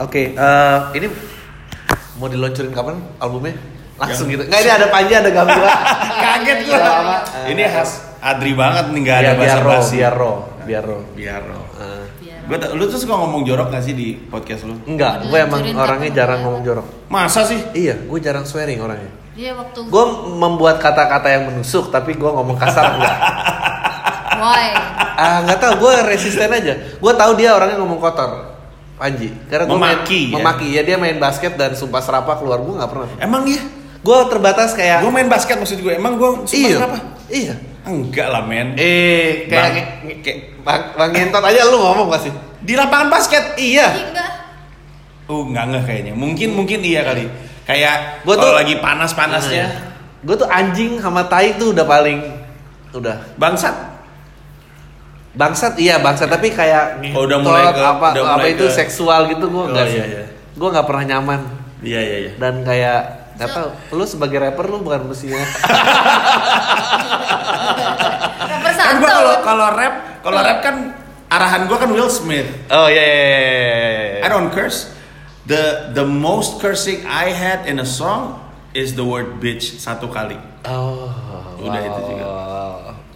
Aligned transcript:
Oke, 0.00 0.32
eh, 0.32 0.78
ini 0.96 1.06
mau 2.16 2.28
diluncurin 2.28 2.72
kapan 2.72 2.96
albumnya? 3.18 3.54
Langsung 4.00 4.26
gitu. 4.26 4.42
Nggak 4.42 4.60
ini 4.60 4.70
ada 4.72 4.86
Panji, 4.88 5.12
ada 5.12 5.30
Gamila. 5.30 5.68
Kaget 6.24 6.58
lama. 6.66 6.80
gua. 6.80 7.18
Ini 7.44 7.62
khas 7.68 7.90
Adri 8.22 8.54
banget 8.54 8.84
nih 8.88 9.00
nggak 9.02 9.16
ada 9.18 9.32
biar 9.34 9.58
bahasa 9.60 9.60
basi. 9.82 9.98
biar 9.98 10.14
raw, 10.14 10.36
biar 10.62 10.84
raw. 10.86 11.00
Biar 11.12 11.42
raw. 11.42 11.62
Eh. 11.76 12.04
Gua 12.42 12.58
ta- 12.58 12.70
lu 12.70 12.86
tuh 12.86 12.98
suka 12.98 13.14
ngomong 13.14 13.46
jorok 13.46 13.70
gak 13.70 13.82
sih 13.86 13.94
di 13.94 14.18
podcast 14.18 14.66
lu? 14.66 14.74
enggak, 14.82 15.30
gue 15.30 15.38
emang 15.38 15.62
orangnya 15.78 16.10
jarang 16.12 16.42
ngomong 16.42 16.62
jorok. 16.62 16.86
Masa 17.06 17.46
sih? 17.46 17.58
Iya, 17.70 18.02
gue 18.02 18.18
jarang 18.18 18.42
swearing 18.42 18.82
orangnya. 18.82 19.10
Dia 19.32 19.54
waktu 19.54 19.86
Gue 19.86 20.04
membuat 20.34 20.82
kata-kata 20.82 21.30
yang 21.30 21.46
menusuk, 21.48 21.94
tapi 21.94 22.18
gue 22.18 22.26
ngomong 22.26 22.58
kasar 22.58 22.98
enggak. 22.98 23.16
why? 24.42 24.74
Ah, 25.14 25.38
nggak 25.46 25.58
tahu, 25.62 25.86
gue 25.86 25.92
resisten 26.04 26.50
aja. 26.50 26.74
Gue 26.98 27.12
tahu 27.14 27.38
dia 27.38 27.54
orangnya 27.54 27.78
ngomong 27.78 28.02
kotor. 28.02 28.51
Panji, 29.02 29.34
karena 29.50 29.66
gue 29.66 29.74
Memaki, 29.74 30.20
ya? 30.30 30.34
memaki 30.38 30.66
ya 30.78 30.82
dia 30.86 30.94
main 30.94 31.18
basket 31.18 31.58
dan 31.58 31.74
sumpah 31.74 31.98
serapah 31.98 32.38
keluar 32.38 32.62
gue 32.62 32.70
nggak 32.70 32.86
pernah. 32.86 33.10
Emang 33.18 33.42
iya? 33.50 33.58
Gue 33.98 34.14
terbatas 34.30 34.78
kayak 34.78 35.02
Gue 35.02 35.10
main 35.10 35.26
basket 35.26 35.58
maksud 35.58 35.82
gue. 35.82 35.90
Emang 35.90 36.14
gue 36.14 36.46
iya, 36.54 36.78
apa? 36.78 36.98
iya. 37.26 37.54
Enggak 37.82 38.30
lah 38.30 38.46
men. 38.46 38.78
Eh, 38.78 39.50
kayak 39.50 39.58
Bang. 39.58 39.74
kayak 40.22 40.38
bang, 40.62 40.82
bang 40.94 41.10
Ngentot 41.18 41.42
aja 41.42 41.66
lu 41.66 41.82
ngomong 41.82 42.14
pasti. 42.14 42.30
Di 42.62 42.78
lapangan 42.78 43.10
basket. 43.10 43.58
Iya. 43.58 43.90
Enggak. 43.90 44.30
Uh, 45.26 45.42
enggak 45.50 45.64
enggak 45.66 45.82
kayaknya. 45.90 46.12
Mungkin 46.14 46.48
mungkin 46.54 46.78
iya 46.86 47.02
kali. 47.02 47.26
Kayak 47.66 48.22
Gua 48.22 48.38
kalau 48.38 48.54
tuh- 48.54 48.58
lagi 48.62 48.74
panas-panasnya. 48.78 49.66
Gue 50.22 50.38
tuh 50.38 50.46
anjing 50.46 51.02
sama 51.02 51.26
tai 51.26 51.58
tuh 51.58 51.74
udah 51.74 51.82
paling 51.82 52.22
udah 52.94 53.34
Bangsat. 53.34 53.74
Bangsat 55.32 55.74
iya 55.76 55.96
bangsat 55.96 56.28
tapi 56.28 56.50
kayak 56.50 57.00
Oh, 57.10 57.24
udah 57.24 57.38
mulai 57.38 57.64
ke- 57.66 57.80
apa 57.80 58.08
udah 58.12 58.22
apa 58.22 58.36
mulai 58.38 58.52
itu 58.52 58.64
ke- 58.64 58.74
seksual 58.74 59.26
gitu 59.26 59.44
gue 59.46 59.58
Oh, 59.58 59.66
enggak 59.66 59.86
iya, 59.86 59.94
sih. 59.94 60.10
iya. 60.10 60.24
Gue 60.52 60.68
nggak 60.68 60.84
pernah 60.84 61.04
nyaman 61.08 61.40
Iya 61.80 62.00
iya 62.00 62.16
iya. 62.20 62.32
dan 62.36 62.60
kayak 62.60 63.00
nggak 63.32 63.48
tahu 63.50 63.68
lu 63.92 64.04
sebagai 64.04 64.38
rapper 64.38 64.66
lu 64.66 64.78
bukan 64.80 65.08
mestinya 65.08 65.40
Rapper 68.42 68.72
Kan 68.74 68.94
gua 68.98 69.08
kalau 69.08 69.34
kalau 69.42 69.68
rap, 69.72 69.94
kalau 70.20 70.38
rap 70.38 70.58
kan 70.60 70.76
arahan 71.28 71.64
gua 71.64 71.78
kan 71.78 71.88
Will 71.88 72.08
Smith. 72.08 72.44
oh 72.68 72.86
iya 72.86 73.00
iya 73.00 73.16
iya, 73.16 73.30
iya, 73.32 73.50
iya. 74.12 74.20
I 74.20 74.28
don't 74.28 74.50
curse. 74.50 74.92
The 75.42 75.90
the 75.90 76.04
most 76.04 76.58
cursing 76.58 77.02
I 77.02 77.32
had 77.32 77.64
in 77.64 77.78
a 77.78 77.88
song 77.88 78.38
is 78.72 78.92
the 78.92 79.02
word 79.02 79.38
bitch 79.38 79.74
satu 79.76 80.06
kali. 80.06 80.38
Oh, 80.62 81.10
Udah 81.58 81.80
itu 81.80 82.00
juga. 82.04 82.26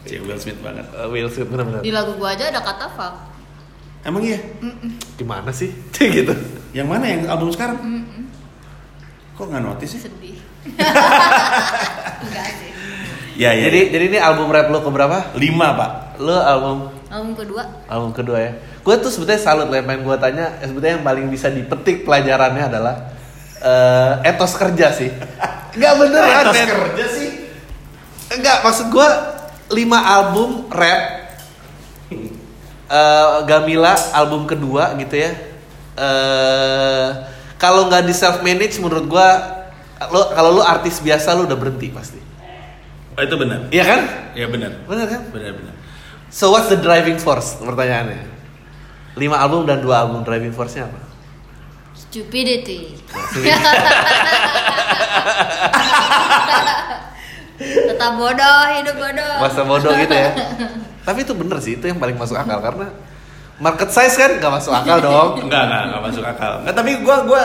Cik 0.07 0.23
Will 0.23 0.39
Smith 0.39 0.61
banget. 0.61 0.87
Uh, 0.91 1.11
Will 1.11 1.27
Smith 1.27 1.47
benar-benar. 1.47 1.83
Di 1.83 1.91
lagu 1.91 2.15
gua 2.15 2.33
aja 2.33 2.49
ada 2.49 2.61
kata 2.61 2.87
fuck. 2.91 3.15
Emang 4.03 4.23
iya? 4.23 4.39
Gimana 5.15 5.51
sih? 5.51 5.75
gitu. 5.93 6.31
Yang 6.71 6.87
mana 6.87 7.05
yang 7.05 7.27
album 7.27 7.51
sekarang? 7.51 7.77
Kok 9.35 9.47
nggak 9.47 9.63
notice 9.63 9.91
sih? 9.93 10.01
Sedih. 10.01 10.39
Enggak 12.23 12.49
sih. 12.55 12.71
Ya 13.37 13.51
ya. 13.53 13.69
Jadi 13.69 13.81
jadi 13.91 14.05
ini 14.09 14.19
album 14.19 14.49
rap 14.49 14.71
lu 14.71 14.81
keberapa? 14.81 15.35
lima 15.35 15.75
pak. 15.75 15.91
Lu 16.19 16.33
album 16.33 16.89
Album 17.07 17.33
kedua 17.35 17.63
album 17.87 18.11
kedua 18.11 18.39
ya. 18.41 18.53
Gue 18.83 18.95
tuh 18.99 19.11
sebetulnya 19.11 19.39
salut 19.39 19.67
lah 19.67 19.79
main 19.81 20.01
gue 20.01 20.17
tanya. 20.17 20.59
eh, 20.59 20.67
Sebetulnya 20.67 20.99
yang 20.99 21.07
paling 21.07 21.27
bisa 21.27 21.51
dipetik 21.51 22.03
pelajarannya 22.03 22.65
adalah 22.67 22.95
eh, 23.59 24.13
etos 24.27 24.55
kerja 24.55 24.91
sih. 24.91 25.11
Enggak 25.77 25.93
beneran 25.99 26.45
Etos 26.47 26.55
men. 26.55 26.67
kerja 26.67 27.05
sih. 27.07 27.29
Enggak 28.33 28.57
maksud 28.63 28.87
gue 28.89 29.09
lima 29.71 29.99
album 29.99 30.71
rap. 30.71 31.27
eh, 32.87 33.37
Gamila 33.45 33.95
album 34.15 34.47
kedua 34.47 34.95
gitu 34.97 35.17
ya. 35.17 35.33
eh 35.97 37.09
kalau 37.57 37.89
nggak 37.89 38.05
di 38.05 38.13
self 38.13 38.45
manage 38.45 38.77
menurut 38.79 39.09
gue 39.09 39.29
lo 40.13 40.29
kalau 40.37 40.61
lu 40.61 40.63
artis 40.63 41.01
biasa 41.01 41.33
lu 41.35 41.49
udah 41.49 41.57
berhenti 41.57 41.89
pasti. 41.89 42.21
Oh, 43.17 43.25
itu 43.25 43.33
benar. 43.33 43.73
Iya 43.73 43.85
kan? 43.89 44.01
Iya 44.37 44.47
benar. 44.53 44.77
Bener 44.85 45.09
kan? 45.09 45.25
Benar 45.33 45.57
benar. 45.57 45.73
So 46.29 46.53
what's 46.53 46.69
the 46.69 46.77
driving 46.77 47.17
force? 47.17 47.57
Pertanyaannya. 47.57 48.29
Lima 49.17 49.41
album 49.41 49.65
dan 49.65 49.81
dua 49.81 50.05
album 50.05 50.21
driving 50.21 50.53
force-nya 50.53 50.85
apa? 50.85 51.01
Stupidity. 51.97 53.01
Tetap 57.61 58.13
bodoh, 58.21 58.61
hidup 58.77 58.97
bodoh. 59.01 59.35
Masa 59.41 59.63
bodoh 59.65 59.93
gitu 59.97 60.15
ya. 60.15 60.31
Tapi 61.07 61.19
itu 61.25 61.33
bener 61.33 61.59
sih, 61.63 61.73
itu 61.79 61.85
yang 61.87 61.97
paling 61.97 62.17
masuk 62.19 62.37
akal 62.37 62.59
karena 62.61 62.91
market 63.57 63.89
size 63.89 64.17
kan 64.21 64.31
nggak 64.37 64.53
masuk 64.53 64.73
akal 64.75 64.99
dong. 65.01 65.29
Enggak, 65.49 65.63
enggak, 65.69 65.83
enggak 65.89 66.03
masuk 66.05 66.25
akal. 66.25 66.53
Enggak, 66.61 66.75
tapi 66.77 66.91
gua 67.01 67.17
gua 67.25 67.43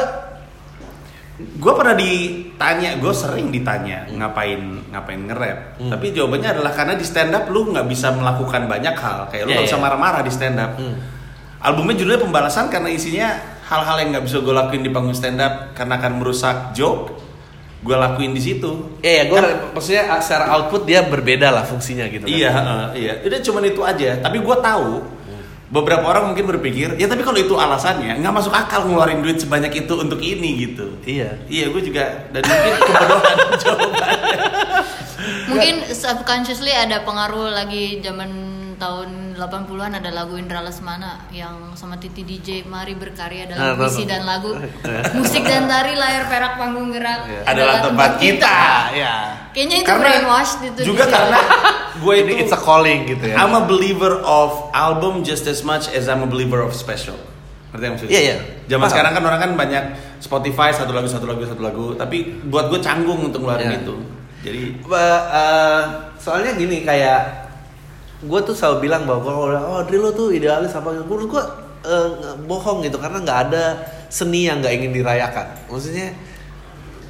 gua 1.58 1.74
pernah 1.74 1.96
ditanya, 1.96 2.90
gua 3.00 3.14
sering 3.16 3.48
ditanya 3.50 4.06
ngapain 4.12 4.60
ngapain 4.92 5.22
nge-rap. 5.30 5.60
Hmm. 5.80 5.92
Tapi 5.94 6.06
jawabannya 6.12 6.50
adalah 6.60 6.72
karena 6.76 6.94
di 7.00 7.06
stand 7.08 7.32
up 7.32 7.48
lu 7.48 7.72
nggak 7.72 7.88
bisa 7.88 8.12
melakukan 8.12 8.68
banyak 8.68 8.96
hal. 8.98 9.30
Kayak 9.32 9.44
lu 9.48 9.50
Iya, 9.50 9.56
nggak 9.62 9.68
bisa 9.72 9.78
iya. 9.80 9.84
marah-marah 9.88 10.22
di 10.26 10.32
stand 10.34 10.58
up. 10.60 10.72
Hmm. 10.76 10.96
Albumnya 11.62 11.94
judulnya 11.94 12.22
pembalasan 12.26 12.74
karena 12.74 12.90
isinya 12.90 13.38
hal-hal 13.70 13.96
yang 14.02 14.10
nggak 14.18 14.26
bisa 14.26 14.42
gue 14.42 14.50
lakuin 14.52 14.82
di 14.84 14.92
panggung 14.92 15.14
stand 15.16 15.40
up 15.40 15.72
karena 15.78 16.02
akan 16.02 16.12
merusak 16.20 16.74
joke. 16.76 17.31
Gue 17.82 17.96
lakuin 17.96 18.32
di 18.32 18.40
situ. 18.40 19.02
Iya, 19.02 19.12
ya, 19.12 19.24
gue 19.26 19.40
Kan- 19.42 19.74
maksudnya 19.74 20.04
secara 20.22 20.54
output 20.54 20.86
dia 20.86 21.02
berbeda 21.02 21.50
lah 21.50 21.66
fungsinya 21.66 22.06
gitu. 22.08 22.26
kan. 22.26 22.30
Iya, 22.30 22.50
heeh, 22.52 22.86
iya. 22.96 23.14
Udah 23.26 23.40
cuman 23.42 23.64
itu 23.66 23.82
aja. 23.82 24.10
Tapi 24.18 24.38
gue 24.38 24.58
tahu 24.62 24.90
beberapa 25.72 26.04
orang 26.04 26.36
mungkin 26.36 26.52
berpikir, 26.52 27.00
ya 27.00 27.08
tapi 27.08 27.24
kalau 27.24 27.40
itu 27.40 27.56
alasannya 27.56 28.20
nggak 28.20 28.34
masuk 28.36 28.52
akal 28.52 28.84
ngeluarin 28.84 29.24
duit 29.24 29.40
sebanyak 29.40 29.72
itu 29.74 29.94
untuk 29.96 30.20
ini 30.20 30.68
gitu. 30.68 31.00
Iya. 31.08 31.40
Iya, 31.48 31.66
gue 31.72 31.82
juga 31.82 32.28
dan 32.30 32.44
mungkin 32.44 32.74
kebodohan 32.78 33.38
jawabannya. 33.64 34.16
Mungkin 35.48 35.76
subconsciously 35.90 36.76
ada 36.76 37.02
pengaruh 37.02 37.56
lagi 37.56 38.04
zaman 38.04 38.51
tahun 38.82 39.10
80-an 39.38 39.94
ada 39.94 40.10
lagu 40.10 40.34
Indra 40.34 40.58
Lesmana 40.60 41.30
yang 41.30 41.78
sama 41.78 41.96
Titi 41.96 42.26
DJ 42.26 42.66
Mari 42.66 42.98
berkarya 42.98 43.46
dalam 43.46 43.62
nah, 43.62 43.74
puisi 43.78 44.04
dan 44.04 44.26
lagu 44.26 44.58
musik 45.18 45.46
dan 45.46 45.70
tari 45.70 45.94
layar 45.94 46.26
perak 46.26 46.58
panggung 46.58 46.90
gerak 46.90 47.22
Iya. 47.24 47.42
Adalah 47.46 47.76
tempat 47.84 48.12
kita. 48.18 48.58
ya. 48.92 49.14
kayaknya 49.54 49.78
itu 49.78 49.86
Karena 49.86 50.02
brainwash 50.10 50.52
itu 50.66 50.82
juga 50.84 51.06
di- 51.06 51.14
karena 51.14 51.40
gue 51.94 52.14
Ini 52.16 52.24
itu 52.26 52.42
it's 52.42 52.50
a 52.50 52.58
calling 52.60 53.06
gitu 53.06 53.24
ya. 53.24 53.36
I'm 53.38 53.54
a 53.54 53.62
believer 53.64 54.18
of 54.20 54.50
album 54.74 55.22
just 55.22 55.46
as 55.46 55.62
much 55.62 55.86
as 55.88 56.10
I'm 56.10 56.26
a 56.26 56.30
believer 56.30 56.60
of 56.60 56.74
special. 56.74 57.20
Ngerti 57.70 57.84
yang 57.84 57.94
maksudnya? 57.94 58.12
Iya, 58.12 58.22
iya. 58.24 58.36
Zaman 58.68 58.82
Paham. 58.82 58.92
sekarang 58.92 59.12
kan 59.14 59.24
orang 59.24 59.40
kan 59.40 59.52
banyak 59.56 59.84
Spotify 60.18 60.74
satu 60.74 60.90
lagu 60.90 61.06
satu 61.06 61.24
lagu 61.24 61.46
satu 61.46 61.62
lagu, 61.62 61.86
tapi 61.94 62.42
buat 62.44 62.68
gue 62.68 62.80
canggung 62.80 63.22
untuk 63.22 63.46
ngeluarin 63.46 63.70
Iya. 63.70 63.80
itu. 63.80 63.96
Jadi 64.42 64.64
Ba- 64.84 65.26
eh, 65.30 65.82
soalnya 66.18 66.52
gini 66.54 66.82
kayak 66.82 67.41
gue 68.22 68.40
tuh 68.42 68.54
selalu 68.54 68.78
bilang 68.82 69.04
bahwa 69.04 69.22
kalau 69.22 69.40
udah, 69.48 69.62
oh 69.68 69.82
Dri 69.82 69.98
lo 69.98 70.10
tuh 70.10 70.30
idealis 70.30 70.70
apa 70.72 70.94
gitu 70.94 71.04
menurut 71.04 71.28
gue 71.28 71.44
nggak- 71.82 72.38
bohong 72.44 72.80
gitu 72.82 72.96
karena 72.96 73.18
nggak 73.20 73.40
ada 73.48 73.64
seni 74.08 74.46
yang 74.46 74.62
nggak 74.62 74.74
ingin 74.76 74.92
dirayakan 74.94 75.48
maksudnya 75.66 76.14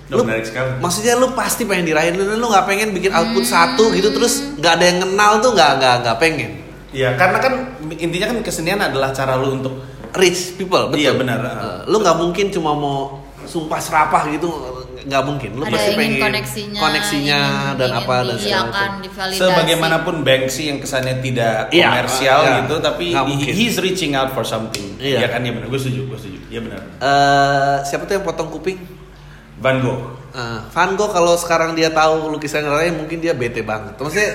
menarik 0.10 0.44
sekali. 0.44 0.68
maksudnya 0.78 1.14
lu 1.16 1.32
pasti 1.32 1.64
pengen 1.64 1.84
dirayain 1.86 2.12
lu 2.12 2.28
lu 2.30 2.46
nggak 2.46 2.66
pengen 2.66 2.92
bikin 2.92 3.12
output 3.12 3.44
Hmm. 3.44 3.52
satu 3.76 3.92
gitu 3.92 4.12
terus 4.12 4.56
nggak 4.56 4.74
ada 4.74 4.86
yang 4.86 5.00
kenal 5.02 5.32
tuh 5.40 5.52
nggak 5.52 5.72
nggak 5.78 5.96
nggak 6.02 6.18
pengen 6.18 6.52
Iya, 6.92 7.16
karena 7.16 7.40
kan 7.40 7.54
intinya 7.90 8.28
kan 8.28 8.38
kesenian 8.44 8.76
adalah 8.78 9.16
cara 9.16 9.40
lu 9.40 9.56
untuk 9.56 9.80
rich 10.12 10.60
people 10.60 10.92
betul 10.92 11.00
Iya, 11.00 11.16
benar. 11.16 11.40
Eh, 11.40 11.80
lu 11.88 12.04
nggak 12.04 12.20
mungkin 12.20 12.52
cuma 12.52 12.76
mau 12.76 13.16
sumpah 13.42 13.80
serapah 13.80 14.28
gitu 14.28 14.52
nggak 15.02 15.24
mungkin 15.24 15.50
lu 15.54 15.64
ada 15.64 15.74
pasti 15.74 15.90
ingin 15.90 16.00
pengen 16.00 16.22
koneksinya 16.22 16.80
koneksinya 16.80 17.40
ingin- 17.42 17.78
dan 17.78 17.90
ingin 17.90 18.00
apa 18.00 18.16
dan 18.22 18.36
segala 18.38 18.64
macam 18.70 18.90
sebagaimanapun 19.34 20.16
Banksy 20.22 20.64
yang 20.68 20.78
kesannya 20.78 21.16
tidak 21.20 21.70
Iya, 21.70 21.88
komersial 21.90 22.40
iya. 22.40 22.54
gitu, 22.62 22.76
tapi 22.78 23.06
he- 23.12 23.52
he's 23.52 23.76
reaching 23.78 24.14
out 24.14 24.30
for 24.30 24.44
something. 24.44 24.98
Iya. 24.98 25.26
Iya 25.26 25.28
kan, 25.30 25.42
iya 25.42 25.52
benar. 25.52 25.68
Gue 25.68 25.80
setuju, 25.80 26.02
gue 26.06 26.18
setuju. 26.18 26.40
Iya 26.48 26.60
benar. 26.62 26.82
Eh, 26.98 27.76
siapa 27.84 28.04
tuh 28.04 28.14
yang 28.14 28.26
potong 28.26 28.50
kuping 28.50 28.78
Van 29.58 29.78
Gogh. 29.78 30.02
Eh, 30.32 30.60
Van 30.70 30.92
Gogh 30.94 31.10
kalau 31.10 31.34
sekarang 31.34 31.74
dia 31.74 31.90
tahu 31.90 32.30
lukisan 32.30 32.64
Raya 32.64 32.92
mungkin 32.92 33.18
dia 33.18 33.34
bete 33.34 33.62
banget. 33.62 33.96
Maksudnya 33.96 34.30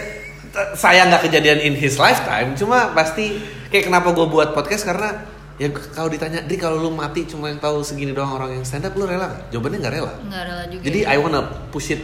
saya 0.72 1.04
nggak 1.04 1.22
kejadian 1.22 1.60
in 1.60 1.74
his 1.74 1.96
lifetime, 1.96 2.54
cuma 2.54 2.90
pasti 2.90 3.36
kayak 3.68 3.86
kenapa 3.86 4.10
gue 4.10 4.24
buat 4.24 4.50
podcast 4.50 4.82
karena 4.84 5.35
ya 5.56 5.68
kalau 5.72 6.08
ditanya, 6.12 6.44
Dri 6.44 6.56
kalau 6.56 6.76
lu 6.80 6.92
mati 6.92 7.24
cuma 7.24 7.48
yang 7.48 7.56
tahu 7.56 7.80
segini 7.80 8.12
doang 8.12 8.36
orang 8.36 8.60
yang 8.60 8.64
stand 8.64 8.84
up, 8.84 8.92
lu 8.92 9.08
rela 9.08 9.28
nggak? 9.28 9.42
Jawabannya 9.52 9.78
nggak 9.80 9.94
rela. 9.94 10.12
nggak 10.20 10.42
rela 10.44 10.64
juga 10.68 10.82
Jadi 10.84 10.98
I 11.04 11.16
wanna 11.16 11.40
push 11.72 11.96
it 11.96 12.02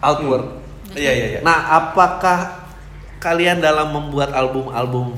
outward. 0.00 0.44
Iya, 0.96 1.12
iya, 1.12 1.26
iya. 1.36 1.40
Nah, 1.42 1.76
apakah 1.76 2.68
kalian 3.18 3.58
dalam 3.60 3.90
membuat 3.92 4.32
album-album 4.32 5.16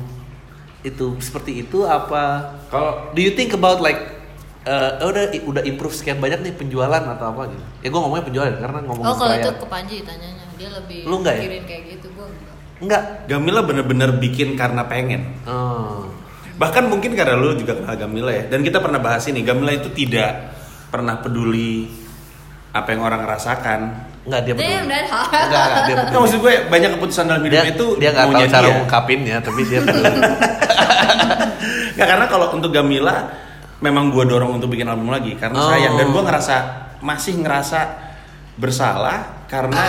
itu 0.81 1.19
seperti 1.19 1.67
itu 1.67 1.85
apa? 1.85 2.57
Kalau 2.71 3.11
Do 3.13 3.21
you 3.21 3.35
think 3.35 3.53
about 3.53 3.83
like 3.83 3.99
eh, 4.65 4.91
udah 5.03 5.35
udah 5.45 5.63
improve 5.67 5.95
sekian 5.95 6.23
banyak 6.23 6.41
nih 6.41 6.55
penjualan 6.55 7.03
atau 7.03 7.27
apa 7.35 7.51
gitu? 7.51 7.65
Ya 7.83 7.89
gue 7.91 8.01
ngomongnya 8.01 8.25
penjualan 8.27 8.55
karena 8.55 8.79
ngomongin 8.87 9.07
oh 9.11 9.17
kalau 9.19 9.35
itu 9.35 9.51
ke 9.51 9.67
Panji 9.67 9.97
tanyanya 10.07 10.45
dia 10.59 10.71
lebih 10.73 11.01
Lu 11.07 11.23
nggak 11.23 11.35
ya? 11.35 11.43
mikirin 11.43 11.65
kayak 11.67 11.83
gitu 11.95 12.07
gue 12.15 12.27
enggak 12.27 12.55
Enggak. 12.79 13.03
Gamila 13.27 13.61
bener-bener 13.67 14.11
bikin 14.23 14.55
karena 14.55 14.87
pengen. 14.87 15.35
Oh. 15.47 16.07
Bahkan 16.59 16.85
mungkin 16.87 17.15
karena 17.15 17.35
lu 17.35 17.55
juga 17.55 17.73
kenal 17.73 17.95
Gamila 17.95 18.31
ya. 18.31 18.45
Dan 18.47 18.61
kita 18.61 18.79
pernah 18.79 18.99
bahas 18.99 19.23
ini, 19.27 19.41
Gamila 19.41 19.71
itu 19.71 19.89
tidak 19.91 20.51
pernah 20.89 21.17
peduli 21.17 21.87
apa 22.71 22.89
yang 22.91 23.01
orang 23.01 23.23
rasakan. 23.23 23.81
Nggak 24.27 24.41
dia 24.43 24.53
peduli. 24.53 24.75
Enggak, 24.77 25.03
enggak, 25.09 25.67
dia 25.87 25.95
Nah, 25.95 26.03
peduli. 26.05 26.19
maksud 26.21 26.39
gue 26.39 26.55
banyak 26.67 26.91
keputusan 26.99 27.25
dalam 27.25 27.41
Dia, 27.41 27.63
hidupnya 27.63 27.73
itu 27.73 27.87
dia 27.97 28.11
nggak 28.11 28.27
tahu 28.29 28.45
cara 28.51 28.67
ngungkapinnya, 28.75 29.37
tapi 29.41 29.61
dia 29.65 29.81
peduli. 29.81 30.11
Nggak, 31.95 32.07
karena 32.07 32.27
kalau 32.27 32.47
untuk 32.55 32.71
Gamila 32.71 33.17
memang 33.79 34.11
gue 34.11 34.23
dorong 34.23 34.55
untuk 34.55 34.71
bikin 34.71 34.87
album 34.87 35.11
lagi 35.11 35.35
karena 35.35 35.59
Oh. 35.59 35.71
sayang 35.71 35.95
dan 35.95 36.11
gue 36.11 36.23
ngerasa 36.23 36.57
masih 37.01 37.39
ngerasa 37.39 37.81
bersalah 38.55 39.47
karena 39.47 39.79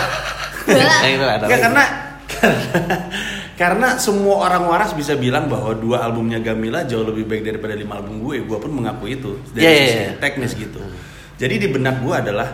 Nah, 0.70 1.02
Nggak, 1.42 1.58
karena 1.58 1.84
karena 3.60 4.00
semua 4.00 4.48
orang 4.48 4.72
waras 4.72 4.96
bisa 4.96 5.12
bilang 5.20 5.44
bahwa 5.44 5.76
dua 5.76 6.00
albumnya 6.00 6.40
Gamila 6.40 6.80
jauh 6.88 7.04
lebih 7.04 7.28
baik 7.28 7.44
daripada 7.44 7.76
lima 7.76 8.00
album 8.00 8.24
gue. 8.24 8.40
Gue 8.40 8.56
pun 8.56 8.72
mengakui 8.72 9.20
itu 9.20 9.36
dari 9.52 9.68
iya, 9.68 9.84
sisi 9.84 10.00
iya. 10.00 10.12
teknis 10.16 10.56
gitu. 10.56 10.80
Jadi 11.36 11.60
di 11.60 11.68
benak 11.68 12.00
gue 12.00 12.14
adalah 12.16 12.48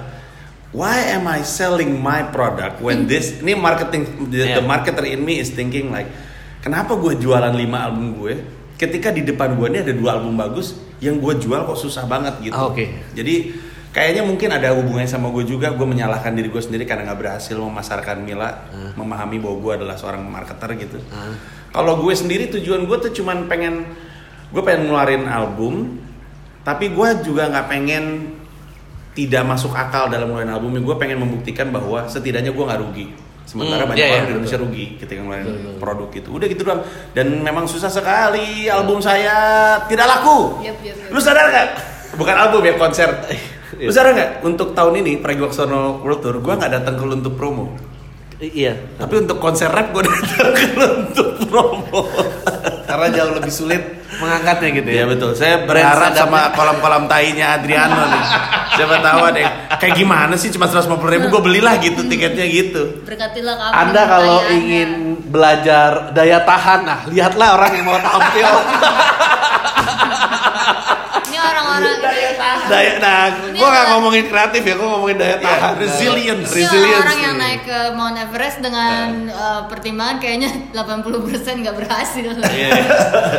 why 0.74 1.14
am 1.14 1.30
I 1.30 1.46
selling 1.46 1.94
my 2.02 2.26
product 2.34 2.82
when 2.82 3.06
this 3.06 3.38
ini 3.38 3.54
marketing 3.54 4.26
the, 4.26 4.58
the 4.58 4.58
Iya. 4.58 4.66
marketer 4.66 5.06
in 5.06 5.22
me 5.22 5.38
is 5.38 5.54
thinking 5.54 5.94
like 5.94 6.10
kenapa 6.58 6.98
gue 6.98 7.14
jualan 7.22 7.54
lima 7.54 7.86
album 7.86 8.18
gue 8.18 8.42
ketika 8.74 9.14
di 9.14 9.22
depan 9.22 9.54
gue 9.54 9.66
ini 9.70 9.86
ada 9.86 9.94
dua 9.94 10.18
album 10.18 10.34
bagus 10.34 10.74
yang 10.98 11.22
gue 11.22 11.38
jual 11.38 11.70
kok 11.70 11.78
susah 11.78 12.02
banget 12.10 12.50
gitu. 12.50 12.58
Ah, 12.58 12.66
oke. 12.66 12.82
Jadi 13.14 13.54
kayaknya 13.96 14.28
mungkin 14.28 14.52
ada 14.52 14.76
hubungannya 14.76 15.08
sama 15.08 15.32
gue 15.32 15.48
juga. 15.48 15.72
Gue 15.72 15.88
menyalahkan 15.88 16.36
diri 16.36 16.52
gue 16.52 16.60
sendiri 16.60 16.84
karena 16.84 17.08
nggak 17.08 17.16
berhasil 17.24 17.56
memasarkan 17.56 18.20
Mila, 18.20 18.68
memahami 18.92 19.40
bahwa 19.40 19.56
gue 19.64 19.72
adalah 19.80 19.96
seorang 19.96 20.20
marketer 20.28 20.76
gitu. 20.76 21.00
Ah. 21.08 21.32
Kalau 21.72 22.04
gue 22.04 22.12
sendiri 22.12 22.52
tujuan 22.52 22.84
gue 22.84 22.96
tuh 23.08 23.12
cuman 23.16 23.48
pengen 23.48 23.88
gue 24.52 24.60
pengen 24.60 24.92
ngeluarin 24.92 25.24
album, 25.24 25.96
tapi 26.60 26.92
gue 26.92 27.08
juga 27.24 27.48
nggak 27.48 27.66
pengen 27.72 28.04
tidak 29.16 29.48
masuk 29.48 29.72
akal 29.72 30.12
dalam 30.12 30.28
ngeluarin 30.28 30.52
album. 30.52 30.76
Gue 30.84 30.96
pengen 31.00 31.24
membuktikan 31.24 31.72
bahwa 31.72 32.04
setidaknya 32.04 32.52
gue 32.52 32.64
nggak 32.68 32.80
rugi. 32.84 33.06
Sementara 33.46 33.86
Hmm, 33.86 33.94
banyak 33.94 34.02
iya, 34.02 34.10
orang 34.10 34.18
iya, 34.18 34.26
di 34.26 34.32
Indonesia 34.34 34.58
betul. 34.58 34.66
rugi 34.68 34.84
ketika 35.00 35.20
ngeluarin 35.22 35.48
produk 35.80 36.08
gitu. 36.12 36.28
Udah 36.34 36.46
gitu 36.52 36.62
doang. 36.66 36.82
Dan 37.16 37.26
memang 37.40 37.64
susah 37.64 37.88
sekali 37.88 38.66
album 38.68 38.98
saya 39.00 39.36
tidak 39.88 40.04
laku. 40.04 40.60
Yup, 40.66 40.76
yup, 40.84 40.98
yup. 40.98 41.14
Lu 41.14 41.20
sadar 41.22 41.48
nggak? 41.48 41.68
Bukan 42.18 42.34
album 42.36 42.60
ya 42.66 42.74
konser. 42.76 43.08
Lu 43.76 43.92
sadar 43.92 44.12
nggak? 44.12 44.30
Untuk 44.40 44.72
tahun 44.72 45.04
ini 45.04 45.20
Pragiwaksono 45.20 46.00
World 46.00 46.20
Tour, 46.20 46.36
gue 46.40 46.52
nggak 46.54 46.72
datang 46.72 46.94
ke 46.96 47.04
lu 47.04 47.14
untuk 47.14 47.36
promo. 47.36 47.76
I- 48.36 48.52
iya. 48.64 48.74
Tapi 48.96 49.24
untuk 49.24 49.36
konser 49.36 49.68
rap 49.68 49.92
gue 49.92 50.04
datang 50.08 50.52
ke 50.52 50.64
lu 50.72 50.88
untuk 51.04 51.28
promo. 51.44 52.00
Karena 52.86 53.06
jauh 53.12 53.32
lebih 53.34 53.52
sulit 53.52 53.82
mengangkatnya 54.16 54.68
gitu 54.72 54.88
ya. 54.88 54.96
Iya 54.96 55.04
betul. 55.08 55.30
Saya 55.34 55.54
berharap 55.64 56.16
sama 56.16 56.52
kolam-kolam 56.52 57.04
tainya 57.04 57.60
Adriano 57.60 58.00
nih. 58.06 58.24
Siapa 58.76 58.96
tahu 59.00 59.20
ada 59.24 59.38
yang 59.40 59.54
kayak 59.76 59.94
gimana 59.94 60.34
sih 60.36 60.48
cuma 60.48 60.68
150 60.68 60.88
ribu 61.04 61.26
gue 61.28 61.42
belilah 61.42 61.76
gitu 61.76 62.00
tiketnya 62.06 62.46
gitu. 62.48 63.04
Berkatilah 63.04 63.54
kamu. 63.56 63.72
Anda 63.72 64.02
kalau 64.04 64.38
ingin 64.48 64.90
belajar 65.26 65.90
daya 66.12 66.40
tahan, 66.40 66.80
nah 66.84 66.98
lihatlah 67.08 67.56
orang 67.56 67.72
yang 67.74 67.84
mau 67.84 67.98
tampil. 67.98 68.46
Ini 71.26 71.36
orang-orang 71.36 71.96
daya, 72.66 72.92
nah, 72.96 73.22
Ini 73.46 73.54
gua 73.54 73.68
nggak 73.68 73.86
ngomongin 73.90 74.24
kreatif 74.26 74.62
ya, 74.62 74.74
gua 74.74 74.88
ngomongin 74.92 75.16
daya 75.16 75.36
tahan. 75.36 75.72
resilience. 75.76 76.48
Ini 76.48 76.62
Resilience. 76.62 77.00
orang 77.00 77.18
yang 77.20 77.36
naik 77.36 77.62
ke 77.62 77.78
Mount 77.92 78.16
Everest 78.16 78.58
dengan 78.58 79.08
eh, 79.26 79.60
pertimbangan 79.66 80.16
kayaknya 80.16 80.50
80% 80.72 81.62
nggak 81.62 81.76
berhasil. 81.76 82.26
Iya. 82.36 82.70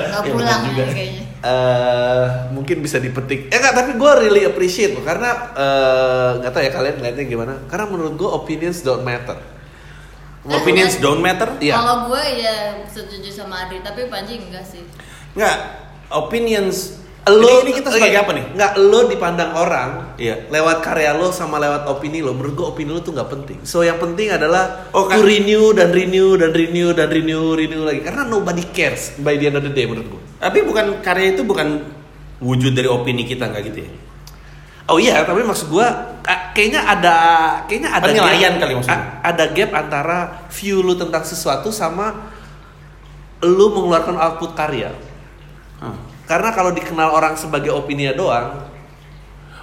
Nggak 0.10 0.24
pulang 0.28 0.62
ya, 0.72 0.86
kayaknya. 0.88 1.24
eh 1.38 2.26
mungkin 2.50 2.82
bisa 2.82 2.98
dipetik. 2.98 3.48
Eh 3.48 3.56
enggak, 3.56 3.74
tapi 3.76 3.92
gue 3.94 4.12
really 4.20 4.44
appreciate 4.44 4.92
loh 4.92 5.04
karena 5.04 5.30
eh, 5.54 6.30
nggak 6.40 6.52
tahu 6.52 6.62
ya 6.62 6.72
kalian 6.72 6.96
ngeliatnya 6.98 7.26
gimana. 7.26 7.54
Karena 7.66 7.86
menurut 7.86 8.14
gue 8.16 8.30
opinions 8.30 8.82
don't 8.82 9.02
matter. 9.02 9.38
Opinions 10.44 10.96
don't 10.98 11.20
matter? 11.20 11.60
Iya. 11.60 11.76
Kalau 11.76 12.08
gue 12.08 12.24
ya 12.40 12.56
setuju 12.86 13.28
sama 13.28 13.64
Adri, 13.64 13.84
tapi 13.84 14.08
Panji 14.08 14.40
enggak 14.40 14.64
sih. 14.64 14.80
Nggak. 15.34 15.58
Opinions. 16.10 17.04
Lo 17.30 17.50
ini, 17.60 17.60
ini 17.62 17.72
kita 17.76 17.90
sebagai 17.90 18.20
apa 18.20 18.32
nih? 18.32 18.46
Nggak 18.54 18.72
lo 18.80 19.00
dipandang 19.06 19.52
orang 19.54 19.90
Iya. 20.16 20.48
lewat 20.48 20.80
karya 20.80 21.12
lo 21.12 21.30
sama 21.30 21.58
lewat 21.58 21.84
opini 21.86 22.20
lo. 22.20 22.32
Menurut 22.32 22.54
gue 22.54 22.66
opini 22.66 22.90
lo 22.90 23.00
tuh 23.00 23.12
nggak 23.12 23.30
penting. 23.30 23.58
So 23.62 23.82
yang 23.82 23.98
penting 23.98 24.30
adalah 24.30 24.88
Oh, 24.90 25.06
to 25.06 25.12
kan- 25.12 25.22
renew 25.22 25.72
dan 25.72 25.90
renew 25.90 26.34
dan 26.34 26.52
renew 26.52 26.90
dan 26.92 27.08
renew 27.08 27.54
renew 27.54 27.82
lagi. 27.82 28.00
Karena 28.02 28.24
nobody 28.24 28.64
cares 28.66 29.16
by 29.18 29.36
the 29.36 29.46
end 29.46 29.56
of 29.56 29.64
the 29.64 29.70
day 29.70 29.84
menurut 29.84 30.08
gue. 30.10 30.22
Tapi 30.38 30.60
bukan 30.62 31.00
karya 31.00 31.34
itu 31.34 31.42
bukan 31.42 31.84
wujud 32.38 32.72
dari 32.72 32.86
opini 32.86 33.24
kita 33.24 33.46
nggak 33.46 33.64
gitu 33.66 33.80
ya? 33.82 33.92
Oh 34.88 34.96
iya, 34.96 35.20
tapi 35.22 35.44
maksud 35.44 35.68
gua 35.68 35.92
ka- 36.22 36.54
kayaknya 36.54 36.80
ada 36.82 37.16
kayaknya 37.66 37.92
ada 37.92 38.08
Penilaian 38.08 38.40
gap- 38.50 38.62
kali 38.62 38.74
maksudnya. 38.74 39.04
ada 39.20 39.44
gap 39.50 39.72
antara 39.74 40.18
view 40.48 40.80
lu 40.80 40.96
tentang 40.96 41.22
sesuatu 41.22 41.68
sama 41.70 42.32
lu 43.40 43.68
mengeluarkan 43.70 44.16
output 44.16 44.56
karya. 44.56 44.96
Hmm. 45.78 46.00
Karena 46.28 46.50
kalau 46.52 46.76
dikenal 46.76 47.10
orang 47.16 47.40
sebagai 47.40 47.72
opini 47.72 48.12
doang, 48.12 48.68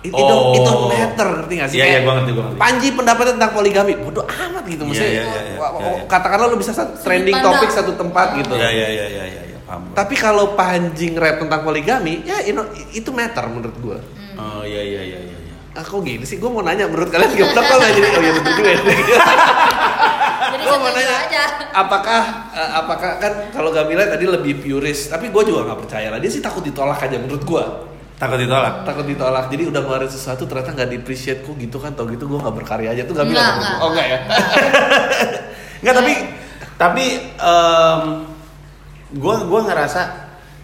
it, 0.00 0.08
it 0.08 0.16
Oh. 0.16 0.28
don't, 0.28 0.46
it 0.56 0.60
don't 0.64 0.84
matter, 0.88 1.28
ngerti 1.44 1.54
gak 1.60 1.68
sih? 1.68 1.76
Iya, 1.80 1.86
iya, 1.86 1.98
gua 2.00 2.12
ngerti, 2.20 2.30
gua 2.32 2.44
ngerti. 2.48 2.58
Panji 2.60 2.88
pendapat 2.96 3.24
tentang 3.36 3.50
poligami, 3.52 3.92
bodoh 4.00 4.24
amat 4.24 4.64
gitu 4.64 4.82
maksudnya. 4.88 5.12
Iya, 5.12 5.22
iya, 5.24 5.40
iya, 5.44 5.56
wah, 5.60 5.70
iya, 5.70 5.76
wah, 5.76 5.92
iya. 6.00 6.04
Katakanlah 6.08 6.46
lu 6.48 6.56
bisa 6.56 6.72
satu 6.72 6.96
trending 7.04 7.36
topik 7.36 7.68
satu 7.68 7.92
tempat 7.96 8.26
gitu. 8.40 8.56
Iya 8.56 8.68
iya 8.72 8.88
iya 8.88 9.06
iya 9.12 9.24
iya 9.28 9.42
ya, 9.54 9.58
paham. 9.68 9.92
Tapi 9.92 10.14
kalau 10.16 10.56
Panji 10.56 11.12
rap 11.16 11.36
tentang 11.40 11.60
poligami, 11.64 12.24
ya 12.24 12.40
you 12.44 12.56
know, 12.56 12.64
itu 12.96 13.12
matter 13.12 13.44
menurut 13.48 13.76
gua. 13.84 13.98
Oh 14.40 14.64
iya 14.64 14.80
iya 14.80 15.00
iya 15.04 15.18
iya. 15.20 15.36
iya. 15.36 15.52
Ah 15.74 15.82
gini 15.82 16.22
sih? 16.22 16.38
Gue 16.38 16.46
mau 16.54 16.62
nanya 16.62 16.86
menurut 16.86 17.10
kalian 17.10 17.34
gimana 17.34 17.60
nggak 17.66 17.92
jadi 17.98 18.08
oh 18.14 18.22
iya 18.22 18.32
betul 18.38 18.52
juga 18.54 18.70
ya. 18.70 18.80
gue 20.64 20.76
mau 20.76 20.90
nanya 20.90 21.16
aja. 21.28 21.42
apakah 21.72 22.22
eh, 22.50 22.70
apakah 22.74 23.10
kan 23.20 23.32
kalau 23.52 23.70
Gamila 23.70 24.08
tadi 24.08 24.24
lebih 24.24 24.58
puris, 24.58 25.06
tapi 25.06 25.28
gue 25.28 25.42
juga 25.44 25.68
nggak 25.68 25.80
percaya 25.84 26.08
lah 26.08 26.18
dia 26.18 26.28
sih 26.28 26.40
takut 26.40 26.60
ditolak 26.60 26.98
aja 26.98 27.16
menurut 27.16 27.44
gue 27.44 27.64
Takut 28.14 28.38
ditolak. 28.38 28.86
takut 28.86 29.02
ditolak 29.04 29.50
jadi 29.50 29.74
udah 29.74 29.80
ngeluarin 29.82 30.06
sesuatu 30.06 30.46
ternyata 30.46 30.70
nggak 30.70 30.88
di 30.88 30.96
appreciate 31.02 31.42
kok 31.42 31.58
gitu 31.58 31.76
kan 31.76 31.92
tau 31.92 32.06
gitu 32.06 32.24
gue 32.24 32.38
nggak 32.38 32.54
berkarya 32.54 32.94
aja 32.94 33.02
tuh 33.04 33.18
enggak. 33.18 33.34
gua. 33.58 33.82
oh 33.82 33.88
enggak 33.90 34.06
ya 34.06 34.18
Enggak 35.82 35.94
tapi 36.00 36.14
tapi 36.74 37.04
em, 37.36 38.02
gua 39.18 39.36
gua 39.44 39.60
ngerasa 39.66 40.00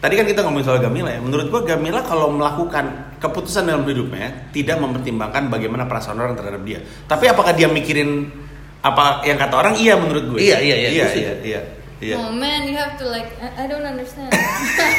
tadi 0.00 0.14
kan 0.17 0.25
kita 0.25 0.41
ngomongin 0.43 0.64
soal 0.64 0.81
Gamila 0.81 1.11
ya. 1.12 1.20
Menurut 1.20 1.52
gua 1.52 1.61
Gamila 1.62 2.00
kalau 2.00 2.32
melakukan 2.32 3.19
keputusan 3.20 3.69
dalam 3.69 3.85
hidupnya 3.85 4.49
tidak 4.50 4.81
mempertimbangkan 4.81 5.52
bagaimana 5.52 5.85
perasaan 5.85 6.16
orang 6.16 6.35
terhadap 6.35 6.62
dia. 6.64 6.80
Tapi 7.04 7.28
apakah 7.28 7.52
dia 7.52 7.69
mikirin 7.69 8.30
apa 8.80 9.20
yang 9.28 9.37
kata 9.37 9.54
orang? 9.56 9.75
Iya 9.76 9.94
menurut 10.00 10.25
gue. 10.34 10.38
Iya, 10.40 10.56
iya, 10.60 10.76
iya, 10.76 10.88
Iya 10.88 11.04
gue 11.04 11.20
iya 11.20 11.32
iya. 11.44 11.60
iya. 12.00 12.14
Oh 12.16 12.32
man, 12.32 12.64
you 12.64 12.76
have 12.80 12.96
to 12.96 13.04
like 13.06 13.28
I, 13.37 13.64
I 13.64 13.64
don't 13.68 13.84
understand. 13.84 14.32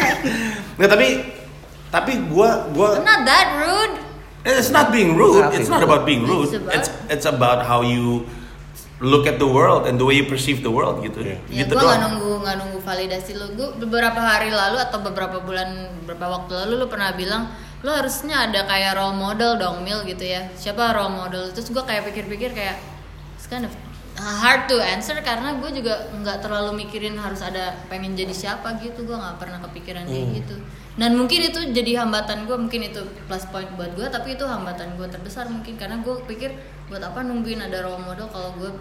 Nggak, 0.77 0.89
tapi 0.89 1.07
tapi 1.91 2.11
gua 2.29 2.69
gua 2.71 3.01
I'm 3.01 3.05
not 3.05 3.25
that 3.25 3.47
rude. 3.57 3.95
It's 4.41 4.73
not 4.73 4.89
being 4.89 5.13
rude. 5.17 5.53
It's 5.53 5.69
not 5.69 5.81
about 5.81 6.05
being 6.05 6.25
rude. 6.25 6.49
It's 6.49 6.57
about- 6.57 6.73
It's 6.77 6.89
it's 7.09 7.27
about 7.27 7.65
how 7.65 7.81
you 7.81 8.25
look 9.01 9.25
at 9.25 9.41
the 9.41 9.49
world 9.49 9.89
and 9.89 9.97
the 9.97 10.05
way 10.05 10.21
you 10.21 10.29
perceive 10.29 10.61
the 10.61 10.69
world 10.69 11.01
gitu. 11.01 11.25
Iya. 11.25 11.37
Ya 11.49 11.65
Gitu 11.65 11.73
gue 11.73 11.81
nggak 11.81 12.01
nunggu 12.05 12.31
nggak 12.45 12.55
nunggu 12.61 12.79
validasi 12.81 13.33
lo. 13.33 13.49
Gue 13.53 13.73
beberapa 13.81 14.17
hari 14.17 14.53
lalu 14.53 14.77
atau 14.77 15.01
beberapa 15.01 15.41
bulan 15.41 15.89
beberapa 16.05 16.37
waktu 16.37 16.53
lalu 16.53 16.73
lo 16.81 16.85
pernah 16.85 17.09
bilang 17.17 17.49
lo 17.81 17.97
harusnya 17.97 18.45
ada 18.45 18.61
kayak 18.69 18.93
role 18.93 19.17
model 19.17 19.57
dong 19.57 19.81
mil 19.81 20.05
gitu 20.05 20.21
ya. 20.21 20.53
Siapa 20.53 20.93
role 20.93 21.13
model? 21.17 21.49
Terus 21.49 21.73
gue 21.73 21.81
kayak 21.81 22.05
pikir-pikir 22.13 22.53
kayak 22.53 22.77
kind 23.51 23.67
of 23.67 23.73
hard 24.15 24.67
to 24.67 24.79
answer 24.79 25.15
karena 25.19 25.59
gue 25.59 25.71
juga 25.75 26.07
nggak 26.13 26.39
terlalu 26.39 26.85
mikirin 26.85 27.19
harus 27.19 27.43
ada 27.43 27.75
pengen 27.91 28.15
jadi 28.15 28.31
siapa 28.31 28.79
gitu. 28.79 29.03
Gue 29.03 29.19
nggak 29.19 29.35
pernah 29.35 29.59
kepikiran 29.59 30.07
kayak 30.07 30.23
Hmm. 30.25 30.37
gitu. 30.39 30.55
Dan 30.95 31.15
mungkin 31.15 31.39
itu 31.43 31.59
jadi 31.71 32.03
hambatan 32.03 32.47
gue, 32.47 32.55
mungkin 32.55 32.83
itu 32.83 32.99
plus 33.25 33.47
point 33.47 33.67
buat 33.75 33.91
gue, 33.95 34.07
tapi 34.07 34.35
itu 34.35 34.43
hambatan 34.43 34.95
gue 34.95 35.07
terbesar 35.07 35.47
mungkin 35.47 35.75
karena 35.75 35.99
gue 35.99 36.15
pikir 36.27 36.51
buat 36.87 36.99
apa 36.99 37.23
nungguin 37.23 37.63
ada 37.63 37.83
role 37.83 38.03
model 38.03 38.27
kalau 38.27 38.51
gue 38.59 38.71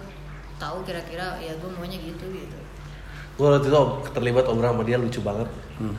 tahu 0.59 0.83
kira-kira 0.83 1.39
ya 1.39 1.55
gue 1.57 1.71
maunya 1.73 1.97
gitu 1.97 2.27
gitu. 2.29 2.59
gue 3.39 3.47
waktu 3.49 3.73
itu 3.73 3.81
terlibat 4.12 4.45
obrolan 4.45 4.77
sama 4.77 4.85
dia 4.85 5.00
lucu 5.00 5.25
banget 5.25 5.49
Hmm. 5.81 5.97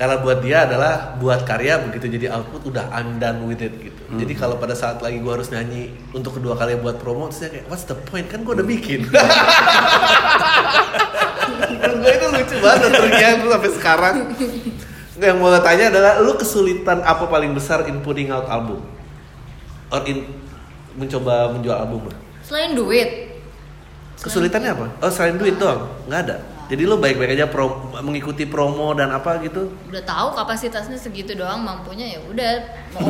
Karena 0.00 0.16
buat 0.24 0.40
dia 0.40 0.64
adalah 0.64 1.12
buat 1.20 1.44
karya 1.44 1.76
begitu 1.84 2.08
jadi 2.16 2.32
output 2.32 2.72
udah 2.72 2.88
I'm 2.88 3.20
done 3.20 3.44
with 3.44 3.60
it 3.60 3.76
gitu. 3.76 4.00
Hmm. 4.08 4.16
Jadi 4.16 4.32
kalau 4.32 4.56
pada 4.56 4.72
saat 4.72 5.04
lagi 5.04 5.20
gue 5.20 5.28
harus 5.28 5.52
nyanyi 5.52 5.92
untuk 6.16 6.40
kedua 6.40 6.56
kali 6.56 6.80
buat 6.80 6.96
promo, 6.96 7.28
terus 7.28 7.44
dia 7.44 7.52
kayak 7.52 7.68
what's 7.68 7.84
the 7.84 7.92
point 8.08 8.24
kan 8.24 8.40
gue 8.40 8.48
udah 8.56 8.64
bikin. 8.64 9.04
Gue 12.00 12.12
itu 12.16 12.26
lucu 12.32 12.56
banget 12.64 12.88
terus 12.88 13.12
terus 13.12 13.52
sampai 13.52 13.70
sekarang. 13.76 14.14
Yang 15.20 15.36
mau 15.36 15.52
gue 15.52 15.60
tanya 15.60 15.92
adalah 15.92 16.12
lu 16.24 16.32
kesulitan 16.32 17.04
apa 17.04 17.28
paling 17.28 17.52
besar 17.52 17.84
in 17.84 18.00
putting 18.00 18.32
out 18.32 18.48
album? 18.48 18.80
Or 19.92 20.00
in 20.08 20.24
mencoba 20.96 21.52
menjual 21.52 21.76
album 21.76 22.08
lah. 22.08 22.16
Selain 22.40 22.72
duit. 22.72 23.36
Kesulitannya 24.16 24.70
apa? 24.72 24.86
Oh 25.04 25.12
selain 25.12 25.36
duit 25.36 25.60
doang, 25.60 25.92
nggak 26.08 26.20
ada. 26.24 26.36
Jadi 26.70 26.86
lo 26.86 27.02
baik-baik 27.02 27.34
aja 27.34 27.50
pro, 27.50 27.90
mengikuti 27.98 28.46
promo 28.46 28.94
dan 28.94 29.10
apa 29.10 29.42
gitu. 29.42 29.74
udah 29.90 30.02
tahu 30.06 30.38
kapasitasnya 30.38 30.94
segitu 30.94 31.34
doang 31.34 31.58
mampunya 31.58 32.14
ya 32.14 32.20
udah 32.30 32.50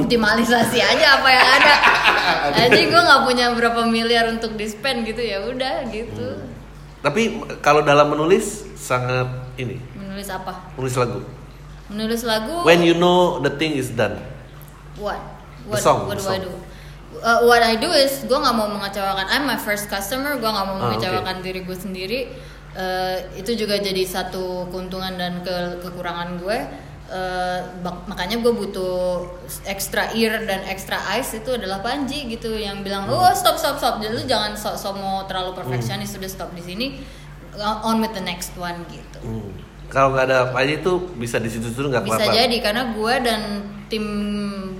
optimalisasi 0.00 0.80
aja 0.80 1.20
apa 1.20 1.28
yang 1.28 1.46
ada. 1.60 1.74
Jadi 2.64 2.88
gue 2.88 3.00
nggak 3.00 3.22
punya 3.28 3.52
berapa 3.52 3.84
miliar 3.84 4.32
untuk 4.32 4.56
di 4.56 4.64
spend 4.64 5.04
gitu 5.04 5.20
ya 5.20 5.44
udah 5.44 5.84
gitu. 5.92 6.40
Tapi 7.00 7.36
kalau 7.60 7.84
dalam 7.84 8.08
menulis 8.08 8.64
sangat 8.76 9.28
ini, 9.56 9.76
menulis 9.92 10.28
apa? 10.28 10.72
Menulis 10.76 10.96
lagu. 10.96 11.20
menulis 11.90 12.22
lagu. 12.24 12.56
When 12.64 12.80
you 12.80 12.96
know 12.96 13.40
the 13.40 13.52
thing 13.52 13.76
is 13.76 13.92
done. 13.92 14.16
what? 14.96 15.20
The 15.68 15.76
what 15.76 15.84
song, 15.84 16.08
what 16.08 16.16
the 16.16 16.24
do 16.24 16.32
I 16.32 16.38
song. 16.40 16.44
do? 16.48 16.52
Uh, 17.20 17.38
what 17.44 17.60
I 17.60 17.76
do 17.76 17.92
is 17.92 18.24
gue 18.24 18.32
nggak 18.32 18.56
mau 18.56 18.68
mengecewakan 18.70 19.28
I'm 19.28 19.44
my 19.44 19.60
first 19.60 19.92
customer 19.92 20.40
gue 20.40 20.48
nggak 20.48 20.64
mau 20.64 20.76
Ah, 20.76 20.82
mengecewakan 20.88 21.44
diri 21.44 21.60
gue 21.60 21.76
sendiri 21.76 22.20
Uh, 22.80 23.36
itu 23.36 23.52
juga 23.60 23.76
jadi 23.76 24.08
satu 24.08 24.64
keuntungan 24.72 25.12
dan 25.20 25.44
ke 25.44 25.84
kekurangan 25.84 26.40
gue. 26.40 26.58
Uh, 27.10 27.60
makanya 28.08 28.40
gue 28.40 28.54
butuh 28.54 29.26
extra 29.66 30.14
ear 30.16 30.46
dan 30.48 30.64
extra 30.64 30.96
eyes 31.12 31.28
itu 31.34 31.50
adalah 31.58 31.82
Panji 31.82 32.30
gitu 32.30 32.54
yang 32.54 32.80
bilang 32.80 33.04
oh 33.12 33.28
stop 33.36 33.60
stop 33.60 33.76
stop. 33.76 34.00
Jadi 34.00 34.16
lu 34.16 34.24
jangan 34.24 34.56
sok 34.56 34.80
sok 34.80 34.94
mau 34.96 35.28
terlalu 35.28 35.52
perfeksionis 35.60 36.08
sudah 36.08 36.30
stop 36.30 36.56
di 36.56 36.62
sini. 36.64 36.86
On 37.60 38.00
with 38.00 38.16
the 38.16 38.24
next 38.24 38.56
one 38.56 38.80
gitu. 38.88 39.20
Hmm. 39.20 39.52
Kalau 39.92 40.14
nggak 40.14 40.24
ada 40.30 40.36
apa 40.48 40.64
aja 40.64 40.80
itu 40.80 40.92
bisa 41.18 41.36
di 41.36 41.50
situ 41.52 41.68
situ 41.68 41.84
nggak 41.84 42.06
bisa 42.06 42.30
jadi 42.30 42.56
karena 42.62 42.94
gue 42.94 43.14
dan 43.26 43.40
tim 43.90 44.06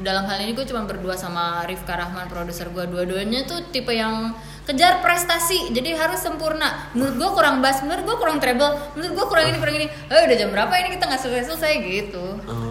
dalam 0.07 0.25
hal 0.25 0.38
ini 0.40 0.54
gue 0.54 0.62
cuma 0.71 0.87
berdua 0.87 1.19
sama 1.19 1.66
Rifka 1.69 1.99
Rahman 1.99 2.30
produser 2.30 2.71
gue. 2.71 2.87
Dua-duanya 2.88 3.45
tuh 3.45 3.69
tipe 3.75 3.92
yang 3.92 4.33
kejar 4.71 5.03
prestasi 5.03 5.75
jadi 5.75 5.99
harus 5.99 6.23
sempurna 6.23 6.87
menurut 6.95 7.19
gue 7.19 7.31
kurang 7.35 7.59
bass 7.59 7.83
menurut 7.83 8.07
gue 8.07 8.17
kurang 8.23 8.39
treble 8.39 8.71
menurut 8.95 9.12
gue 9.19 9.27
kurang 9.27 9.47
ini 9.50 9.59
kurang 9.59 9.77
ini 9.83 9.87
eh 9.91 10.21
udah 10.31 10.37
jam 10.39 10.49
berapa 10.55 10.71
ini 10.79 10.89
kita 10.95 11.11
nggak 11.11 11.21
selesai 11.21 11.45
selesai 11.50 11.73
gitu 11.83 12.25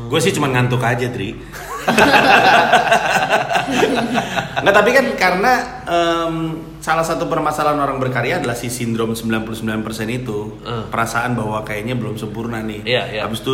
Gue 0.10 0.18
sih 0.18 0.34
cuma 0.34 0.50
ngantuk 0.50 0.82
aja, 0.82 1.06
Tri. 1.14 1.38
Nggak, 4.60 4.74
tapi 4.74 4.90
kan 4.90 5.06
karena 5.14 5.54
em, 5.86 6.36
salah 6.82 7.06
satu 7.06 7.30
permasalahan 7.30 7.78
orang 7.78 8.02
berkarya 8.02 8.42
adalah 8.42 8.58
si 8.58 8.74
sindrom 8.74 9.14
99% 9.14 9.46
itu. 10.10 10.58
Hmm. 10.66 10.90
Perasaan 10.90 11.38
bahwa 11.38 11.62
kayaknya 11.62 11.94
belum 11.94 12.18
sempurna 12.18 12.66
nih. 12.66 12.82
Iya, 12.90 13.04
iya. 13.14 13.22
Habis 13.30 13.46
itu 13.46 13.54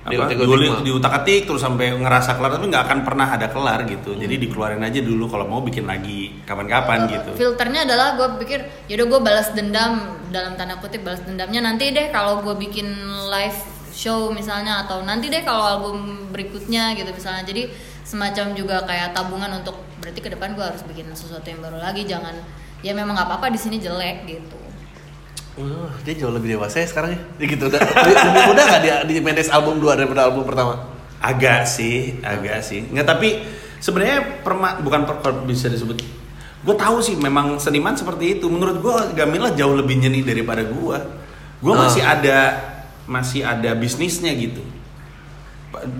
apa, 0.00 0.30
diulik- 0.30 0.70
mah. 0.70 0.82
diutak-atik 0.82 1.42
terus 1.44 1.58
sampai 1.58 1.92
ngerasa 1.92 2.34
kelar 2.34 2.50
tapi 2.52 2.66
nggak 2.66 2.84
akan 2.84 2.98
pernah 3.02 3.26
ada 3.28 3.46
kelar 3.46 3.82
gitu. 3.84 4.10
Hmm. 4.10 4.20
Jadi 4.20 4.34
dikeluarin 4.38 4.80
aja 4.80 5.00
dulu 5.00 5.24
kalau 5.26 5.44
mau 5.44 5.60
bikin 5.60 5.84
lagi 5.84 6.38
kapan-kapan 6.42 6.98
Eh, 7.04 7.08
gitu. 7.12 7.30
filternya 7.36 7.84
adalah 7.84 8.14
gue 8.14 8.28
pikir 8.38 8.58
yaudah 8.86 9.06
gue 9.06 9.20
balas 9.20 9.48
dendam 9.52 9.92
dalam 10.28 10.54
tanda 10.54 10.76
kutip 10.76 11.02
balas 11.02 11.20
dendamnya 11.20 11.60
nanti 11.60 11.88
deh 11.88 12.08
kalau 12.08 12.40
gue 12.40 12.54
bikin 12.58 12.88
live 13.26 13.58
show 13.90 14.30
misalnya 14.30 14.84
atau 14.84 15.02
nanti 15.02 15.26
deh 15.26 15.42
kalau 15.42 15.60
album 15.60 15.96
berikutnya 16.28 16.94
gitu 16.94 17.10
misalnya 17.10 17.42
jadi 17.42 17.66
semacam 18.02 18.54
juga 18.54 18.76
kayak 18.82 19.12
tabungan 19.12 19.50
untuk 19.54 19.74
berarti 19.98 20.20
ke 20.20 20.30
depan 20.30 20.54
gue 20.54 20.62
harus 20.62 20.80
bikin 20.82 21.10
sesuatu 21.10 21.44
yang 21.44 21.58
baru 21.58 21.76
lagi 21.76 22.04
jangan 22.04 22.32
ya 22.78 22.92
memang 22.92 23.12
nggak 23.12 23.26
apa-apa 23.26 23.50
di 23.50 23.58
sini 23.58 23.76
jelek 23.76 24.24
gitu 24.24 24.56
Wah, 25.58 25.90
dia 26.00 26.14
jauh 26.14 26.30
lebih 26.30 26.54
dewasa 26.54 26.78
ya 26.78 26.86
sekarang 26.86 27.10
ya. 27.12 27.20
Gitu 27.40 27.58
udah 27.60 27.80
lebih 27.82 28.14
lebih 28.14 28.42
muda 28.46 28.62
nggak 28.64 28.80
dia 28.80 28.96
di 29.02 29.18
manage 29.18 29.50
album 29.50 29.76
2 29.76 29.98
daripada 29.98 30.24
album 30.24 30.46
pertama? 30.46 30.86
Agak 31.18 31.66
sih, 31.66 32.22
agak 32.22 32.62
sih. 32.62 32.86
Nggak 32.86 33.06
tapi 33.08 33.42
sebenarnya 33.78 34.40
perma 34.40 34.78
bukan 34.78 35.02
per, 35.02 35.16
per- 35.18 35.42
bisa 35.42 35.66
disebut. 35.66 35.98
Gue 36.58 36.74
tahu 36.74 36.98
sih 36.98 37.14
memang 37.14 37.58
seniman 37.58 37.92
seperti 37.92 38.38
itu. 38.38 38.46
Menurut 38.46 38.78
gue 38.78 38.94
Gamila 39.14 39.50
jauh 39.50 39.74
lebih 39.74 39.98
nyeni 39.98 40.22
daripada 40.22 40.62
gue. 40.62 40.98
Gue 41.58 41.72
Ah. 41.74 41.78
masih 41.84 42.02
ada 42.02 42.38
masih 43.04 43.42
ada 43.42 43.74
bisnisnya 43.74 44.30
gitu. 44.32 44.62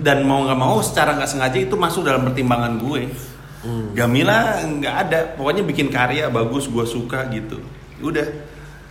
Dan 0.00 0.22
mau 0.22 0.42
nggak 0.42 0.54
mau 0.56 0.78
secara 0.80 1.12
nggak 1.14 1.28
sengaja 1.28 1.58
itu 1.58 1.74
masuk 1.74 2.02
dalam 2.02 2.22
pertimbangan 2.22 2.78
gue. 2.78 3.10
Hmm. 3.58 3.90
Gamila 3.90 4.62
nggak 4.62 4.94
ada. 5.02 5.18
Pokoknya 5.34 5.62
bikin 5.62 5.90
karya 5.90 6.30
bagus, 6.30 6.66
gue 6.66 6.84
suka 6.84 7.26
gitu. 7.28 7.58
Udah. 7.98 8.46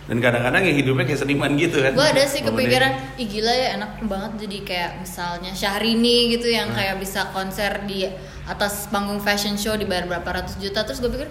Dan 0.08 0.18
kadang-kadang 0.18 0.64
ya 0.64 0.72
hidupnya 0.72 1.04
kayak 1.04 1.20
seniman 1.20 1.52
gitu 1.54 1.78
kan. 1.78 1.92
gue 1.92 2.06
ada 2.08 2.24
sih 2.24 2.40
kepikiran 2.40 2.92
ih 3.14 3.28
gila 3.28 3.52
ya 3.52 3.68
enak 3.76 4.00
banget 4.02 4.32
jadi 4.40 4.58
kayak 4.64 4.90
misalnya 4.98 5.52
Syahrini 5.52 6.32
gitu 6.32 6.48
yang 6.48 6.68
Hmm. 6.68 6.80
kayak 6.80 6.96
bisa 6.96 7.28
konser 7.28 7.84
di 7.84 8.08
atas 8.44 8.88
panggung 8.88 9.20
fashion 9.20 9.54
show 9.54 9.76
dibayar 9.76 10.08
berapa 10.08 10.24
ratus 10.24 10.56
juta 10.56 10.80
terus 10.82 10.98
gue 10.98 11.08
pikir 11.08 11.28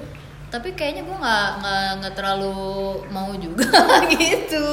tapi 0.48 0.72
kayaknya 0.72 1.04
gue 1.04 1.18
nggak 1.18 1.50
nggak 2.00 2.14
terlalu 2.14 2.54
mau 3.10 3.34
juga 3.34 3.66
gitu 4.14 4.66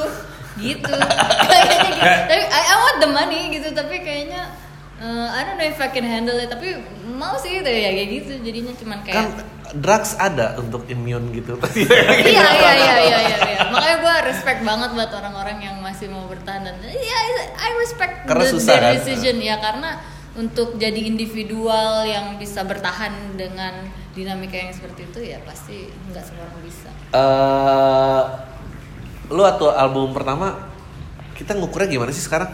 gitu 0.54 0.92
kayaknya 1.50 1.88
gitu. 1.90 2.04
tapi 2.28 2.42
I, 2.44 2.60
I 2.62 2.74
want 2.76 2.98
the 3.00 3.08
money 3.08 3.42
gitu 3.50 3.72
tapi 3.72 3.98
kayaknya 3.98 4.52
eh, 4.96 5.28
I 5.30 5.40
don't 5.42 5.56
know 5.56 5.66
if 5.66 5.78
I 5.78 5.88
can 5.88 6.04
handle 6.04 6.36
it 6.36 6.46
tapi 6.46 6.78
mau 7.04 7.34
sih 7.36 7.58
gitu 7.58 7.66
ya 7.66 7.90
kayak 7.90 8.08
gitu 8.10 8.32
jadinya 8.42 8.72
cuman 8.74 8.98
kayak 9.02 9.16
Kan 9.16 9.28
drugs 9.74 10.14
ada 10.16 10.54
untuk 10.54 10.86
immune 10.86 11.34
gitu. 11.34 11.58
iya 11.74 12.46
iya 12.52 12.72
iya 12.72 12.94
iya 13.00 13.18
iya 13.20 13.38
iya 13.42 13.58
makanya 13.68 13.96
gue 13.98 14.14
respect 14.30 14.60
banget 14.62 14.90
buat 14.92 15.10
orang-orang 15.10 15.58
yang 15.58 15.76
masih 15.78 16.06
mau 16.06 16.26
bertahan 16.26 16.62
dan 16.62 16.76
iya 16.84 17.18
I 17.58 17.70
respect 17.76 18.22
Karena 18.24 18.44
the, 18.46 18.52
susah, 18.54 18.70
their 18.70 18.84
kan? 18.86 18.94
decision 18.94 19.36
ya 19.42 19.58
karena 19.58 19.98
untuk 20.34 20.74
jadi 20.76 20.98
individual 20.98 22.02
yang 22.02 22.34
bisa 22.36 22.62
bertahan 22.62 23.34
dengan 23.34 23.86
dinamika 24.14 24.54
yang 24.54 24.70
seperti 24.70 25.06
itu 25.06 25.20
ya 25.24 25.38
pasti 25.42 25.90
nggak 26.10 26.22
semua 26.22 26.46
orang 26.46 26.62
bisa 26.62 26.90
Eh, 27.14 28.22
lu 29.30 29.42
atau 29.42 29.70
album 29.70 30.10
pertama 30.10 30.70
kita 31.34 31.54
ngukurnya 31.54 31.86
gimana 31.88 32.10
sih 32.10 32.22
sekarang? 32.22 32.50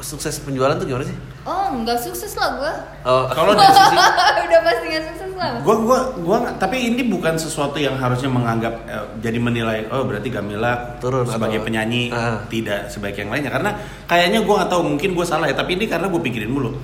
Sukses 0.00 0.40
penjualan 0.40 0.72
tuh 0.76 0.84
gimana 0.84 1.04
sih? 1.04 1.16
Oh 1.48 1.66
nggak 1.74 1.96
sukses 1.98 2.36
lah 2.36 2.50
gue 2.54 2.72
Oh, 3.02 3.24
Kalau 3.32 3.56
dari 3.56 3.72
sisi 3.72 3.96
udah 4.44 4.60
pasti 4.60 4.84
nggak 4.86 5.04
sukses 5.06 5.32
lah 5.32 5.50
gua 5.58 5.76
gua 5.78 5.98
gua 6.18 6.36
nggak- 6.38 6.56
tapi 6.58 6.76
ini 6.84 7.02
bukan 7.04 7.34
sesuatu 7.34 7.78
yang 7.78 7.96
harusnya 7.96 8.28
menganggap 8.28 8.74
eh, 8.84 9.04
jadi 9.18 9.38
menilai 9.38 9.88
oh 9.88 10.04
berarti 10.04 10.28
Gamila 10.28 11.00
Turun 11.00 11.24
sebagai 11.24 11.56
atau- 11.56 11.66
penyanyi 11.66 12.10
Ah. 12.10 12.44
tidak 12.46 12.86
sebaik 12.88 13.16
yang 13.16 13.30
lainnya 13.30 13.48
karena 13.48 13.70
kayaknya 14.04 14.42
gua 14.42 14.60
nggak 14.60 14.70
tahu 14.70 14.82
mungkin 14.86 15.10
gua 15.12 15.24
salah 15.24 15.48
ya 15.48 15.54
tapi 15.54 15.74
ini 15.74 15.86
karena 15.86 16.06
gue 16.06 16.20
pikirin 16.20 16.50
dulu 16.50 16.76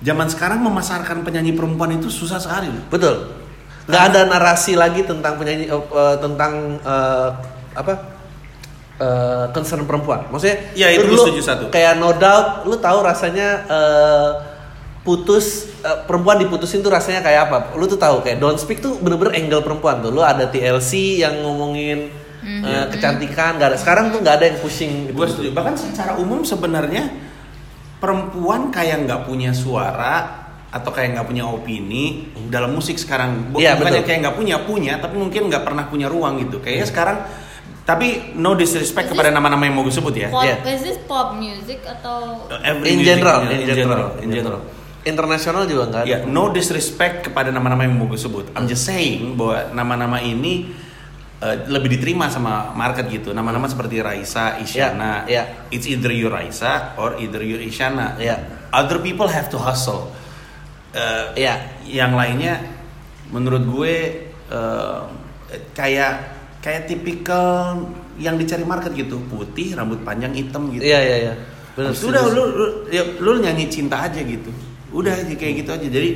zaman 0.00 0.26
sekarang 0.26 0.60
memasarkan 0.60 1.20
penyanyi 1.20 1.52
perempuan 1.52 1.92
itu 1.92 2.08
susah 2.08 2.36
sekali 2.36 2.68
betul. 2.88 3.40
Nggak 3.82 4.04
ada 4.06 4.20
narasi 4.28 4.72
lagi 4.74 5.02
tentang 5.02 5.34
penyanyi 5.34 5.66
eh, 5.66 5.80
tentang 6.18 6.52
eh, 6.78 7.28
apa? 7.72 8.19
Eh, 9.00 9.44
concern 9.56 9.88
perempuan. 9.88 10.28
Maksudnya 10.28 10.76
Iya, 10.76 11.00
itu 11.00 11.08
lu 11.08 11.16
setuju 11.16 11.40
satu. 11.40 11.64
Kayak 11.72 11.96
no 11.96 12.12
doubt 12.12 12.68
lu 12.68 12.76
tahu 12.76 13.00
rasanya 13.00 13.48
eh, 13.64 14.30
putus 15.00 15.72
eh, 15.80 15.98
perempuan 16.04 16.36
diputusin 16.36 16.84
tuh 16.84 16.92
rasanya 16.92 17.24
kayak 17.24 17.48
apa? 17.48 17.56
Lu 17.80 17.88
tuh 17.88 17.96
tahu 17.96 18.20
kayak 18.20 18.36
Don't 18.36 18.60
Speak 18.60 18.84
tuh 18.84 19.00
bener-bener 19.00 19.40
angle 19.40 19.64
perempuan 19.64 20.04
tuh. 20.04 20.12
Lu 20.12 20.20
ada 20.20 20.44
TLC 20.46 21.24
yang 21.24 21.40
ngomongin 21.40 22.12
eh, 22.44 22.84
kecantikan, 22.92 23.56
nggak 23.56 23.68
ada. 23.74 23.78
Sekarang 23.80 24.12
tuh 24.12 24.20
nggak 24.20 24.36
ada 24.36 24.44
yang 24.52 24.58
pushing 24.60 25.08
itu. 25.08 25.16
Gue 25.16 25.26
setuju. 25.26 25.50
Bahkan 25.56 25.74
secara 25.80 26.20
umum 26.20 26.44
sebenarnya 26.44 27.08
perempuan 28.00 28.72
kayak 28.72 29.04
nggak 29.08 29.20
punya 29.28 29.52
suara 29.52 30.40
atau 30.70 30.94
kayak 30.94 31.18
nggak 31.18 31.26
punya 31.26 31.44
opini 31.50 32.30
dalam 32.48 32.70
musik 32.72 32.94
sekarang. 32.94 33.50
Iya, 33.58 33.74
Bukannya 33.74 34.00
betul. 34.00 34.08
kayak 34.08 34.18
nggak 34.22 34.36
punya 34.38 34.56
punya, 34.62 34.94
tapi 35.02 35.18
mungkin 35.18 35.50
nggak 35.50 35.66
pernah 35.66 35.84
punya 35.90 36.06
ruang 36.06 36.38
gitu. 36.38 36.62
Kayaknya 36.62 36.86
sekarang 36.86 37.16
tapi 37.90 38.38
no 38.38 38.54
disrespect 38.54 39.10
Is 39.10 39.12
kepada 39.18 39.34
nama-nama 39.34 39.66
yang 39.66 39.74
mau 39.74 39.82
gue 39.82 39.90
sebut 39.90 40.14
ya. 40.14 40.30
pop 40.30 40.46
Iya. 40.46 40.62
is 40.70 40.82
this 40.86 40.98
pop 41.10 41.34
music 41.34 41.82
atau 41.82 42.46
Every 42.62 42.94
in 42.94 43.02
music, 43.02 43.18
general, 43.18 43.38
in, 43.50 43.50
in 43.50 43.66
general, 43.66 44.08
in 44.22 44.30
general. 44.30 44.60
Internasional 45.02 45.66
juga 45.66 45.90
nggak 45.90 46.02
ada. 46.06 46.06
Ya, 46.06 46.18
no 46.22 46.54
disrespect 46.54 47.26
kepada 47.26 47.50
nama-nama 47.50 47.82
yang 47.82 47.98
mau 47.98 48.06
gue 48.06 48.20
sebut. 48.20 48.54
I'm 48.54 48.70
just 48.70 48.86
saying 48.86 49.34
bahwa 49.34 49.74
nama-nama 49.74 50.22
ini 50.22 50.70
uh, 51.42 51.56
lebih 51.66 51.98
diterima 51.98 52.30
sama 52.30 52.70
market 52.78 53.10
gitu. 53.10 53.34
Nama-nama 53.34 53.66
seperti 53.66 53.98
Raisa, 53.98 54.60
Isyana. 54.62 55.26
Ya, 55.26 55.42
ya. 55.42 55.42
It's 55.74 55.88
either 55.90 56.12
you 56.14 56.30
Raisa 56.30 56.94
or 57.00 57.18
either 57.18 57.42
you 57.42 57.58
Isyana. 57.58 58.20
Ya. 58.22 58.38
Other 58.70 59.02
people 59.02 59.26
have 59.26 59.50
to 59.50 59.58
hustle. 59.58 60.14
Uh, 60.94 61.32
Ya. 61.34 61.74
Yang 61.82 62.12
lainnya, 62.14 62.54
menurut 63.34 63.66
gue 63.66 63.94
uh, 64.52 65.10
kayak 65.74 66.39
kayak 66.60 66.88
tipikal 66.88 67.88
yang 68.20 68.36
dicari 68.36 68.64
market 68.68 68.92
gitu, 68.92 69.16
putih, 69.32 69.72
rambut 69.72 70.04
panjang, 70.04 70.32
hitam 70.36 70.68
gitu. 70.68 70.84
Iya 70.84 71.00
iya 71.00 71.16
iya. 71.16 71.34
Bener. 71.72 71.92
Habis 71.92 72.00
itu 72.04 72.06
udah 72.12 72.22
lu, 72.28 72.42
lu, 72.52 72.66
ya, 72.92 73.02
lu 73.16 73.40
nyanyi 73.40 73.64
cinta 73.72 74.04
aja 74.04 74.20
gitu. 74.20 74.52
Udah 74.92 75.16
aja 75.16 75.34
kayak 75.34 75.64
gitu 75.64 75.70
aja. 75.72 75.86
Jadi 75.88 76.08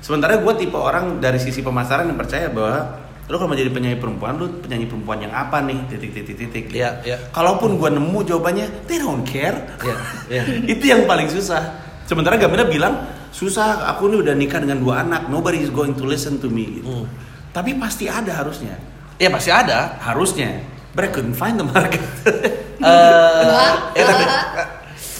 sementara 0.00 0.40
gue 0.40 0.52
tipe 0.56 0.78
orang 0.80 1.20
dari 1.20 1.36
sisi 1.36 1.60
pemasaran 1.60 2.08
yang 2.08 2.16
percaya 2.16 2.48
bahwa 2.48 2.96
lu 3.28 3.36
kalau 3.38 3.52
mau 3.52 3.58
jadi 3.58 3.70
penyanyi 3.70 3.98
perempuan, 4.00 4.40
lu 4.40 4.48
penyanyi 4.64 4.88
perempuan 4.88 5.20
yang 5.20 5.32
apa 5.36 5.60
nih? 5.62 5.78
Titik 5.92 6.10
titik 6.16 6.36
titik. 6.40 6.64
gitu. 6.72 6.80
Iya, 6.80 6.90
iya. 7.04 7.16
Kalaupun 7.30 7.76
gue 7.76 7.90
nemu 7.92 8.18
jawabannya, 8.24 8.66
they 8.88 8.96
don't 8.96 9.22
care. 9.28 9.54
Iya, 9.84 9.96
iya. 10.32 10.42
Itu 10.72 10.84
yang 10.88 11.04
paling 11.04 11.28
susah. 11.28 11.76
Sementara 12.08 12.40
Gamila 12.40 12.64
bilang 12.66 13.06
susah. 13.30 13.86
Aku 13.94 14.10
ini 14.10 14.24
udah 14.24 14.34
nikah 14.34 14.58
dengan 14.58 14.82
dua 14.82 15.06
anak. 15.06 15.30
Nobody 15.30 15.62
is 15.62 15.70
going 15.70 15.94
to 15.94 16.02
listen 16.02 16.42
to 16.42 16.50
me. 16.50 16.80
Gitu. 16.80 16.90
Hmm. 16.90 17.06
Tapi 17.54 17.78
pasti 17.78 18.10
ada 18.10 18.34
harusnya. 18.34 18.89
Ya 19.20 19.28
pasti 19.28 19.52
ada. 19.52 20.00
Harusnya. 20.00 20.64
But 20.90 21.04
I 21.04 21.10
couldn't 21.10 21.36
find 21.36 21.54
the 21.54 21.66
market. 21.66 22.00
Eh, 22.80 23.44
eh, 23.92 24.00
tapi, 24.00 24.24
eh, 24.24 24.66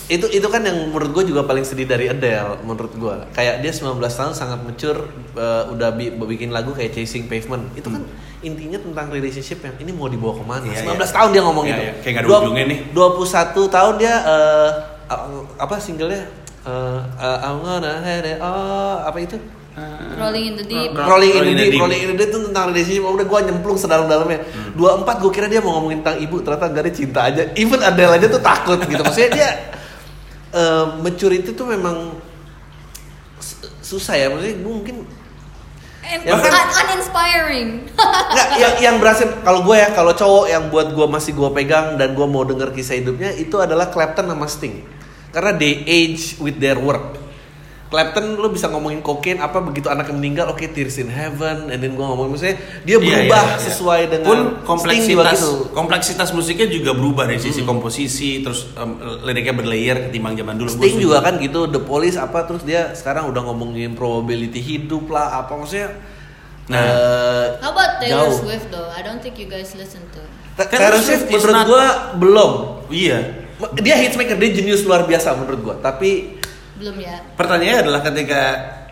itu 0.09 0.25
itu 0.33 0.49
kan 0.49 0.65
yang 0.65 0.81
menurut 0.89 1.13
gue 1.13 1.29
juga 1.29 1.45
paling 1.45 1.61
sedih 1.61 1.85
dari 1.85 2.09
Adele 2.09 2.57
menurut 2.63 2.89
gue 2.91 3.15
kayak 3.31 3.61
dia 3.61 3.69
19 3.69 4.01
tahun 4.01 4.33
sangat 4.33 4.65
mature 4.65 5.05
eh, 5.31 5.65
udah 5.69 5.93
bi- 5.93 6.09
bikin 6.27 6.51
lagu 6.51 6.73
kayak 6.73 6.91
Chasing 6.91 7.29
Pavement 7.29 7.69
itu 7.75 7.85
kan 7.87 8.01
intinya 8.41 8.81
tentang 8.81 9.13
relationship 9.13 9.61
yang 9.61 9.77
ini 9.79 9.93
mau 9.93 10.09
dibawa 10.09 10.33
ke 10.33 10.45
mana 10.47 10.65
Hmm. 10.65 10.73
Iya, 10.73 10.89
19 10.89 10.97
iya. 10.97 11.07
tahun 11.13 11.29
dia 11.31 11.43
ngomong 11.45 11.65
Iya, 11.65 11.71
itu 11.71 11.83
iya. 11.83 11.93
Kayak 11.93 12.09
nggak 12.11 12.23
ada 12.23 12.27
Dua- 12.27 12.41
ujungnya 12.41 12.65
nih. 12.65 12.79
21 12.91 13.69
tahun 13.69 13.95
dia 13.99 14.15
eh, 14.25 14.71
apa 15.59 15.75
singlenya 15.77 16.25
Eh, 16.61 16.73
eh, 17.19 17.39
I'm 17.43 17.61
gonna 17.61 17.93
have 18.01 18.21
it 18.23 18.37
all 18.39 19.01
apa 19.01 19.19
itu 19.19 19.37
Rolling 20.13 20.45
in 20.47 20.55
the 20.55 20.65
deep. 20.65 20.91
Ro- 20.93 21.07
Rolling 21.09 21.31
in 21.31 21.37
Rolling 21.37 21.51
in 21.51 21.57
the 21.57 21.63
Deep, 21.63 21.73
Deep. 21.73 21.81
Rolling 21.81 22.01
in 22.01 22.09
the 22.09 22.17
Deep 22.17 22.29
itu 22.29 22.39
tentang 22.45 22.65
relationship. 22.69 23.03
Udah 23.03 23.25
gue 23.25 23.39
nyemplung 23.47 23.77
sedalam-dalamnya. 23.77 24.41
Hmm. 24.43 24.71
Dua 24.75 24.91
empat 24.97 25.17
gue 25.19 25.31
kira 25.31 25.47
dia 25.47 25.59
mau 25.59 25.73
ngomongin 25.75 26.01
tentang 26.01 26.19
ibu, 26.19 26.37
ternyata 26.39 26.67
enggak 26.67 26.85
dia 26.87 26.95
cinta 26.97 27.21
aja. 27.25 27.43
Even 27.55 27.81
Adele 27.81 28.13
aja 28.13 28.27
tuh 28.27 28.41
takut 28.41 28.79
gitu. 28.83 29.01
Maksudnya 29.01 29.31
dia 29.31 29.49
eh, 30.51 30.85
maturity 30.99 31.51
tuh 31.51 31.67
memang 31.67 32.19
susah 33.81 34.15
ya. 34.15 34.27
Maksudnya 34.29 34.57
gue 34.59 34.75
mungkin 34.75 34.97
And 36.03 36.25
Ya, 36.25 36.33
bahkan- 36.33 36.51
un- 36.51 36.75
uninspiring. 36.91 37.69
nggak 38.35 38.49
yang 38.57 38.75
yang 38.83 38.97
berhasil 38.97 39.31
kalau 39.39 39.63
gue 39.63 39.77
ya 39.77 39.89
kalau 39.91 40.11
cowok 40.11 40.47
yang 40.47 40.65
buat 40.67 40.91
gue 40.91 41.07
masih 41.07 41.33
gue 41.33 41.49
pegang 41.53 41.95
dan 41.95 42.13
gue 42.13 42.27
mau 42.27 42.43
denger 42.43 42.73
kisah 42.73 42.97
hidupnya 42.97 43.31
itu 43.33 43.55
adalah 43.55 43.87
Clapton 43.87 44.27
sama 44.27 44.45
Sting 44.45 44.81
karena 45.31 45.53
they 45.53 45.85
age 45.85 46.35
with 46.37 46.57
their 46.57 46.75
work 46.77 47.15
Clapton 47.91 48.39
lu 48.39 48.49
bisa 48.49 48.67
ngomongin 48.67 49.03
kokain 49.03 49.37
apa 49.37 49.59
begitu 49.59 49.87
anaknya 49.87 50.15
meninggal 50.15 50.47
oke 50.47 50.63
Tears 50.65 50.95
in 50.97 51.11
Heaven 51.11 51.69
and 51.69 51.79
then 51.79 51.93
gue 51.93 52.01
ngomongin 52.01 52.31
maksudnya 52.31 52.57
Iya, 52.57 52.87
dia 52.87 52.97
berubah 52.97 53.43
iya, 53.43 53.51
iya. 53.53 53.65
sesuai 53.67 54.01
dengan 54.09 54.27
pun 54.27 54.41
kompleksitas 54.63 55.35
gitu. 55.35 55.53
kompleksitas 55.71 56.29
musiknya 56.31 56.69
juga 56.69 56.91
berubah 56.93 57.27
dari 57.27 57.37
sisi 57.37 57.61
komposisi 57.61 58.41
terus 58.41 58.71
em, 58.73 58.95
liriknya 59.21 59.53
berlayer 59.53 60.07
ketimbang 60.07 60.35
zaman 60.35 60.55
dulu 60.55 60.71
Gua 60.71 60.79
Sting 60.81 60.97
juga 60.97 61.19
kan 61.21 61.35
gitu 61.37 61.67
The 61.67 61.83
Police 61.83 62.15
apa 62.15 62.39
terus 62.45 62.63
dia 62.63 62.95
sekarang 62.95 63.27
udah 63.27 63.43
ngomongin 63.45 63.93
probability 63.93 64.59
hidup 64.59 65.07
lah 65.07 65.41
apa 65.41 65.53
maksudnya 65.53 65.91
Nah. 66.67 66.79
eh, 66.79 67.47
How 67.59 67.75
about 67.75 67.99
Taylor 67.99 68.31
jauh. 68.31 68.47
Swift 68.47 68.71
though? 68.71 68.87
I 68.89 69.03
don't 69.03 69.19
think 69.19 69.35
you 69.35 69.51
guys 69.51 69.75
listen 69.75 70.07
to. 70.09 70.23
Ta- 70.55 70.71
Taylor 70.71 71.03
Swift 71.03 71.27
menurut 71.27 71.51
not- 71.53 71.67
gue 71.67 71.87
belum 72.17 72.51
iya 72.89 73.19
dia 73.77 73.99
hitsmaker 73.99 74.37
dia 74.37 74.51
jenius 74.53 74.83
luar 74.83 75.03
biasa 75.03 75.35
menurut 75.35 75.59
gue 75.61 75.75
tapi 75.83 76.39
Belum 76.81 76.97
ya. 76.97 77.21
pertanyaannya 77.37 77.77
adalah 77.85 78.01
ketika 78.01 78.43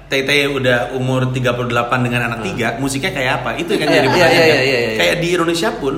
Tete 0.08 0.48
udah 0.48 0.96
umur 0.96 1.32
38 1.32 2.04
dengan 2.04 2.32
anak 2.32 2.40
tiga, 2.44 2.76
musiknya 2.76 3.12
kayak 3.12 3.32
apa? 3.40 3.50
Itu 3.56 3.76
yang 3.76 3.80
kan 3.80 3.88
Iya, 3.88 3.96
jadi 3.96 4.04
iya, 4.04 4.12
pertanyaan. 4.12 4.32
iya, 4.32 4.40
kan? 4.40 4.48
iya, 4.48 4.58
iya, 4.60 4.78
iya. 4.78 4.96
Kayak 4.96 5.16
di 5.20 5.28
Indonesia 5.36 5.70
pun 5.76 5.94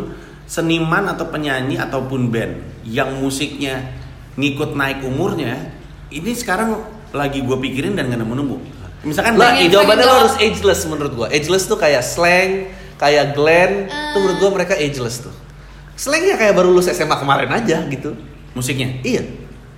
seniman 0.46 1.04
atau 1.06 1.26
penyanyi 1.26 1.76
ataupun 1.78 2.20
band 2.26 2.54
yang 2.82 3.10
musiknya 3.18 3.86
ngikut 4.34 4.74
naik 4.74 5.02
umurnya, 5.02 5.70
ini 6.10 6.30
sekarang 6.32 6.78
lagi 7.10 7.38
gue 7.38 7.54
pikirin 7.54 7.94
dan 7.94 8.06
nggak 8.06 8.18
nemu-nemu. 8.18 8.56
Misalkan 9.00 9.34
lah 9.34 9.56
jawabannya 9.56 10.04
lo 10.04 10.14
harus 10.26 10.36
ageless 10.38 10.84
menurut 10.84 11.12
gue 11.14 11.26
ageless 11.30 11.64
tuh 11.64 11.78
kayak 11.78 12.04
slang 12.04 12.68
kayak 13.00 13.32
Glenn 13.32 13.88
Ah. 13.88 14.12
tuh 14.12 14.18
menurut 14.20 14.38
gue 14.38 14.50
mereka 14.52 14.74
ageless 14.76 15.24
tuh 15.24 15.32
slangnya 15.96 16.36
kayak 16.36 16.52
baru 16.52 16.68
lulus 16.68 16.88
SMA 16.88 17.16
kemarin 17.16 17.48
aja 17.48 17.80
gitu 17.88 18.12
musiknya. 18.52 19.00
iya 19.00 19.24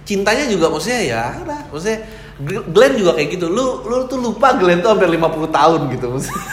cintanya 0.02 0.44
juga 0.47 0.66
maksudnya 0.66 1.00
ya 1.00 1.23
udah 1.38 1.61
maksudnya 1.68 2.00
Gl- 2.38 2.66
Glenn 2.68 2.94
juga 2.97 3.12
kayak 3.14 3.28
gitu 3.32 3.47
lu 3.47 3.66
lu 3.85 4.04
tuh 4.04 4.18
lupa 4.18 4.54
Glenn 4.54 4.80
tuh 4.80 4.90
hampir 4.90 5.06
50 5.06 5.23
tahun 5.49 5.80
gitu 5.90 6.06
maksudnya. 6.11 6.42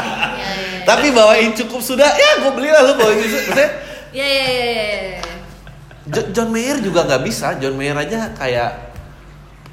Iya 0.00 0.86
tapi 0.86 1.12
bawain 1.12 1.54
cukup 1.54 1.78
sudah 1.78 2.08
ya 2.08 2.40
gue 2.40 2.50
beli 2.50 2.66
lah 2.66 2.82
lu 2.82 2.92
bawain 2.96 3.20
cukup 3.20 3.36
maksudnya 3.46 3.68
iya. 4.10 4.26
iya. 4.26 5.22
Jo- 6.10 6.28
John 6.32 6.50
Mayer 6.50 6.82
juga 6.82 7.06
nggak 7.06 7.22
bisa. 7.22 7.54
John 7.56 7.78
Mayer 7.78 7.94
aja 7.94 8.34
kayak 8.34 8.90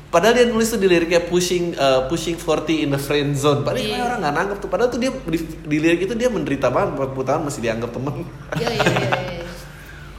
padahal 0.08 0.38
dia 0.38 0.46
nulis 0.46 0.70
tuh 0.70 0.78
di 0.78 0.86
liriknya 0.86 1.26
pushing 1.26 1.74
uh, 1.74 2.06
pushing 2.06 2.38
40 2.38 2.86
in 2.86 2.90
the 2.92 3.02
friend 3.02 3.34
zone. 3.34 3.66
Padahal 3.66 3.82
Iya. 3.82 3.98
orang 4.04 4.20
nggak 4.22 4.36
nangkep 4.36 4.58
tuh. 4.60 4.70
Padahal 4.70 4.90
tuh 4.92 5.00
dia 5.00 5.10
di, 5.10 5.38
di 5.42 5.78
lirik 5.80 6.06
itu 6.06 6.14
dia 6.14 6.30
menderita 6.30 6.70
banget 6.70 6.94
40 6.94 7.18
tahun 7.26 7.42
masih 7.44 7.62
dianggap 7.66 7.90
temen. 7.90 8.14
Iya 8.54 8.70
iya 8.70 8.86
iya. 8.86 9.10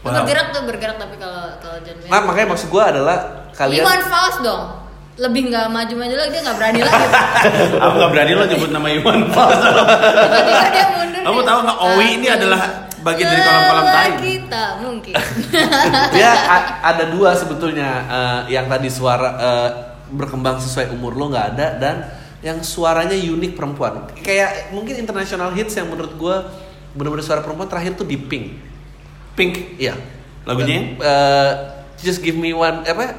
Wow. 0.08 0.16
Bergerak 0.24 0.46
tuh 0.50 0.62
bergerak 0.64 0.96
tapi 0.96 1.14
kalau 1.16 1.42
kalau 1.60 1.76
John 1.84 1.96
Mayer. 2.00 2.10
Nah, 2.10 2.20
makanya 2.24 2.48
maksud 2.50 2.68
gua 2.68 2.84
adalah 2.88 3.16
kalian 3.52 3.84
Iwan 3.84 4.02
Fals 4.02 4.38
dong. 4.40 4.62
Lebih 5.18 5.50
nggak 5.50 5.66
maju-maju 5.68 6.14
lagi 6.14 6.30
dia 6.30 6.42
nggak 6.46 6.56
berani 6.56 6.80
lagi. 6.80 7.06
Aku 7.82 7.94
nggak 7.98 8.10
berani 8.14 8.32
lo 8.32 8.44
nyebut 8.46 8.70
nama 8.70 8.88
Iwan 8.88 9.20
Fals. 9.28 9.60
Tiba-tiba 9.60 10.66
dia 10.70 10.86
mundur. 10.94 11.22
Kamu 11.26 11.40
tahu 11.42 11.58
nggak 11.62 11.78
Owi 11.84 12.06
ini 12.16 12.26
Aduh. 12.26 12.38
adalah 12.38 12.60
bagian 12.98 13.26
dari 13.28 13.42
kolam-kolam 13.42 13.84
time. 13.86 14.16
Kita 14.18 14.64
mungkin. 14.78 15.14
dia 16.14 16.30
a- 16.56 16.76
ada 16.86 17.04
dua 17.10 17.30
sebetulnya 17.34 17.88
uh, 18.06 18.40
yang 18.46 18.66
tadi 18.66 18.88
suara 18.88 19.28
uh, 19.34 19.70
berkembang 20.08 20.56
sesuai 20.56 20.94
umur 20.94 21.14
lo 21.14 21.28
nggak 21.28 21.46
ada 21.54 21.66
dan 21.76 21.96
yang 22.38 22.62
suaranya 22.62 23.18
unik 23.18 23.58
perempuan. 23.58 24.06
Kayak 24.22 24.70
mungkin 24.70 24.94
international 24.94 25.50
hits 25.50 25.74
yang 25.74 25.90
menurut 25.90 26.14
gua 26.14 26.46
benar-benar 26.94 27.26
suara 27.26 27.42
perempuan 27.42 27.66
terakhir 27.66 27.98
tuh 27.98 28.06
di 28.06 28.14
Pink. 28.14 28.46
Pink. 29.38 29.78
Iya. 29.78 29.94
Lagunya? 30.42 30.98
Eh, 30.98 31.50
just 31.96 32.18
give 32.18 32.34
me 32.34 32.50
one 32.50 32.82
apa? 32.82 33.14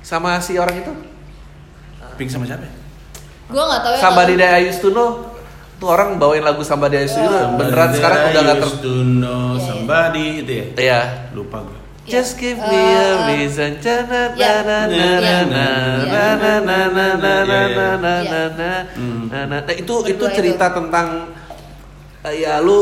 Sama 0.00 0.38
si 0.38 0.54
orang 0.54 0.78
itu? 0.78 0.92
Pink 2.14 2.30
sama 2.30 2.46
siapa? 2.46 2.62
Gue 3.46 3.58
nggak 3.58 3.80
tahu 3.80 3.92
ya. 3.92 4.00
Somebody 4.00 4.32
kalau- 4.32 4.46
That 4.46 4.56
I 4.56 4.62
Used 4.64 4.80
to 4.80 4.90
Know. 4.90 5.10
Tuh 5.76 5.88
orang 5.88 6.16
bawain 6.16 6.40
lagu 6.40 6.62
Somebody 6.62 6.96
I 6.96 7.04
Used 7.04 7.14
to 7.14 7.22
Know. 7.22 7.58
Beneran 7.58 7.90
Somebody 7.90 7.98
sekarang 7.98 8.18
udah 8.24 8.42
gak 8.42 8.56
ter... 8.56 8.64
used 8.64 8.80
to 8.80 8.94
know 8.94 9.42
Iya, 9.42 9.50
iya. 9.52 9.66
somebody 9.66 10.26
itu 10.38 10.52
ya. 10.52 10.66
Iya. 10.78 11.00
Lupa 11.32 11.58
gue. 11.60 11.78
Just 12.06 12.38
give 12.38 12.54
me 12.54 12.70
Eh, 12.72 12.86
a 12.86 13.02
eh, 13.02 13.14
reason. 13.34 13.70
Cana, 13.76 14.30
Iya. 14.32 14.54
na, 14.62 14.78
na, 14.78 14.78
na, 14.86 14.94
Iya. 14.94 15.38
na, 15.42 15.66
Iya. 15.66 15.66
na, 16.06 16.22
na, 16.38 16.52
na, 16.62 16.78
na, 16.86 16.86
na, 16.86 17.06
na, 17.18 17.34
Iya, 17.42 17.60
iya. 17.66 17.66
na, 17.66 17.88
na, 17.98 18.14
Iya. 18.14 18.30
na, 18.30 18.42
na, 18.54 18.70
Hmm. 18.94 19.22
na, 19.26 19.38
na. 19.44 19.56
Nah, 19.60 19.74
itu 19.74 19.90
itu 20.06 20.14
Berdua 20.16 20.30
cerita 20.30 20.66
itu. 20.70 20.76
tentang 20.78 21.08
eh, 22.22 22.34
ya 22.40 22.58
lu 22.58 22.78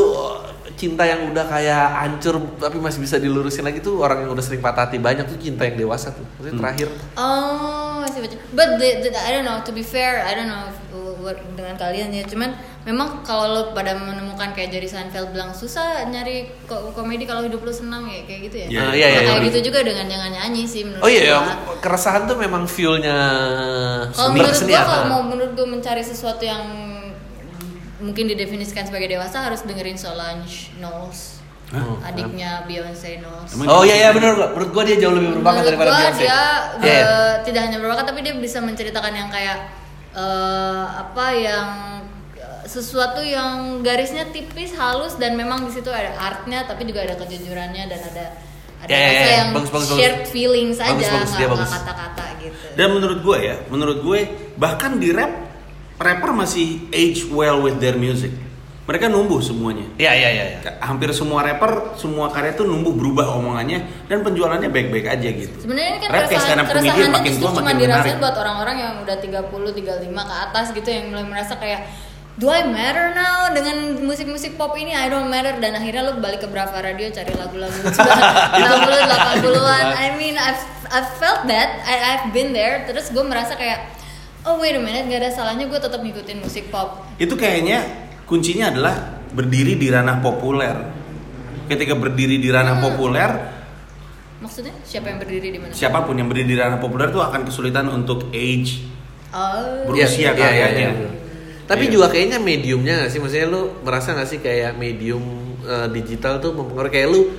cinta 0.75 1.01
yang 1.01 1.25
udah 1.25 1.43
kayak 1.43 1.85
hancur 1.97 2.35
tapi 2.55 2.77
masih 2.77 2.99
bisa 2.99 3.15
dilurusin 3.15 3.63
lagi 3.63 3.79
tuh 3.79 3.97
orang 3.97 4.21
yang 4.21 4.31
udah 4.31 4.41
sering 4.41 4.59
patah 4.59 4.85
hati 4.85 4.97
banyak 4.97 5.23
tuh 5.23 5.35
cinta 5.35 5.63
yang 5.63 5.75
dewasa 5.77 6.11
tuh. 6.11 6.23
Maksudnya 6.33 6.51
Hmm. 6.51 6.61
terakhir 6.61 6.87
Oh, 7.15 7.99
what 7.99 8.31
you- 8.31 8.43
But 8.51 8.75
the, 8.75 8.87
the- 9.03 9.15
I 9.17 9.31
don't 9.31 9.43
know. 9.43 9.59
To 9.59 9.71
be 9.71 9.81
fair, 9.81 10.19
I 10.21 10.31
don't 10.33 10.47
know 10.47 10.63
if, 10.65 10.77
what, 11.17 11.35
dengan 11.51 11.75
kalian 11.75 12.07
ya. 12.09 12.23
Cuman 12.23 12.53
memang 12.81 13.19
kalau 13.21 13.49
lo 13.49 13.61
pada 13.71 13.91
menemukan 13.93 14.51
kayak 14.51 14.69
Jerry 14.69 14.85
Seinfeld 14.85 15.29
bilang 15.29 15.51
susah 15.51 16.05
nyari 16.05 16.47
ko- 16.63 16.91
komedi 16.91 17.23
kalau 17.23 17.41
hidup 17.41 17.59
lo 17.59 17.71
senang 17.71 18.05
ya 18.05 18.23
kayak 18.23 18.39
gitu 18.45 18.55
ya. 18.57 18.67
Iya, 18.67 18.79
Ah, 18.79 18.85
Nah, 18.85 18.93
iya, 18.93 19.07
iya, 19.09 19.19
kayak 19.21 19.35
iya. 19.37 19.47
gitu 19.49 19.59
juga 19.65 19.79
dengan 19.81 20.05
jangan 20.05 20.29
nyanyi 20.29 20.63
sih 20.63 20.81
menurut 20.83 21.01
Oh 21.01 21.09
iya, 21.09 21.21
ya, 21.25 21.37
gua. 21.37 21.75
keresahan 21.77 22.23
tuh 22.25 22.37
memang 22.37 22.63
fuelnya 22.65 23.17
Kalau 24.09 24.31
menurut 24.31 24.53
kesenian. 24.53 24.83
kalau 24.83 25.03
mau 25.09 25.21
menurut 25.23 25.51
gua 25.53 25.67
mencari 25.67 26.01
sesuatu 26.01 26.41
yang 26.41 26.63
mungkin 27.97 28.25
didefinisikan 28.25 28.83
sebagai 28.83 29.07
dewasa 29.09 29.39
harus 29.41 29.61
dengerin 29.61 29.95
Solange 29.95 30.73
Knowles. 30.75 31.39
Oh, 31.67 31.97
Adiknya 31.99 32.61
Beyonce 32.63 33.17
Knowles. 33.17 33.51
Oh 33.63 33.81
iya 33.81 33.95
iya 33.97 34.09
benar 34.11 34.33
gua. 34.33 34.47
Menurut 34.49 34.71
gua 34.71 34.83
dia 34.83 34.95
jauh 34.95 35.11
lebih 35.11 35.29
berbakat 35.33 35.49
Menurut 35.55 35.69
daripada 35.73 35.89
gua 35.89 35.99
Beyonce. 35.99 36.21
dia 36.21 36.39
Iya. 36.77 37.01
eh, 37.01 37.33
tidak 37.43 37.61
hanya 37.63 37.77
berbakat 37.79 38.05
tapi 38.05 38.19
dia 38.21 38.33
bisa 38.35 38.59
menceritakan 38.59 39.13
yang 39.13 39.29
kayak 39.29 39.57
eh, 40.13 40.85
apa 40.95 41.25
yang 41.33 41.67
eh, 42.33 42.63
sesuatu 42.65 43.19
yang 43.19 43.51
garisnya 43.81 44.27
tipis 44.27 44.71
halus 44.73 45.15
dan 45.15 45.33
memang 45.33 45.63
di 45.63 45.71
situ 45.71 45.89
ada 45.89 46.13
artnya 46.15 46.63
tapi 46.63 46.85
juga 46.85 47.01
ada 47.01 47.15
kejujurannya 47.15 47.83
dan 47.85 47.99
ada 48.03 48.25
ada 48.77 48.87
Ya, 48.87 48.99
ya, 48.99 49.09
rasa 49.09 49.25
ya. 49.25 49.35
yang 49.35 49.49
Bagus, 49.51 49.71
bagus, 49.71 49.89
shared 49.89 50.17
bagus. 50.19 50.29
feelings 50.29 50.77
Bagus, 50.77 51.07
aja 51.09 51.17
bagus. 51.41 51.57
nggak 51.57 51.71
kata-kata 51.81 52.25
gitu 52.37 52.65
Dan 52.75 52.87
menurut 52.91 53.19
gue 53.19 53.37
ya, 53.41 53.55
menurut 53.65 53.97
gue 53.99 54.19
bahkan 54.55 54.91
di 54.95 55.09
rap 55.09 55.33
rapper 55.95 56.31
masih 56.35 56.87
age 56.91 57.27
well 57.31 57.63
with 57.63 57.79
their 57.79 57.95
music. 57.95 58.31
Mereka 58.85 59.09
numbuh 59.09 59.41
semuanya. 59.41 59.81
Iya 59.97 60.13
iya 60.13 60.29
iya. 60.29 60.45
iya. 60.61 60.71
Hampir 60.77 61.09
semua 61.09 61.41
rapper, 61.41 61.97
semua 61.97 62.29
karya 62.29 62.53
tuh 62.53 62.69
numbuh 62.69 62.93
berubah 62.93 63.33
omongannya 63.33 64.05
dan 64.05 64.21
penjualannya 64.21 64.69
baik-baik 64.69 65.09
aja 65.09 65.25
gitu. 65.25 65.57
sebenarnya 65.57 66.05
kan 66.05 66.09
Rap 66.13 66.29
keresahan 66.29 66.61
keresahannya 66.69 67.09
makin 67.09 67.33
tua 67.41 67.49
cuma 67.49 67.61
makin 67.65 67.77
dirasain 67.81 68.05
menarik. 68.13 68.21
buat 68.21 68.35
orang-orang 68.37 68.75
yang 68.77 68.93
udah 69.01 69.17
30 69.17 69.49
35 69.49 70.29
ke 70.29 70.35
atas 70.37 70.65
gitu 70.77 70.89
yang 70.93 71.05
mulai 71.09 71.25
merasa 71.25 71.57
kayak 71.57 71.81
Do 72.35 72.51
I 72.51 72.67
matter 72.67 73.15
now 73.15 73.47
dengan 73.55 73.95
musik-musik 74.03 74.59
pop 74.59 74.75
ini? 74.75 74.91
I 74.91 75.07
don't 75.07 75.31
matter 75.31 75.55
dan 75.55 75.71
akhirnya 75.71 76.03
lu 76.11 76.19
balik 76.19 76.43
ke 76.43 76.51
Brava 76.51 76.83
Radio 76.83 77.07
cari 77.07 77.31
lagu-lagu 77.31 77.71
90 77.79 77.95
80-an. 79.39 79.85
I 79.95 80.19
mean 80.19 80.35
I've 80.35 80.59
I've 80.91 81.15
felt 81.15 81.47
that. 81.47 81.79
I, 81.87 81.95
I've 81.95 82.35
been 82.35 82.51
there. 82.51 82.83
Terus 82.91 83.07
gue 83.15 83.23
merasa 83.23 83.55
kayak 83.55 83.94
oh 84.45 84.57
wait 84.57 84.73
a 84.73 84.79
minute 84.79 85.05
gak 85.05 85.19
ada 85.19 85.29
salahnya 85.29 85.65
gue 85.65 85.77
tetap 85.77 85.99
ngikutin 85.99 86.37
musik 86.39 86.69
pop. 86.69 87.01
Itu 87.17 87.33
kayaknya 87.33 87.81
kuncinya 88.23 88.69
adalah 88.69 88.95
berdiri 89.29 89.75
di 89.75 89.87
ranah 89.87 90.19
populer. 90.19 90.75
Ketika 91.65 91.93
berdiri 91.93 92.37
di 92.37 92.47
ranah 92.47 92.77
Hmm. 92.77 92.85
populer, 92.85 93.29
Maksudnya 94.35 94.77
siapa 94.81 95.09
yang 95.09 95.17
berdiri 95.17 95.47
di 95.49 95.57
mana? 95.57 95.71
siapa 95.71 96.05
pun 96.05 96.13
yang 96.13 96.27
berdiri 96.27 96.45
di 96.45 96.55
ranah 96.55 96.77
populer 96.77 97.09
tuh 97.09 97.19
akan 97.19 97.41
kesulitan 97.43 97.87
untuk 97.87 98.29
age 98.29 98.85
Oh. 99.29 99.89
berusia 99.89 100.31
Iya, 100.31 100.31
iya, 100.31 100.33
karyanya. 100.37 100.89
iya, 100.93 101.01
iya. 101.01 101.09
Tapi 101.65 101.89
Iya. 101.89 101.91
juga 101.91 102.07
kayaknya 102.07 102.37
mediumnya 102.37 102.93
gak 103.01 103.09
sih? 103.09 103.17
Maksudnya 103.17 103.47
lu 103.47 103.81
merasa 103.81 104.13
gak 104.13 104.29
sih 104.29 104.37
kayak 104.37 104.77
medium 104.77 105.23
eh, 105.65 105.89
digital 105.89 106.37
tuh 106.37 106.53
mempengaruhi 106.53 106.93
kayak 106.93 107.09
lu 107.09 107.33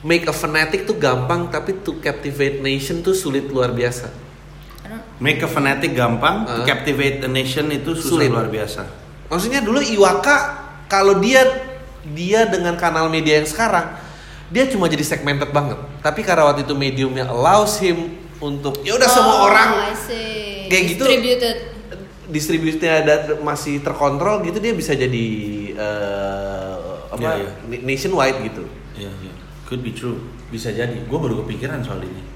make 0.00 0.24
a 0.24 0.32
fanatic 0.32 0.88
tuh 0.88 0.96
gampang 0.96 1.46
tapi 1.46 1.76
to 1.78 2.00
captivate 2.00 2.58
nation 2.58 2.98
tuh 2.98 3.12
sulit 3.12 3.44
luar 3.46 3.68
biasa. 3.68 4.08
Make 5.14 5.40
a 5.40 5.48
fanatic 5.48 5.94
gampang, 5.94 6.42
to 6.42 6.50
Hah? 6.50 6.66
captivate 6.66 7.22
a 7.22 7.30
nation 7.30 7.70
itu 7.70 7.94
susah 7.94 8.18
Sulit. 8.18 8.30
luar 8.30 8.50
biasa. 8.50 8.82
Maksudnya 9.30 9.62
dulu 9.62 9.78
Iwaka 9.78 10.36
kalau 10.86 11.18
dia 11.18 11.46
dia 12.04 12.44
dengan 12.44 12.74
kanal 12.74 13.06
media 13.06 13.38
yang 13.38 13.46
sekarang 13.46 13.94
dia 14.50 14.66
cuma 14.66 14.86
jadi 14.86 15.00
segmented 15.00 15.48
banget. 15.48 15.78
Tapi 15.98 16.20
karena 16.20 16.44
waktu 16.44 16.62
itu 16.62 16.74
mediumnya 16.74 17.26
allows 17.26 17.78
him 17.78 18.10
untuk 18.38 18.82
ya 18.82 18.92
udah 18.92 19.06
semua 19.06 19.34
Oh, 19.36 19.46
orang 19.46 19.70
I 19.84 19.94
see. 19.94 20.66
kayak 20.66 20.84
gitu. 20.92 21.04
Distributed. 21.04 21.56
distribusinya 22.24 22.92
ada 22.98 23.14
masih 23.38 23.78
terkontrol 23.78 24.40
gitu 24.42 24.56
dia 24.56 24.72
bisa 24.72 24.92
jadi 24.92 25.26
eh, 25.70 26.74
apa 27.06 27.20
iya. 27.36 27.52
na- 27.64 27.82
nationwide 27.84 28.38
gitu. 28.42 28.64
Iya, 28.96 29.12
iya. 29.14 29.32
Could 29.64 29.80
be 29.80 29.92
true. 29.92 30.18
Bisa 30.48 30.68
jadi. 30.68 31.04
Gue 31.04 31.18
baru 31.18 31.40
kepikiran 31.40 31.80
soal 31.80 32.02
ini. 32.02 32.33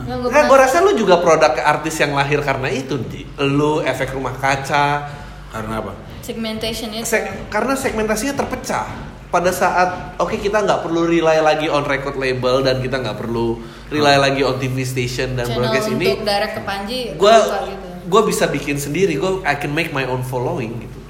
Nggak, 0.00 0.16
gua 0.18 0.30
Nah, 0.30 0.42
gue 0.44 0.58
rasa 0.58 0.76
lu 0.80 0.92
juga 0.92 1.18
produk 1.18 1.52
artis 1.56 1.94
yang 1.96 2.12
lahir 2.12 2.38
karena 2.40 2.68
itu, 2.68 2.94
Ji. 3.06 3.26
Lu 3.38 3.80
efek 3.80 4.12
rumah 4.12 4.34
kaca, 4.34 5.08
Karena 5.48 5.74
apa? 5.78 5.92
segmentation 6.20 6.92
itu. 6.92 7.04
Se- 7.04 7.24
karena 7.48 7.72
segmentasinya 7.72 8.36
terpecah 8.36 8.84
pada 9.28 9.48
saat 9.48 10.16
oke 10.16 10.36
kita 10.36 10.60
nggak 10.60 10.80
perlu 10.82 11.04
rely 11.04 11.38
lagi 11.38 11.68
on 11.68 11.84
record 11.84 12.16
label 12.16 12.60
dan 12.60 12.78
kita 12.78 12.96
nggak 12.96 13.16
perlu 13.16 13.56
rely 13.88 14.16
lagi 14.16 14.40
on 14.40 14.56
TV 14.56 14.84
station 14.84 15.32
dan 15.34 15.44
channel 15.44 15.64
broadcast 15.64 15.88
untuk 15.88 16.00
ini 16.00 16.20
direct 16.22 16.52
ke 16.52 16.62
Panji 16.62 16.98
gue 17.12 17.34
gitu. 17.64 17.88
gue 18.04 18.22
bisa 18.24 18.44
bikin 18.46 18.76
sendiri 18.76 19.16
gue 19.16 19.40
I 19.42 19.56
can 19.56 19.72
make 19.72 19.88
my 19.90 20.04
own 20.04 20.20
following 20.22 20.80
gitu 20.80 21.00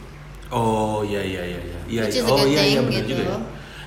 Oh 0.49 1.03
iya 1.03 1.21
iya 1.21 1.43
iya 1.45 1.61
iya. 1.61 1.79
Iya, 1.85 2.03
Which 2.05 2.15
iya. 2.15 2.23
a 2.23 2.27
oh 2.27 2.37
good 2.37 2.49
iya 2.49 2.63
iya 2.63 2.63
thing, 2.75 2.87
benar 2.87 3.03
gitu. 3.03 3.11
juga 3.13 3.23
ya. 3.25 3.39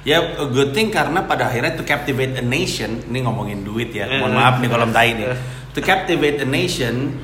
Ya 0.02 0.18
a 0.18 0.50
good 0.50 0.74
thing 0.74 0.90
karena 0.90 1.22
pada 1.22 1.46
akhirnya 1.46 1.78
to 1.78 1.86
captivate 1.86 2.34
a 2.34 2.42
nation, 2.42 3.06
ini 3.06 3.22
ngomongin 3.22 3.62
duit 3.62 3.94
ya. 3.94 4.10
Mohon 4.10 4.34
Eh. 4.34 4.38
maaf 4.42 4.56
nih 4.58 4.70
kalau 4.70 4.88
tai 4.90 5.10
nih. 5.14 5.28
To 5.72 5.80
captivate 5.80 6.38
a 6.42 6.48
nation 6.48 7.22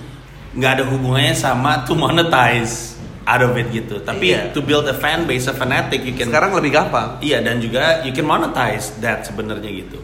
nggak 0.54 0.72
ada 0.78 0.84
hubungannya 0.86 1.34
sama 1.34 1.82
to 1.84 1.98
monetize 1.98 2.96
out 3.26 3.42
of 3.42 3.58
it 3.58 3.68
gitu. 3.74 3.98
Tapi 4.00 4.30
Iya. 4.32 4.54
to 4.54 4.62
build 4.62 4.86
a 4.86 4.94
fan 4.94 5.26
base, 5.26 5.50
a 5.50 5.56
fanatic, 5.58 6.06
you 6.06 6.14
can 6.14 6.30
sekarang 6.30 6.54
lebih 6.54 6.72
gampang 6.72 7.18
Iya 7.20 7.42
dan 7.42 7.60
juga 7.60 8.06
you 8.06 8.14
can 8.14 8.24
monetize 8.24 8.94
that 9.02 9.26
sebenarnya 9.26 9.68
gitu. 9.74 9.98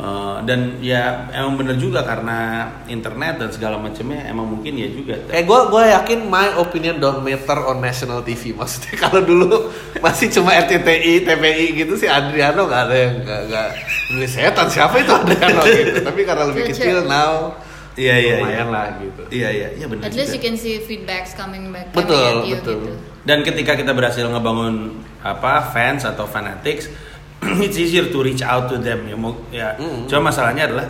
Uh, 0.00 0.40
dan 0.48 0.80
ya 0.80 1.28
emang 1.28 1.60
bener 1.60 1.76
juga 1.76 2.00
karena 2.00 2.64
internet 2.88 3.36
dan 3.36 3.52
segala 3.52 3.76
macamnya 3.76 4.24
emang 4.32 4.48
mungkin 4.48 4.72
ya 4.80 4.88
juga. 4.88 5.20
Eh 5.28 5.44
gue 5.44 5.60
gue 5.68 5.82
yakin 5.92 6.24
my 6.24 6.56
opinion 6.56 6.96
don't 6.96 7.20
matter 7.20 7.60
on 7.68 7.84
national 7.84 8.24
TV 8.24 8.52
maksudnya 8.56 8.96
kalau 8.96 9.20
dulu 9.20 9.68
masih 10.00 10.32
cuma 10.32 10.56
RCTI, 10.56 11.28
TVI 11.28 11.66
gitu 11.84 12.00
sih 12.00 12.08
Adriano 12.08 12.64
nggak 12.64 12.82
ada 12.88 12.96
yang 12.96 13.14
nggak 13.20 13.40
nggak 13.52 13.68
ini 14.16 14.24
setan 14.24 14.72
siapa 14.72 15.04
itu 15.04 15.12
Adriano 15.12 15.60
gitu 15.68 16.00
tapi 16.08 16.20
karena 16.24 16.44
lebih 16.48 16.64
kecil 16.72 17.04
now 17.04 17.52
Iya 17.98 18.16
iya 18.16 18.16
iya. 18.16 18.34
lumayan 18.40 18.68
lah 18.72 18.86
gitu. 19.02 19.22
Iya 19.28 19.48
iya 19.50 19.68
iya 19.76 19.86
benar. 19.90 20.08
At 20.08 20.14
least 20.16 20.32
juga. 20.32 20.36
you 20.38 20.42
can 20.46 20.56
see 20.56 20.80
feedbacks 20.80 21.36
coming 21.36 21.68
back 21.68 21.92
Betul, 21.92 22.46
betul. 22.48 22.48
gitu. 22.48 22.74
Dan 23.26 23.44
ketika 23.44 23.76
kita 23.76 23.92
berhasil 23.92 24.24
ngebangun 24.24 25.04
apa 25.20 25.68
fans 25.74 26.08
atau 26.08 26.24
fanatics, 26.24 26.88
it's 27.64 27.74
easier 27.74 28.04
to 28.04 28.16
reach 28.20 28.40
out 28.40 28.66
to 28.66 28.76
them 28.76 29.04
ya. 29.04 29.14
Mau- 29.16 29.40
ya. 29.48 29.68
Mm. 29.76 30.04
Cuma 30.06 30.28
masalahnya 30.28 30.66
adalah 30.66 30.86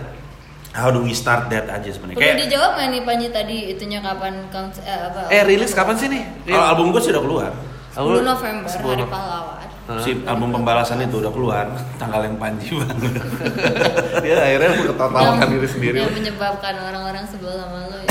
how 0.70 0.88
do 0.88 1.02
we 1.02 1.10
start 1.10 1.46
that 1.48 1.66
aja 1.66 1.88
sebenarnya. 1.90 2.18
Kayak 2.18 2.36
dijawab 2.46 2.70
nggak 2.74 2.86
nih 2.90 3.00
Panji 3.02 3.26
tadi 3.30 3.56
itunya 3.70 3.98
kapan 3.98 4.32
kons- 4.50 4.82
eh, 4.82 5.00
apa? 5.00 5.26
Eh 5.28 5.42
rilis 5.42 5.70
kapan 5.70 5.94
sih 5.94 6.06
nih? 6.06 6.22
kalau 6.46 6.64
album 6.66 6.90
gue 6.90 7.00
sudah 7.00 7.18
keluar. 7.18 7.50
10 7.90 8.22
November 8.22 8.70
10 8.70 8.86
hari 8.86 9.02
pahlawan. 9.06 9.66
Si 9.98 10.14
album 10.22 10.54
pembalasan 10.54 11.02
itu 11.02 11.18
udah 11.18 11.34
keluar, 11.34 11.66
tanggal 12.00 12.22
yang 12.22 12.38
panji 12.38 12.70
banget. 12.78 13.10
Dia 14.22 14.38
akhirnya 14.38 14.68
mengetotalkan 14.78 15.34
Yang- 15.42 15.50
diri 15.50 15.66
sendiri. 15.66 15.96
Yang 15.98 16.14
menyebabkan 16.14 16.74
orang-orang 16.78 17.26
sebel 17.26 17.50
sama 17.58 17.90
lo 17.90 17.98
ya. 17.98 18.06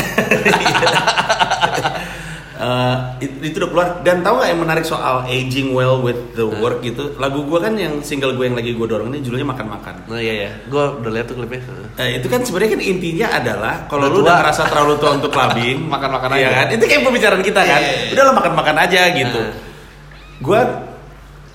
Eh, 2.59 2.95
it- 3.21 3.39
itu 3.41 3.55
udah 3.57 3.69
keluar 3.69 3.87
dan 4.01 4.19
tahu 4.19 4.35
nggak 4.35 4.49
yang 4.49 4.59
menarik 4.59 4.83
soal 4.83 5.23
aging 5.23 5.71
well 5.71 5.97
with 5.97 6.35
the 6.35 6.43
work 6.43 6.79
gitu 6.81 7.15
lagu 7.15 7.39
gue 7.41 7.55
kan 7.55 7.71
yang 7.73 7.99
single 8.01 8.31
gue 8.31 8.43
yang 8.43 8.53
lagi 8.53 8.71
gue 8.71 8.83
dorong 8.83 9.07
ini 9.09 9.21
judulnya 9.21 9.47
makan 9.47 9.67
makan 9.69 9.95
Nah 10.05 10.19
iya 10.19 10.33
ya, 10.41 10.51
gue 10.65 10.83
udah 10.99 11.07
lihat 11.09 11.25
tuh 11.25 11.35
klipnya. 11.35 11.63
Eh, 11.95 12.19
itu 12.19 12.27
kan 12.27 12.43
sebenarnya 12.43 12.71
kan 12.73 12.81
intinya 12.81 13.27
adalah 13.33 13.75
kalau 13.85 14.05
lu 14.05 14.19
udah 14.21 14.43
ngerasa 14.43 14.67
terlalu 14.67 14.93
tua 14.97 15.11
untuk 15.13 15.31
clubbing 15.31 15.87
Makan-makan 15.93 16.29
iya 16.33 16.47
aja. 16.47 16.57
kan? 16.57 16.67
itu 16.75 16.83
kayak 16.85 17.01
pembicaraan 17.01 17.39
kita 17.41 17.61
kan 17.61 17.79
Iya, 17.79 17.87
iya, 17.87 17.95
iya. 17.97 18.11
udah 18.11 18.23
lo 18.23 18.31
makan 18.33 18.53
makan 18.53 18.75
aja 18.77 19.01
gitu 19.09 19.39
Nah. 19.39 19.53
gue 20.39 20.59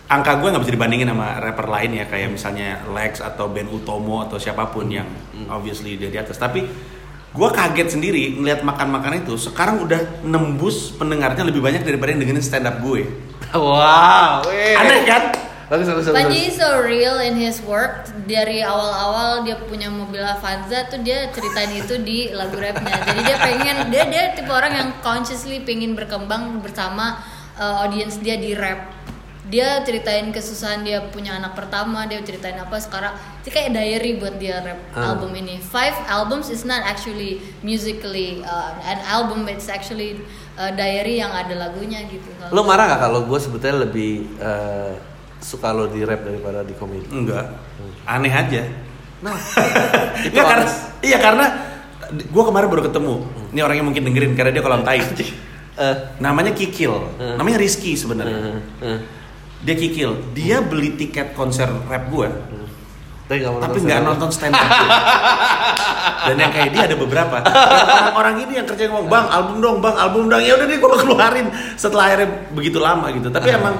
angka 0.06 0.32
gue 0.34 0.48
nggak 0.48 0.62
bisa 0.62 0.72
dibandingin 0.72 1.08
sama 1.10 1.28
rapper 1.38 1.66
lain 1.66 1.90
ya 1.94 2.04
kayak 2.06 2.28
misalnya 2.30 2.68
Lex 2.86 3.20
atau 3.20 3.48
Ben 3.48 3.64
Utomo 3.66 4.20
atau 4.20 4.36
siapa 4.36 4.66
pun 4.66 4.88
yang 4.88 5.08
Hmm. 5.30 5.48
obviously 5.50 5.96
dia 5.96 6.08
di 6.08 6.16
atas 6.16 6.36
tapi 6.36 6.64
gue 7.34 7.48
kaget 7.50 7.98
sendiri 7.98 8.38
ngeliat 8.38 8.62
makan-makan 8.62 9.26
itu 9.26 9.34
sekarang 9.34 9.82
udah 9.82 10.22
nembus 10.22 10.94
pendengarnya 10.94 11.42
lebih 11.42 11.58
banyak 11.58 11.82
daripada 11.82 12.14
yang 12.14 12.22
dengerin 12.22 12.44
stand 12.44 12.70
up 12.70 12.78
gue. 12.78 13.04
Wow, 13.54 14.42
weh. 14.50 14.74
aneh 14.74 15.06
kan? 15.06 15.30
Bagus, 15.70 15.86
bagus, 15.86 16.04
bagus. 16.10 16.18
Panji 16.18 16.50
is 16.50 16.58
so 16.58 16.82
real 16.82 17.22
in 17.22 17.38
his 17.38 17.62
work. 17.62 18.02
Dari 18.26 18.66
awal-awal 18.66 19.46
dia 19.46 19.54
punya 19.62 19.86
mobil 19.94 20.26
Avanza 20.26 20.90
tuh 20.90 20.98
dia 21.06 21.30
ceritain 21.30 21.70
itu 21.70 22.02
di 22.02 22.34
lagu 22.34 22.58
rapnya. 22.58 22.98
Jadi 23.06 23.20
dia 23.22 23.36
pengen 23.38 23.76
dia 23.94 24.04
dia 24.10 24.22
tipe 24.34 24.50
orang 24.50 24.74
yang 24.74 24.90
consciously 25.06 25.62
pengen 25.62 25.94
berkembang 25.94 26.66
bersama 26.66 27.22
uh, 27.54 27.86
audience 27.86 28.18
dia 28.18 28.34
di 28.36 28.58
rap 28.58 28.90
dia 29.54 29.78
ceritain 29.80 30.26
kesusahan 30.28 30.82
dia 30.82 30.98
punya 31.06 31.38
anak 31.38 31.54
pertama 31.54 32.02
dia 32.04 32.18
ceritain 32.20 32.58
apa 32.58 32.74
sekarang 32.76 33.14
itu 33.38 33.54
kayak 33.54 33.70
diary 33.70 34.18
buat 34.18 34.34
dia 34.34 34.58
rap 34.58 34.82
Ah. 34.90 35.14
album 35.14 35.30
ini 35.32 35.62
five 35.62 35.94
albums 36.08 36.50
is 36.50 36.66
not 36.66 36.82
actually 36.82 37.38
musically 37.62 38.42
uh, 38.42 38.74
an 38.82 38.98
album 39.06 39.46
it's 39.46 39.70
actually 39.70 40.18
uh, 40.54 40.74
diary 40.74 41.22
yang 41.22 41.30
ada 41.30 41.54
lagunya 41.54 42.02
gitu 42.04 42.26
Lo 42.50 42.66
marah 42.66 42.90
gak 42.90 43.00
kalau 43.00 43.22
gue 43.22 43.38
sebetulnya 43.38 43.86
lebih 43.86 44.10
eh, 44.36 44.92
suka 45.38 45.70
lo 45.70 45.86
di 45.86 46.02
rap 46.02 46.24
daripada 46.24 46.66
di 46.66 46.74
komedi? 46.74 47.06
enggak 47.08 47.46
aneh 48.04 48.34
aja 48.34 48.62
Nah, 49.22 49.38
Enggak 50.28 50.44
karena 50.44 50.66
iya 51.00 51.16
karena 51.16 51.46
gue 52.12 52.42
kemarin 52.44 52.68
baru 52.68 52.84
ketemu. 52.84 53.14
Ini 53.56 53.60
orangnya 53.64 53.84
mungkin 53.86 54.02
dengerin 54.04 54.36
karena 54.36 54.52
dia 54.52 54.60
kolam 54.60 54.84
tai. 54.84 55.00
Eh, 55.00 55.96
Namanya 56.20 56.52
Kikil. 56.52 56.92
Hmm. 57.16 57.40
Namanya 57.40 57.56
Rizky 57.56 57.96
sebenarnya. 57.96 58.36
eh, 58.36 58.60
eh. 58.84 58.98
Dia 59.64 59.74
Kikil. 59.74 60.10
Dia 60.32 60.60
beli 60.60 60.92
tiket 60.92 61.32
konser 61.32 61.66
rap 61.88 62.06
gue, 62.06 62.28
Tapi 63.24 63.40
nggak 63.40 63.50
mau 63.50 63.58
tapi 63.58 63.72
nonton 63.74 63.88
nggak 63.88 64.00
nonton 64.04 64.28
stand 64.28 64.52
up. 64.52 64.68
Dan 66.28 66.36
yang 66.36 66.52
kayak 66.52 66.70
dia 66.70 66.82
ada 66.84 66.96
beberapa. 66.96 67.36
Dan 67.40 67.52
Orang-orang 68.12 68.36
ini 68.44 68.52
yang 68.56 68.66
kerja 68.66 68.84
ngomong, 68.86 69.08
bang 69.08 69.26
album 69.26 69.56
dong, 69.58 69.76
bang 69.80 69.96
album 69.96 70.22
dong. 70.28 70.40
Ya 70.40 70.52
udah 70.54 70.66
deh 70.66 70.76
gue 70.76 70.90
keluarin 70.98 71.46
setelah 71.74 72.04
akhirnya 72.06 72.28
begitu 72.52 72.78
lama 72.78 73.08
gitu. 73.10 73.28
Tapi 73.28 73.48
Ah. 73.48 73.56
emang 73.56 73.74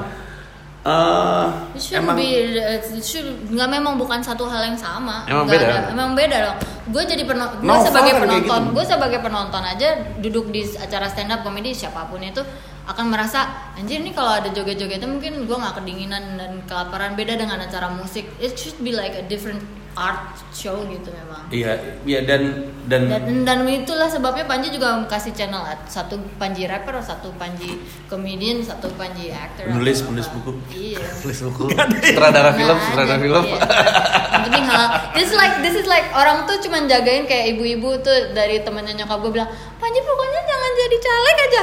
eh 0.84 1.46
It 1.72 1.80
should 1.80 1.96
emang 1.96 2.16
be, 2.16 2.28
it 2.60 3.00
should, 3.00 3.24
nggak 3.48 3.68
memang 3.70 3.96
bukan 3.96 4.20
satu 4.20 4.44
hal 4.44 4.64
yang 4.64 4.76
sama. 4.76 5.24
Emang 5.24 5.44
beda? 5.44 5.64
ada- 5.64 5.88
emang 5.90 6.12
beda 6.12 6.36
dong. 6.42 6.56
Gue 6.86 7.02
jadi 7.02 7.24
penonton, 7.24 7.56
gue 7.58 7.68
Novel 7.68 7.84
sebagai 7.86 8.12
kan 8.12 8.20
penonton, 8.20 8.60
gitu. 8.60 8.72
gue 8.76 8.84
sebagai 8.84 9.18
penonton 9.20 9.62
aja 9.62 9.88
duduk 10.18 10.46
di 10.48 10.60
acara 10.76 11.08
stand 11.08 11.32
up 11.32 11.40
komedi 11.40 11.72
siapa 11.72 12.04
pun 12.04 12.20
itu 12.20 12.44
akan 12.84 13.06
merasa 13.08 13.48
anjir 13.74 14.04
ini 14.04 14.12
kalau 14.12 14.36
ada 14.36 14.52
joget-jogetnya 14.52 15.08
mungkin 15.08 15.48
gue 15.48 15.56
nggak 15.56 15.74
kedinginan 15.80 16.36
dan 16.36 16.52
kelaparan 16.68 17.16
beda 17.16 17.40
dengan 17.40 17.56
acara 17.64 17.88
musik. 17.88 18.28
It 18.36 18.60
should 18.60 18.76
be 18.84 18.92
like 18.92 19.16
a 19.16 19.24
different 19.24 19.64
art 19.94 20.36
show 20.50 20.82
gitu 20.90 21.08
memang. 21.08 21.46
Iya, 21.54 22.02
iya 22.02 22.20
dan 22.26 22.66
dan, 22.84 23.08
Dan, 23.08 23.46
dan 23.46 23.58
itulah 23.64 24.10
sebabnya 24.10 24.44
Panji 24.44 24.68
juga 24.68 25.00
kasih 25.06 25.32
channel 25.32 25.62
satu 25.86 26.18
Panji 26.36 26.66
rapper, 26.66 26.98
satu 27.00 27.30
Panji 27.38 27.78
comedian, 28.10 28.60
satu 28.60 28.90
Panji 28.98 29.30
actor. 29.30 29.70
Nulis- 29.70 30.02
nulis 30.04 30.26
buku. 30.34 30.52
Iya. 30.74 31.00
Tulis 31.22 31.38
buku. 31.46 31.70
Sutradara 32.10 32.52
film, 32.52 32.76
sutradara 32.76 33.16
ada, 33.16 33.22
film. 33.22 33.44
iya. 33.48 33.60
Penting 34.44 34.64
halal. 34.64 34.88
This 35.12 35.28
is 35.28 35.34
like 35.34 35.54
this 35.60 35.74
is 35.74 35.86
like 35.86 36.06
orang 36.12 36.44
tuh 36.44 36.60
cuman 36.60 36.84
jagain 36.84 37.24
kayak 37.24 37.52
ibu-ibu 37.52 37.96
tuh 37.98 38.32
dari 38.32 38.60
temennya 38.60 38.94
nyokap 38.94 39.18
gue 39.18 39.32
bilang, 39.32 39.48
Panji 39.74 40.00
pokoknya 40.00 40.40
jangan 40.42 40.70
jadi 40.74 40.96
caleg 40.98 41.36
aja. 41.38 41.62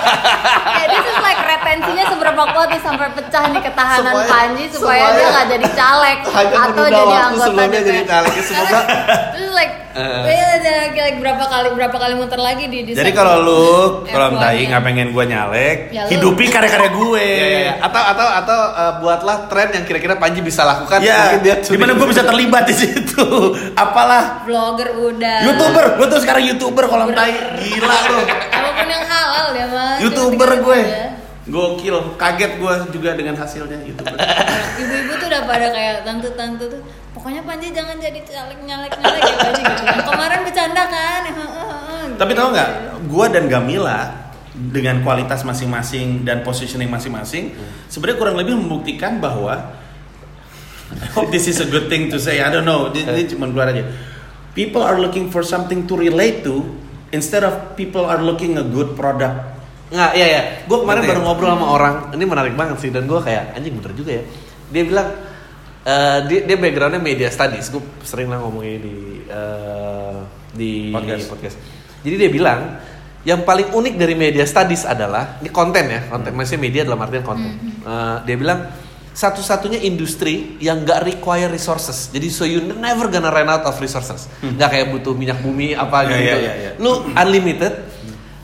kayak 0.74 0.88
this 0.88 1.06
is 1.06 1.18
like 1.20 1.40
retensinya 1.40 2.04
seberapa 2.08 2.42
kuat 2.50 2.68
nih 2.68 2.80
sampai 2.80 3.08
pecah 3.12 3.44
nih 3.48 3.62
ketahanan 3.62 4.12
Supaya- 4.12 4.28
Panji 4.28 4.64
supaya, 4.68 4.80
supaya- 5.02 5.12
dia 5.12 5.26
nggak 5.28 5.46
jadi 5.48 5.68
caleg 5.72 6.18
atau 6.24 6.84
jadi 6.84 7.16
anggota 7.20 7.44
sebelumnya 7.44 7.80
jadi 7.80 8.00
DPR. 8.00 8.08
caleg. 8.08 8.32
Semoga 8.40 8.78
This 9.30 9.42
is 9.42 9.52
like, 9.52 9.72
Eh. 9.94 10.22
iya, 10.26 10.48
iya, 10.58 10.74
like 10.90 11.22
berapa 11.22 11.44
kali 11.46 11.68
berapa 11.78 11.94
kali 11.94 12.14
muter 12.18 12.40
lagi 12.42 12.66
di, 12.66 12.82
di 12.82 12.92
Jadi 12.98 13.14
kalau 13.14 13.46
lu 13.46 13.66
kalau 14.10 14.34
F1 14.34 14.42
tai 14.42 14.58
-nya. 14.58 14.66
nggak 14.74 14.82
pengen 14.82 15.08
gue 15.14 15.24
nyalek, 15.30 15.78
Ya 15.94 16.02
hidupi 16.10 16.50
karya-karya 16.50 16.90
gue. 16.90 17.22
Iya, 17.34 17.46
iya, 17.46 17.58
iya. 17.62 17.74
Atau 17.78 18.02
atau 18.02 18.26
atau 18.26 18.60
eh, 18.74 18.92
buatlah 18.98 19.36
tren 19.46 19.70
yang 19.70 19.84
kira-kira 19.86 20.18
Panji 20.18 20.42
bisa 20.42 20.66
lakukan. 20.66 20.98
Ya, 20.98 21.30
Mungkin 21.30 21.40
dia 21.46 21.56
gimana 21.62 21.92
gue 21.94 22.08
bisa 22.10 22.22
terlibat 22.26 22.66
di 22.66 22.74
situ? 22.74 23.24
Apalah 23.84 24.42
vlogger 24.42 24.98
udah 24.98 25.38
youtuber, 25.46 25.84
gue 26.02 26.06
tuh 26.10 26.20
sekarang 26.26 26.42
youtuber 26.42 26.84
kolam 26.90 27.14
tai, 27.14 27.32
gila 27.62 27.96
lu. 28.10 28.18
apa 28.50 28.68
pun 28.74 28.88
yang 28.90 29.04
halal 29.06 29.46
ya 29.54 29.66
mas 29.70 29.98
YouTuber 30.02 30.50
gue. 30.58 30.80
Gokil, 31.44 32.16
kaget 32.16 32.56
gue 32.56 32.74
juga 32.88 33.12
dengan 33.12 33.36
hasilnya 33.36 33.76
gitu. 33.84 34.00
ibu-ibu 34.80 35.12
tuh 35.20 35.26
udah 35.28 35.42
pada 35.44 35.68
kayak 35.76 36.00
tante-tante 36.00 36.64
tuh 36.72 36.80
pokoknya 37.12 37.44
Panji 37.44 37.68
jangan 37.68 38.00
jadi 38.00 38.20
caleg 38.24 38.64
nyalek 38.64 38.96
nyalek 38.96 39.20
ya 39.20 39.36
Panji 39.36 39.62
gitu 39.62 40.02
kemarin 40.08 40.40
bercanda 40.40 40.84
kan 40.88 41.22
Tapi 42.14 42.32
tau 42.32 42.48
nggak, 42.48 42.70
gue 43.10 43.26
dan 43.28 43.44
Gamila 43.50 44.24
dengan 44.54 45.02
kualitas 45.02 45.42
masing-masing 45.42 46.22
dan 46.22 46.46
positioning 46.46 46.86
masing-masing, 46.86 47.50
sebenarnya 47.90 48.18
kurang 48.22 48.36
lebih 48.38 48.54
membuktikan 48.54 49.18
bahwa 49.18 49.74
I 50.94 51.08
hope 51.18 51.34
this 51.34 51.50
is 51.50 51.58
a 51.58 51.66
good 51.66 51.90
thing 51.90 52.06
to 52.14 52.22
say. 52.22 52.38
I 52.38 52.54
don't 52.54 52.62
know, 52.62 52.94
ini, 52.94 53.02
ini 53.02 53.22
cuma 53.26 53.50
keluar 53.50 53.74
aja. 53.74 53.82
People 54.54 54.86
are 54.86 55.02
looking 55.02 55.34
for 55.34 55.42
something 55.42 55.90
to 55.90 55.98
relate 55.98 56.46
to 56.46 56.62
instead 57.10 57.42
of 57.42 57.74
people 57.74 58.06
are 58.06 58.22
looking 58.22 58.54
a 58.54 58.62
good 58.62 58.94
product. 58.94 59.53
Nggak, 59.94 60.10
iya 60.12 60.26
ya. 60.26 60.42
Gue 60.66 60.78
kemarin 60.82 61.00
Ngerti 61.00 61.10
baru 61.14 61.20
ya? 61.20 61.24
ngobrol 61.24 61.50
sama 61.54 61.66
orang, 61.70 61.94
ini 62.12 62.24
menarik 62.26 62.54
banget 62.54 62.76
sih 62.82 62.90
dan 62.90 63.06
gue 63.06 63.20
kayak 63.22 63.54
anjing 63.54 63.74
bener 63.78 63.92
juga 63.94 64.10
ya. 64.10 64.24
Dia 64.68 64.82
bilang 64.82 65.08
eh, 65.84 66.18
dia, 66.26 66.40
dia 66.42 66.56
backgroundnya 66.58 66.98
media 66.98 67.28
studies. 67.30 67.70
Gue 67.70 67.82
sering 68.02 68.26
lah 68.26 68.42
ngomongnya 68.42 68.82
di 68.82 68.96
eh, 69.24 70.16
di 70.50 70.72
Podcast. 70.90 71.26
podcast. 71.30 71.56
Jadi 72.02 72.14
dia 72.18 72.28
bilang 72.28 72.60
yang 73.24 73.40
paling 73.40 73.72
unik 73.72 73.94
dari 73.96 74.12
media 74.12 74.44
studies 74.44 74.84
adalah 74.84 75.38
ini 75.38 75.48
konten 75.48 75.88
ya, 75.88 76.00
konten 76.10 76.34
maksudnya 76.34 76.60
media 76.60 76.82
dalam 76.82 76.98
artian 76.98 77.22
konten. 77.22 77.52
Eh, 77.80 78.16
dia 78.26 78.34
bilang 78.34 78.60
satu-satunya 79.14 79.78
industri 79.80 80.58
yang 80.58 80.82
gak 80.82 81.06
require 81.06 81.46
resources. 81.46 82.10
Jadi 82.10 82.26
so 82.28 82.42
you 82.42 82.58
never 82.66 83.06
gonna 83.06 83.30
run 83.30 83.46
out 83.46 83.62
of 83.62 83.78
resources. 83.78 84.26
Nggak 84.42 84.68
kayak 84.68 84.86
butuh 84.90 85.14
minyak 85.14 85.38
bumi 85.38 85.70
apa 85.70 86.02
Ya, 86.02 86.08
gitu. 86.10 86.18
ya, 86.18 86.34
ya, 86.34 86.52
ya. 86.58 86.70
Lu 86.82 87.06
unlimited 87.14 87.93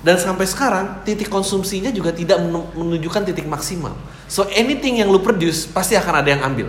dan 0.00 0.16
sampai 0.16 0.44
sekarang 0.44 1.04
titik 1.04 1.28
konsumsinya 1.28 1.88
juga 1.88 2.10
tidak 2.10 2.40
menu- 2.40 2.68
menunjukkan 2.72 3.22
titik 3.26 3.44
maksimal. 3.44 3.92
So 4.26 4.48
anything 4.48 4.96
yang 4.96 5.08
lu 5.08 5.18
produce 5.18 5.66
pasti 5.66 5.92
akan 5.92 6.14
ada 6.16 6.28
yang 6.30 6.42
ambil. 6.42 6.68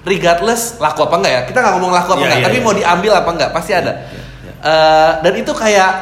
Regardless 0.00 0.76
laku 0.76 1.02
apa 1.02 1.14
enggak 1.14 1.32
ya? 1.32 1.42
Kita 1.44 1.58
nggak 1.60 1.72
ngomong 1.76 1.92
laku 1.92 2.08
apa 2.10 2.16
Iya, 2.16 2.24
enggak, 2.24 2.38
iya, 2.38 2.46
tapi 2.46 2.56
iya. 2.56 2.64
mau 2.64 2.72
diambil 2.72 3.12
apa 3.14 3.30
enggak 3.30 3.50
pasti 3.52 3.72
ada. 3.72 3.92
iya, 4.00 4.22
iya. 4.40 4.52
Eh, 4.60 5.12
dan 5.20 5.32
itu 5.36 5.52
kayak 5.52 5.92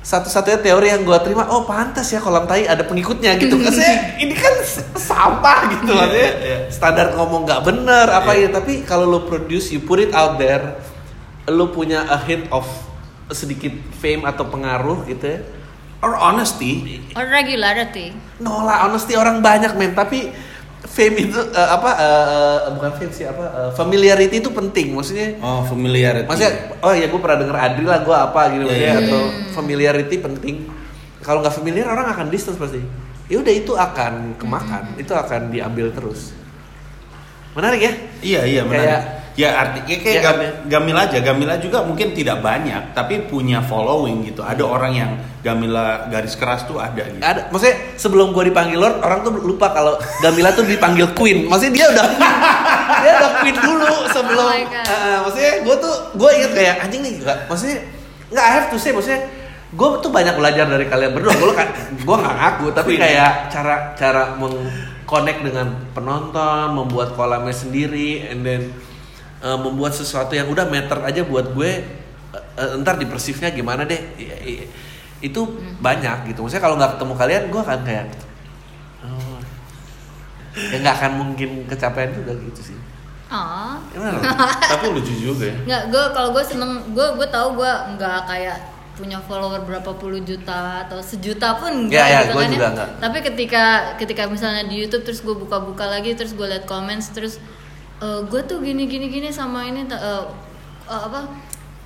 satu-satunya 0.00 0.58
teori 0.58 0.86
yang 0.88 1.02
gue 1.04 1.18
terima. 1.20 1.46
Oh 1.46 1.62
pantas 1.62 2.08
ya 2.08 2.18
kolam 2.18 2.44
tai 2.44 2.64
ada 2.64 2.82
pengikutnya 2.82 3.38
gitu. 3.38 3.54
Karena 3.62 3.88
ini 4.16 4.34
kan 4.34 4.54
sampah 4.92 5.58
gitu 5.70 5.86
Iya, 5.86 6.00
maksudnya. 6.00 6.18
iya, 6.18 6.32
iya. 6.40 6.58
Standar 6.66 7.14
ngomong 7.14 7.46
nggak 7.46 7.60
bener 7.62 8.06
apa 8.08 8.32
Iya. 8.32 8.50
ya. 8.50 8.58
Tapi 8.58 8.82
kalau 8.82 9.06
lu 9.06 9.20
produce, 9.22 9.70
you 9.70 9.78
put 9.78 10.00
it 10.00 10.10
out 10.10 10.34
there, 10.34 10.74
lu 11.46 11.70
punya 11.70 12.04
a 12.04 12.18
hint 12.18 12.50
of 12.50 12.66
sedikit 13.30 13.70
fame 13.94 14.24
atau 14.24 14.42
pengaruh 14.44 15.06
gitu 15.06 15.22
ya. 15.28 15.40
Or 15.98 16.14
honesty, 16.14 17.02
or 17.12 17.26
regularity 17.26 18.14
No 18.38 18.62
lah, 18.62 18.86
honesty 18.86 19.18
orang 19.18 19.42
banyak 19.42 19.74
men, 19.74 19.92
tapi 19.92 20.30
fame 20.80 21.26
itu 21.26 21.34
eh, 21.34 21.68
apa 21.68 21.90
eh, 21.92 22.58
bukan 22.70 22.90
fame 22.94 23.10
sih 23.10 23.26
apa 23.26 23.42
eh, 23.44 23.70
familiarity 23.74 24.38
itu 24.38 24.46
penting 24.48 24.94
maksudnya. 24.94 25.34
oh 25.40 25.66
familiarity. 25.66 26.30
Maksudnya 26.30 26.52
oh 26.78 26.94
ya 26.94 27.06
gue 27.06 27.18
pernah 27.18 27.38
denger 27.42 27.56
Adri 27.56 27.82
lah 27.82 27.98
gue 28.00 28.14
apa 28.16 28.40
gitu 28.48 28.62
Iya, 28.62 28.68
maksudnya 28.68 28.86
iya, 28.88 29.00
atau 29.04 29.22
familiarity 29.52 30.16
penting. 30.18 30.56
Kalau 31.18 31.42
nggak 31.42 31.52
familiar 31.52 31.86
orang 31.86 32.06
akan 32.08 32.30
distance 32.30 32.56
pasti. 32.56 32.78
Ya 33.26 33.42
udah 33.42 33.52
itu 33.52 33.74
akan 33.74 34.38
kemakan, 34.38 34.94
itu 34.96 35.10
akan 35.10 35.50
diambil 35.50 35.90
terus. 35.90 36.30
Menarik 37.52 37.80
ya? 37.82 37.92
Iya 38.22 38.40
iya 38.46 38.62
menarik. 38.62 38.86
Kayak- 38.86 39.06
ya 39.38 39.54
arti 39.54 39.86
ya 39.86 39.96
kayak 40.02 40.16
Ya, 40.18 40.22
Gam-. 40.26 40.54
Gamila 40.66 41.00
aja. 41.06 41.18
Gamila 41.22 41.54
juga 41.62 41.86
mungkin 41.86 42.10
tidak 42.10 42.42
banyak 42.42 42.90
tapi 42.90 43.22
punya 43.30 43.62
following 43.62 44.26
gitu. 44.26 44.42
Ada 44.42 44.66
orang 44.66 44.92
yang 44.98 45.10
Gamila 45.38 46.10
garis 46.10 46.34
keras 46.34 46.66
tuh 46.66 46.82
ada 46.82 47.06
gitu. 47.06 47.22
Ada, 47.22 47.46
maksudnya 47.54 47.94
sebelum 47.94 48.34
gue 48.34 48.50
dipanggil 48.50 48.74
Lord, 48.74 48.98
orang 48.98 49.22
tuh 49.22 49.38
lupa 49.38 49.70
kalau 49.70 49.94
Gamila 50.18 50.50
tuh 50.50 50.66
dipanggil 50.66 51.14
Queen. 51.14 51.46
Maksudnya 51.46 51.72
dia 51.78 51.86
udah 51.94 52.06
dia 53.06 53.12
udah 53.22 53.30
Queen 53.38 53.56
dulu 53.62 53.94
sebelum. 54.10 54.42
Oh. 54.50 54.58
Eh, 54.58 55.16
maksudnya 55.22 55.52
gue 55.62 55.76
tuh 55.78 55.94
gue 56.18 56.30
inget 56.34 56.52
kayak 56.58 56.74
anjing 56.82 57.02
nih, 57.06 57.14
gak, 57.22 57.38
maksudnya 57.46 57.78
nggak 58.28 58.44
I 58.44 58.52
have 58.58 58.68
to 58.74 58.76
say, 58.76 58.90
maksudnya 58.90 59.22
gue 59.70 59.88
tuh 60.02 60.10
banyak 60.10 60.34
belajar 60.34 60.66
dari 60.66 60.90
kalian 60.90 61.14
berdua. 61.14 61.32
Gue 61.38 61.54
kan, 61.54 61.70
gue 61.94 62.16
nggak 62.18 62.36
ngaku, 62.42 62.66
tapi 62.74 62.92
Queen. 62.98 63.00
kayak 63.06 63.30
cara 63.54 63.94
cara 63.94 64.34
mengconnect 64.34 65.40
dengan 65.46 65.66
penonton, 65.94 66.74
membuat 66.74 67.14
kolamnya 67.14 67.54
sendiri, 67.54 68.26
and 68.26 68.42
then 68.42 68.74
eh, 69.40 69.58
membuat 69.58 69.92
sesuatu 69.92 70.32
yang 70.32 70.46
udah 70.46 70.66
meter 70.66 70.98
aja 71.00 71.22
buat 71.22 71.50
gue. 71.50 71.72
eh, 72.58 72.72
ntar 72.78 72.96
di 72.96 73.06
persifnya 73.06 73.48
gimana 73.48 73.82
deh? 73.82 73.96
I- 74.16 74.34
i- 74.44 74.68
itu 75.20 75.40
banyak 75.78 76.28
gitu. 76.28 76.42
Maksudnya 76.42 76.60
kalau 76.60 76.76
nggak 76.76 76.98
ketemu 76.98 77.14
kalian, 77.14 77.42
gue 77.48 77.60
akan 77.60 77.80
kayak 77.82 78.04
oh, 79.00 79.38
ya 80.54 80.76
nggak 80.78 80.94
akan 80.94 81.12
mungkin 81.16 81.50
kecapean 81.66 82.10
juga 82.12 82.32
gitu 82.36 82.60
sih. 82.64 82.78
oh 83.28 83.76
Gimana? 83.90 84.18
tapi 84.70 84.84
lucu 84.88 85.12
juga 85.14 85.44
ya. 85.46 85.56
nggak 85.64 85.82
gue 85.88 86.04
kalau 86.12 86.30
gue 86.32 86.40
seneng 86.42 86.72
gue 86.90 87.06
gue 87.14 87.28
tahu 87.28 87.48
gue 87.56 87.72
nggak 87.94 88.20
kayak 88.24 88.58
punya 88.94 89.20
follower 89.20 89.62
berapa 89.62 89.94
puluh 89.94 90.18
juta 90.18 90.82
atau 90.82 90.98
sejuta 90.98 91.54
pun 91.54 91.86
enggak 91.86 92.02
Ya, 92.02 92.10
ya, 92.10 92.20
gitu 92.26 92.32
gua 92.34 92.42
kan 92.42 92.50
juga 92.50 92.64
ya. 92.64 92.70
enggak. 92.74 92.88
Tapi 92.98 93.18
ketika 93.22 93.64
ketika 93.94 94.22
misalnya 94.26 94.64
di 94.64 94.74
YouTube 94.76 95.04
terus 95.04 95.20
gue 95.20 95.32
buka-buka 95.32 95.86
lagi 95.86 96.12
terus 96.12 96.34
gue 96.34 96.42
liat 96.42 96.66
comments 96.66 97.14
terus 97.14 97.38
gue 98.00 98.40
tuh 98.46 98.62
gini 98.62 98.86
gini 98.86 99.10
gini 99.10 99.28
sama 99.34 99.66
ini 99.66 99.86
eh, 99.90 100.24
eh, 100.86 101.02
apa 101.02 101.20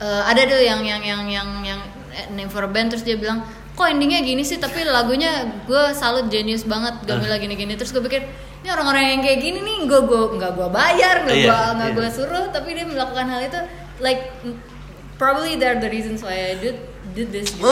eh, 0.01 0.23
ada 0.29 0.43
deh 0.45 0.61
yang 0.65 0.85
yang 0.85 1.03
yang 1.03 1.23
yang 1.29 1.49
yang 1.65 1.81
eh, 2.13 2.45
a 2.45 2.69
band 2.69 2.93
terus 2.93 3.05
dia 3.05 3.17
bilang 3.17 3.45
kok 3.73 3.89
endingnya 3.89 4.21
gini 4.21 4.45
sih 4.45 4.61
tapi 4.61 4.85
lagunya 4.85 5.49
gue 5.65 5.97
salut 5.97 6.29
genius 6.29 6.69
banget 6.69 7.01
Gamila 7.09 7.41
gini 7.41 7.57
gini 7.57 7.73
terus 7.81 7.91
gue 7.97 8.05
pikir 8.05 8.29
ini 8.63 8.69
orang-orang 8.69 9.17
yang 9.17 9.21
kayak 9.25 9.41
gini 9.41 9.59
nih 9.65 9.77
gue 9.89 10.01
gue 10.05 10.23
nggak 10.37 10.53
gue 10.55 10.69
bayar 10.69 11.25
nggak 11.25 11.37
Iya, 11.41 11.49
gue 11.49 11.65
nggak 11.81 11.91
iya. 11.91 11.97
gue 11.97 12.09
suruh 12.13 12.45
tapi 12.53 12.77
dia 12.77 12.85
melakukan 12.85 13.27
hal 13.33 13.41
itu 13.41 13.61
like 14.05 14.37
probably 15.17 15.57
they're 15.57 15.81
the 15.81 15.89
reasons 15.89 16.21
why 16.21 16.53
I 16.53 16.61
did 16.61 16.77
did 17.17 17.33
this 17.33 17.49
gitu. 17.57 17.65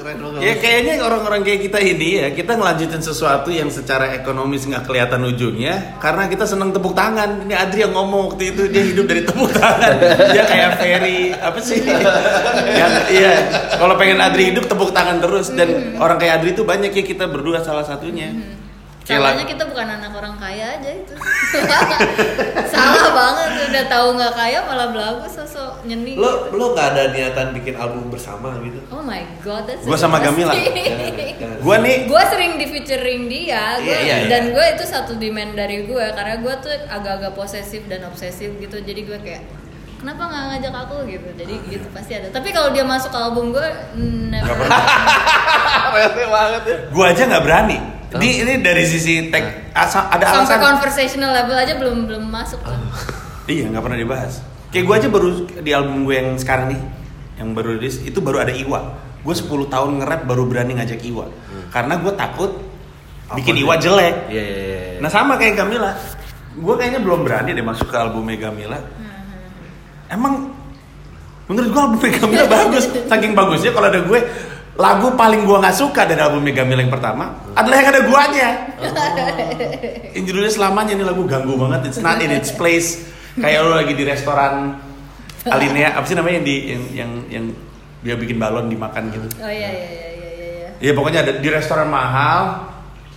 Keren. 0.00 0.16
Ya 0.40 0.56
kayaknya 0.56 1.04
orang-orang 1.04 1.44
kayak 1.44 1.60
kita 1.68 1.76
ini 1.76 2.24
ya 2.24 2.28
kita 2.32 2.56
ngelanjutin 2.56 3.04
sesuatu 3.04 3.52
yang 3.52 3.68
secara 3.68 4.16
ekonomis 4.16 4.64
nggak 4.64 4.88
kelihatan 4.88 5.28
ujungnya 5.28 6.00
karena 6.00 6.24
kita 6.24 6.48
seneng 6.48 6.72
tepuk 6.72 6.96
tangan. 6.96 7.44
Ini 7.44 7.52
Adri 7.52 7.84
yang 7.84 7.92
ngomong 7.92 8.32
waktu 8.32 8.56
itu 8.56 8.64
dia 8.72 8.80
hidup 8.80 9.04
dari 9.04 9.28
tepuk 9.28 9.52
tangan. 9.52 10.00
Dia 10.32 10.44
kayak 10.48 10.80
Ferry 10.80 11.36
apa 11.36 11.60
sih? 11.60 11.84
yang 12.80 12.92
iya 13.12 13.44
kalau 13.76 14.00
pengen 14.00 14.24
Adri 14.24 14.56
hidup 14.56 14.72
tepuk 14.72 14.88
tangan 14.96 15.20
terus 15.20 15.52
dan 15.52 15.92
orang 16.00 16.16
kayak 16.16 16.40
Adri 16.40 16.56
itu 16.56 16.64
banyak 16.64 16.96
ya 16.96 17.04
kita 17.04 17.28
berdua 17.28 17.60
salah 17.60 17.84
satunya. 17.84 18.32
Salahnya 19.10 19.46
kita 19.48 19.64
bukan 19.66 19.86
anak 19.90 20.12
orang 20.14 20.34
kaya 20.38 20.78
aja 20.78 20.90
itu. 20.94 21.14
Salah 22.72 23.10
banget 23.10 23.48
udah 23.70 23.84
tahu 23.90 24.06
nggak 24.14 24.32
kaya 24.38 24.58
malah 24.62 24.88
belagu 24.94 25.26
sosok 25.26 25.82
nyeni. 25.82 26.14
Lo 26.14 26.54
lo 26.54 26.76
nggak 26.76 26.86
ada 26.94 27.02
niatan 27.10 27.50
bikin 27.56 27.74
album 27.74 28.06
bersama 28.12 28.54
gitu? 28.62 28.78
Oh 28.94 29.02
my 29.02 29.22
god, 29.42 29.66
that's 29.66 29.82
Gua 29.82 29.98
sama 29.98 30.22
Gamila. 30.22 30.54
Gua 31.64 31.76
nih 31.82 32.06
gue 32.06 32.22
sering 32.30 32.52
di 32.56 32.66
featuring 32.70 33.28
dia, 33.28 33.76
gua, 33.80 33.84
Iya, 33.84 33.98
iya, 34.00 34.16
iya. 34.24 34.28
dan 34.28 34.42
gue 34.52 34.64
itu 34.76 34.84
satu 34.84 35.16
demand 35.20 35.52
dari 35.56 35.84
gue 35.84 36.04
karena 36.16 36.40
gue 36.40 36.54
tuh 36.60 36.72
agak-agak 36.88 37.32
posesif 37.36 37.84
dan 37.84 38.04
obsesif 38.08 38.56
gitu, 38.56 38.80
jadi 38.80 39.00
gue 39.04 39.18
kayak 39.20 39.44
kenapa 40.00 40.24
nggak 40.24 40.44
ngajak 40.56 40.72
aku 40.72 40.96
gitu, 41.04 41.28
jadi 41.36 41.54
gitu 41.68 41.86
pasti 41.92 42.16
ada. 42.16 42.32
Tapi 42.32 42.48
kalau 42.48 42.72
dia 42.72 42.80
masuk 42.84 43.12
ke 43.12 43.18
album 43.20 43.52
gue, 43.52 43.66
never. 44.32 44.56
Rese 45.92 46.24
banget 46.36 46.62
ya. 46.64 46.76
gua 46.92 47.04
aja 47.12 47.22
nggak 47.28 47.44
berani. 47.44 47.78
Di, 48.12 48.42
ini 48.42 48.58
dari 48.58 48.82
sisi 48.82 49.28
tek 49.28 49.70
asa- 49.70 50.08
ada 50.08 50.26
Sampai 50.26 50.56
alasan. 50.56 50.60
conversational 50.66 51.30
level 51.32 51.56
aja 51.56 51.74
belum 51.74 51.96
belum 52.04 52.24
masuk 52.26 52.58
tuh. 52.58 52.74
Iya 53.46 53.70
nggak 53.70 53.80
pernah 53.80 53.94
dibahas. 53.96 54.42
Kayak 54.68 54.84
gue 54.84 54.94
aja 54.96 55.08
baru 55.08 55.28
di 55.56 55.70
album 55.70 56.02
gue 56.02 56.14
yang 56.14 56.34
sekarang 56.34 56.70
nih, 56.70 56.80
yang 57.36 57.50
baru 57.50 57.74
rilis 57.74 57.98
itu 58.00 58.18
baru 58.18 58.40
ada 58.40 58.50
Iwa. 58.50 58.80
Gue 59.20 59.30
10 59.32 59.46
tahun 59.66 59.90
nge-rap 59.98 60.22
baru 60.24 60.42
berani 60.44 60.74
ngajak 60.74 61.02
Iwa. 61.02 61.26
Karena 61.68 61.94
gue 61.96 62.12
takut 62.12 62.50
bikin 63.32 63.58
Iwa 63.58 63.74
jelek. 63.76 64.26
Iya 64.26 64.42
iya 64.42 64.58
iya. 64.58 64.98
Nah 64.98 65.06
sama 65.06 65.34
kayak 65.34 65.54
Gamila. 65.56 65.94
Gue 66.52 66.74
kayaknya 66.74 66.98
belum 66.98 67.22
berani 67.22 67.50
deh 67.52 67.62
masuk 67.62 67.86
ke 67.86 67.96
albumnya 67.96 68.38
Gamila. 68.40 68.78
Emang 70.08 70.50
menurut 71.46 71.68
gue 71.68 71.80
albumnya 71.80 72.10
Gamila 72.12 72.44
bagus. 72.58 72.84
Saking 73.06 73.32
bagusnya 73.32 73.70
kalau 73.70 73.86
ada 73.86 74.00
gue 74.00 74.20
lagu 74.78 75.12
paling 75.18 75.42
gue 75.44 75.58
nggak 75.60 75.76
suka 75.76 76.06
dari 76.06 76.20
albumnya 76.22 76.62
Gamila 76.62 76.80
yang 76.80 76.92
pertama 76.92 77.24
adalah 77.58 77.76
yang 77.82 77.88
ada 77.90 78.02
guanya. 78.06 78.48
Yang 80.14 80.24
judulnya 80.30 80.52
selamanya 80.52 80.92
ini 80.98 81.04
lagu 81.06 81.22
ganggu 81.26 81.54
banget. 81.54 81.90
It's 81.90 82.00
not 82.02 82.18
in 82.22 82.30
its 82.34 82.50
place. 82.54 83.10
Kayak 83.38 83.62
lo 83.62 83.78
lagi 83.78 83.94
di 83.94 84.02
restoran 84.02 84.74
Alinea 85.46 85.96
apa 85.96 86.04
sih 86.04 86.18
namanya 86.18 86.42
yang 86.42 86.46
di 86.46 86.56
yang 86.68 86.82
yang, 86.92 87.10
yang 87.32 87.44
dia 88.04 88.14
bikin 88.16 88.36
balon 88.36 88.68
dimakan 88.68 89.08
gitu. 89.12 89.26
Oh 89.40 89.48
iya 89.48 89.70
iya 89.72 89.88
iya 89.88 90.08
iya 90.12 90.30
iya. 90.30 90.48
iya. 90.80 90.90
Ya 90.90 90.92
pokoknya 90.96 91.20
ada 91.24 91.32
di 91.40 91.48
restoran 91.48 91.88
mahal, 91.88 92.68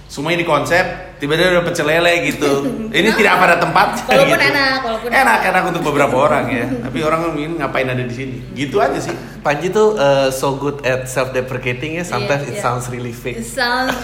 semuanya 0.07 0.43
di 0.43 0.47
konsep, 0.47 1.12
tiba-tiba 1.23 1.55
ada 1.55 1.63
pecel 1.63 1.87
lele 1.87 2.13
gitu. 2.27 2.51
Ini 2.99 3.09
tidak 3.15 3.39
pada 3.39 3.55
tempat. 3.55 3.87
Walaupun 4.11 4.39
enak, 4.43 4.83
walaupun 4.83 5.07
enak, 5.07 5.39
enak 5.47 5.63
untuk 5.71 5.83
beberapa 5.87 6.15
orang 6.19 6.51
ya. 6.51 6.67
Tapi 6.83 6.99
orang 6.99 7.31
ini 7.39 7.55
ngapain 7.63 7.87
ada 7.87 8.03
di 8.03 8.11
sini? 8.11 8.43
Gitu 8.51 8.75
aja 8.83 8.99
sih. 8.99 9.15
Panji 9.39 9.71
tuh 9.71 9.95
uh, 9.95 10.27
so 10.35 10.59
good 10.59 10.83
at 10.83 11.07
self 11.07 11.31
deprecating 11.31 11.95
ya, 11.97 12.03
sometimes 12.03 12.43
Iya, 12.43 12.51
it 12.51 12.55
iya. 12.59 12.63
sounds 12.67 12.85
really 12.91 13.15
fake. 13.15 13.39
It 13.39 13.47
sounds 13.47 13.95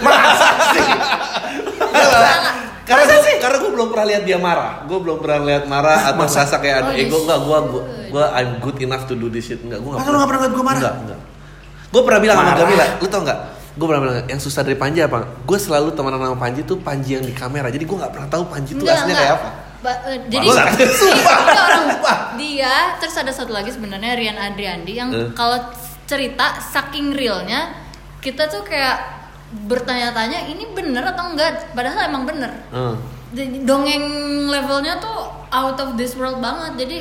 karena 2.90 3.06
gue, 3.06 3.38
karena 3.38 3.56
gue 3.62 3.70
belum 3.70 3.88
pernah 3.94 4.06
lihat 4.10 4.22
dia 4.26 4.38
marah 4.40 4.82
gue 4.82 4.98
belum 4.98 5.22
pernah 5.22 5.38
lihat 5.46 5.64
marah 5.70 6.10
atau 6.10 6.26
merasa 6.26 6.58
kayak 6.58 6.76
ada 6.82 6.90
Oh, 6.90 6.98
ego 6.98 7.06
you 7.06 7.22
enggak 7.22 7.38
gue 7.46 7.58
gue 7.70 7.82
gue 8.10 8.24
I'm 8.34 8.50
good 8.58 8.76
enough 8.82 9.06
to 9.06 9.14
do 9.14 9.30
this 9.30 9.46
shit 9.46 9.62
enggak 9.62 9.78
gue 9.78 9.92
lu 9.94 9.94
nggak 9.94 10.26
pernah 10.26 10.42
liat 10.42 10.52
gua 10.58 10.64
marah? 10.66 10.80
enggak 10.82 10.94
enggak 11.06 11.20
gue 11.90 12.02
pernah 12.02 12.20
bilang 12.22 12.36
sama. 12.42 12.58
Gamila 12.58 12.86
lu 12.98 13.06
tau 13.06 13.20
nggak 13.22 13.38
gue 13.70 13.84
pernah 13.84 14.00
bilang 14.00 14.26
yang 14.26 14.38
susah 14.38 14.60
dari 14.60 14.74
Panji 14.74 14.98
apa 14.98 15.22
gue 15.40 15.58
selalu 15.58 15.92
temenan 15.92 16.18
sama 16.18 16.36
Panji 16.36 16.60
tuh 16.62 16.76
Panji 16.76 17.14
yang 17.14 17.22
di 17.22 17.30
kamera 17.30 17.68
jadi 17.68 17.80
gue 17.80 17.96
nggak 17.96 18.10
pernah 18.10 18.28
tahu 18.28 18.44
Panji 18.46 18.74
tuh 18.74 18.84
aslinya 18.84 19.16
kayak 19.16 19.34
apa 19.36 19.48
Ba- 19.80 20.02
eh, 20.06 20.20
jadi. 20.28 20.44
Sumpah. 21.00 21.38
dia 21.40 21.60
orang 21.62 21.84
Sumpah. 21.88 22.16
dia 22.36 22.74
terus 22.98 23.16
ada 23.16 23.32
satu 23.32 23.48
lagi 23.50 23.70
sebenarnya 23.70 24.12
Rian 24.12 24.36
Adriandi 24.36 24.92
yang 24.92 25.08
Eh. 25.08 25.30
kalau 25.32 25.56
cerita 26.04 26.58
saking 26.60 27.12
realnya 27.12 27.72
kita 28.18 28.44
tuh 28.44 28.60
kayak 28.60 29.22
bertanya-tanya 29.64 30.46
ini 30.46 30.68
bener 30.70 31.02
atau 31.06 31.30
enggak 31.30 31.72
padahal 31.72 32.06
emang 32.06 32.22
bener. 32.22 32.50
Jadi 33.30 33.62
dongeng 33.62 34.04
levelnya 34.44 34.98
tuh 34.98 35.16
out 35.48 35.74
of 35.76 35.94
this 35.94 36.12
world 36.12 36.38
banget 36.38 36.76
jadi 36.76 36.98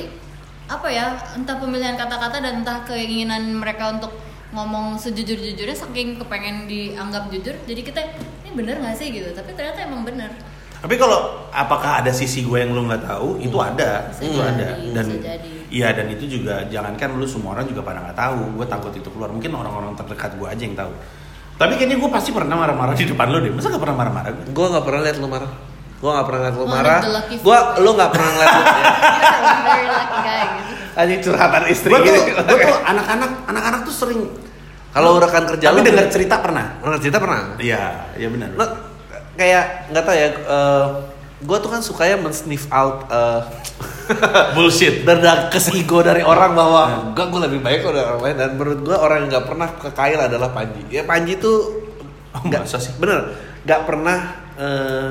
apa 0.66 0.88
ya 0.88 1.06
entah 1.34 1.58
pemilihan 1.58 1.94
kata-kata 1.94 2.38
dan 2.40 2.62
entah 2.62 2.82
keinginan 2.84 3.54
mereka 3.56 3.90
untuk 3.92 4.14
ngomong 4.50 4.98
sejujur-jujurnya 4.98 5.78
saking 5.78 6.18
kepengen 6.18 6.66
dianggap 6.66 7.30
jujur 7.30 7.54
jadi 7.70 7.82
kita 7.86 8.02
ini 8.46 8.52
bener 8.58 8.82
nggak 8.82 8.96
sih 8.98 9.14
gitu 9.14 9.30
tapi 9.34 9.54
ternyata 9.54 9.86
emang 9.86 10.04
bener 10.06 10.32
Tapi 10.80 10.96
kalau 10.96 11.52
apakah 11.52 12.00
ada 12.00 12.08
sisi 12.08 12.40
gue 12.48 12.56
yang 12.56 12.72
lu 12.72 12.88
nggak 12.88 13.04
tahu, 13.04 13.36
itu 13.44 13.52
ada, 13.60 14.08
Bisa 14.16 14.24
itu 14.24 14.40
jadi, 14.40 14.48
ada. 14.48 14.68
Dan 14.96 15.06
iya 15.68 15.92
dan 15.92 16.08
itu 16.08 16.24
juga 16.24 16.64
jangankan 16.72 17.20
lu 17.20 17.28
semua 17.28 17.52
orang 17.52 17.68
juga 17.68 17.84
pada 17.84 18.00
nggak 18.00 18.16
tahu. 18.16 18.56
Gue 18.56 18.64
takut 18.64 18.96
itu 18.96 19.12
keluar. 19.12 19.28
Mungkin 19.28 19.52
orang-orang 19.60 19.92
terdekat 20.00 20.40
gue 20.40 20.48
aja 20.48 20.64
yang 20.64 20.80
tahu. 20.80 20.96
Tapi 21.60 21.76
kayaknya 21.76 22.00
gue 22.00 22.08
pasti 22.08 22.32
pernah 22.32 22.56
marah-marah 22.56 22.96
di 22.96 23.04
depan 23.12 23.28
lu 23.28 23.44
deh. 23.44 23.52
Masa 23.52 23.76
gak 23.76 23.84
pernah 23.84 23.98
marah-marah 24.00 24.32
gue? 24.32 24.56
gue 24.56 24.66
nggak 24.72 24.86
pernah 24.88 25.02
lihat 25.04 25.18
lu 25.20 25.28
marah 25.28 25.52
gue 26.00 26.08
nggak 26.08 26.28
pernah 26.32 26.42
lihat 26.48 26.56
lu 26.56 26.68
marah 26.72 27.00
gue 27.28 27.58
lu 27.84 27.90
nggak 27.92 28.12
pernah 28.16 28.30
ngeliat 28.32 28.54
lu 28.56 28.64
gitu 31.02 31.02
anjing 31.02 31.20
curhatan 31.24 31.64
istri 31.68 31.90
Gue 31.90 32.00
tuh, 32.00 32.12
gini 32.12 32.32
gue 32.36 32.58
tuh 32.62 32.78
anak-anak, 32.82 33.32
anak-anak 33.46 33.80
tuh 33.84 33.96
sering. 33.96 34.22
kalau 34.90 35.16
rekan 35.18 35.46
kerja 35.46 35.70
Tapi 35.70 35.80
dengar 35.82 36.10
cerita 36.10 36.36
pernah. 36.38 36.66
Pernah 36.78 36.98
cerita 36.98 37.18
pernah 37.18 37.40
Iya, 37.56 37.84
iya 38.14 38.28
benar. 38.28 38.50
lo 38.54 38.66
kayak 39.34 39.66
nggak 39.90 40.04
tahu 40.04 40.16
ya 40.16 40.28
gue 41.40 41.58
tuh 41.58 41.70
kan 41.70 41.80
sukanya 41.80 42.20
men-sniff 42.20 42.68
out 42.68 43.08
eh, 43.08 43.42
Bullshit. 44.54 45.02
berdakes 45.02 45.72
ego 45.72 46.02
dari 46.02 46.20
orang 46.20 46.52
bahwa 46.52 46.82
enggak 47.08 47.28
gue 47.30 47.42
lebih 47.48 47.60
baik 47.62 47.80
dari 47.82 48.02
orang 48.02 48.20
lain 48.20 48.36
dan 48.36 48.50
menurut 48.54 48.80
gue 48.82 48.92
orang 48.94 49.18
yang 49.24 49.30
nggak 49.32 49.46
pernah 49.48 49.68
kekayal 49.72 50.20
adalah 50.26 50.52
Panji 50.52 50.84
ya 50.90 51.04
Panji 51.04 51.38
tuh 51.38 51.88
Oh, 52.30 52.44
nggak 52.44 52.62
masa 52.62 52.78
sih? 52.78 52.92
bener 52.94 53.32
nggak 53.64 53.82
pernah 53.86 54.18
eh, 54.54 55.10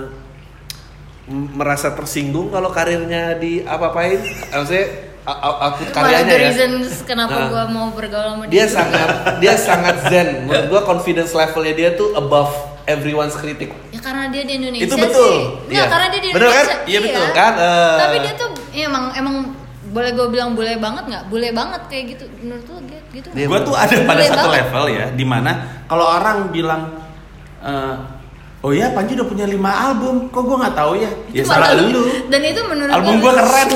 merasa 1.29 1.93
tersinggung 1.93 2.49
kalau 2.49 2.69
karirnya 2.69 3.37
di 3.37 3.61
apa-apain 3.61 4.17
maksudnya 4.49 5.08
a- 5.29 5.41
a- 5.43 5.59
output 5.63 5.85
One 5.85 5.93
of 5.93 5.97
karyanya 5.99 6.33
ya 6.33 6.41
reasons 6.47 6.89
kenapa 7.03 7.37
Nah. 7.37 7.47
gua 7.47 7.65
mau 7.67 7.87
bergaul 7.91 8.25
sama 8.31 8.45
dia 8.47 8.65
sangat 8.67 9.09
dia 9.39 9.55
sangat 9.55 9.97
zen 10.07 10.29
menurut 10.43 10.67
gue 10.67 10.81
confidence 10.83 11.31
levelnya 11.33 11.75
dia 11.75 11.91
tuh 11.93 12.13
above 12.15 12.49
everyone's 12.85 13.35
critic 13.35 13.69
ya 13.91 14.01
karena 14.01 14.27
dia 14.27 14.43
di 14.43 14.57
Indonesia 14.57 14.83
Itu 14.83 14.97
betul. 14.97 15.29
sih 15.29 15.41
Nggak, 15.69 15.77
Iya. 15.77 15.85
karena 15.87 16.07
dia 16.09 16.21
di 16.21 16.29
Bener 16.31 16.41
kan? 16.41 16.57
Indonesia 16.57 16.77
Iya, 16.87 16.99
betul. 17.03 17.25
Kan, 17.31 17.53
eh, 17.55 17.97
tapi 17.99 18.17
dia 18.19 18.33
tuh 18.35 18.49
ya, 18.71 18.83
emang 18.87 19.05
emang 19.13 19.37
boleh 19.89 20.11
gue 20.11 20.27
bilang 20.29 20.51
boleh 20.53 20.77
banget 20.77 21.05
nggak 21.07 21.25
boleh 21.27 21.51
banget 21.51 21.83
kayak 21.87 22.05
gitu 22.11 22.25
menurut 22.39 22.65
lu 22.67 22.77
gitu 22.83 22.97
gitu 23.11 23.29
Dia 23.31 23.47
gue 23.47 23.61
tuh 23.63 23.75
ada 23.75 23.95
pada 24.03 24.23
satu 24.23 24.37
banget. 24.43 24.57
level 24.59 24.85
ya, 24.91 25.07
di 25.11 25.25
mana 25.25 25.53
kalau 25.85 26.07
orang 26.07 26.49
bilang, 26.49 26.83
eh, 27.59 27.95
oh 28.59 28.69
ya 28.71 28.91
Panji 28.91 29.13
udah 29.15 29.25
punya 29.27 29.47
lima 29.47 29.69
album, 29.83 30.29
kok 30.29 30.43
gue 30.43 30.57
nggak 30.57 30.75
tahu 30.75 30.93
ya? 30.95 31.11
Ya 31.31 31.41
Itu 31.41 31.47
salah 31.47 31.73
malah- 31.73 31.85
lu. 31.87 32.03
dan 32.27 32.41
itu 32.43 32.61
menurut 32.63 32.93
Album 32.93 33.15
gua 33.19 33.33
keren. 33.39 33.69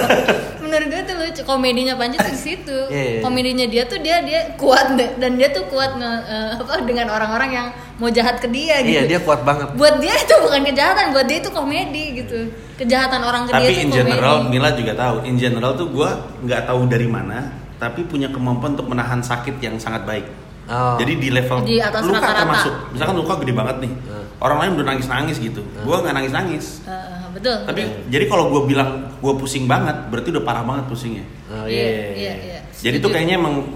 menurut 0.62 0.86
gue 0.88 1.02
tuh 1.02 1.14
lucu 1.18 1.39
komedinya 1.50 1.94
Panji 1.94 2.16
tuh 2.16 2.30
di 2.30 2.40
situ 2.40 2.78
Iya, 2.88 3.04
iya. 3.10 3.20
komedinya 3.20 3.66
dia 3.66 3.82
tuh 3.84 3.98
dia 3.98 4.22
dia 4.22 4.40
kuat 4.54 4.94
deh. 4.94 5.18
dan 5.18 5.34
dia 5.34 5.50
tuh 5.50 5.66
kuat 5.66 5.94
nge- 5.94 6.24
eh, 6.24 6.50
apa 6.56 6.82
dengan 6.82 7.06
orang-orang 7.08 7.50
yang 7.50 7.66
mau 7.96 8.08
jahat 8.08 8.38
ke 8.38 8.46
dia 8.46 8.80
gitu 8.80 8.94
iya 8.94 9.02
dia 9.04 9.18
kuat 9.18 9.42
banget 9.42 9.74
buat 9.74 9.98
dia 9.98 10.14
itu 10.14 10.34
bukan 10.38 10.62
kejahatan 10.64 11.04
buat 11.10 11.26
dia 11.26 11.38
itu 11.38 11.50
komedi 11.50 12.04
gitu 12.16 12.38
kejahatan 12.76 13.20
orang 13.20 13.42
ke 13.44 13.52
dia 13.52 13.60
Tapi 13.60 13.72
in 13.74 13.88
komedi 13.88 13.98
general, 14.00 14.36
Mila 14.46 14.70
juga 14.72 14.92
tahu. 14.94 15.16
In 15.22 15.36
general 15.36 15.72
tuh 15.74 15.88
gue 15.90 16.10
nggak 16.40 16.64
tahu 16.64 16.80
dari 16.88 17.04
mana, 17.04 17.38
tapi 17.76 18.00
punya 18.02 18.32
kemampuan 18.32 18.72
untuk 18.72 18.88
menahan 18.88 19.20
sakit 19.20 19.60
yang 19.60 19.76
sangat 19.76 20.08
baik. 20.08 20.24
Oh. 20.70 20.94
Jadi 20.96 21.12
di 21.16 21.28
level 21.28 21.58
Di 21.62 21.76
atas 21.78 21.98
luka 22.00 22.16
rata-rata. 22.16 22.40
termasuk, 22.40 22.74
misalkan 22.90 23.16
luka 23.16 23.34
gede 23.36 23.52
banget 23.52 23.76
nih, 23.80 23.90
Hmm. 23.90 24.24
orang 24.38 24.56
lain 24.56 24.70
udah 24.72 24.86
nangis 24.86 25.06
nangis 25.06 25.36
gitu, 25.36 25.60
gue 25.60 25.96
nggak 25.96 26.14
nangis 26.14 26.30
nangis. 26.30 26.64
Eh, 26.80 26.90
eh, 26.90 27.26
betul 27.32 27.56
Tapi 27.64 27.80
jadi 28.06 28.24
kalau 28.24 28.44
gue 28.48 28.62
bilang 28.66 28.90
gue 29.12 29.32
pusing 29.34 29.66
banget, 29.66 30.06
berarti 30.06 30.30
udah 30.30 30.40
parah 30.40 30.62
banget 30.62 30.86
pusingnya. 30.86 31.26
oh, 31.48 31.66
iya 31.66 31.82
iya, 31.82 32.06
iya 32.14 32.34
iya 32.40 32.58
Jadi 32.72 32.96
tuh 32.98 33.10
kayaknya 33.10 33.34
emang 33.36 33.66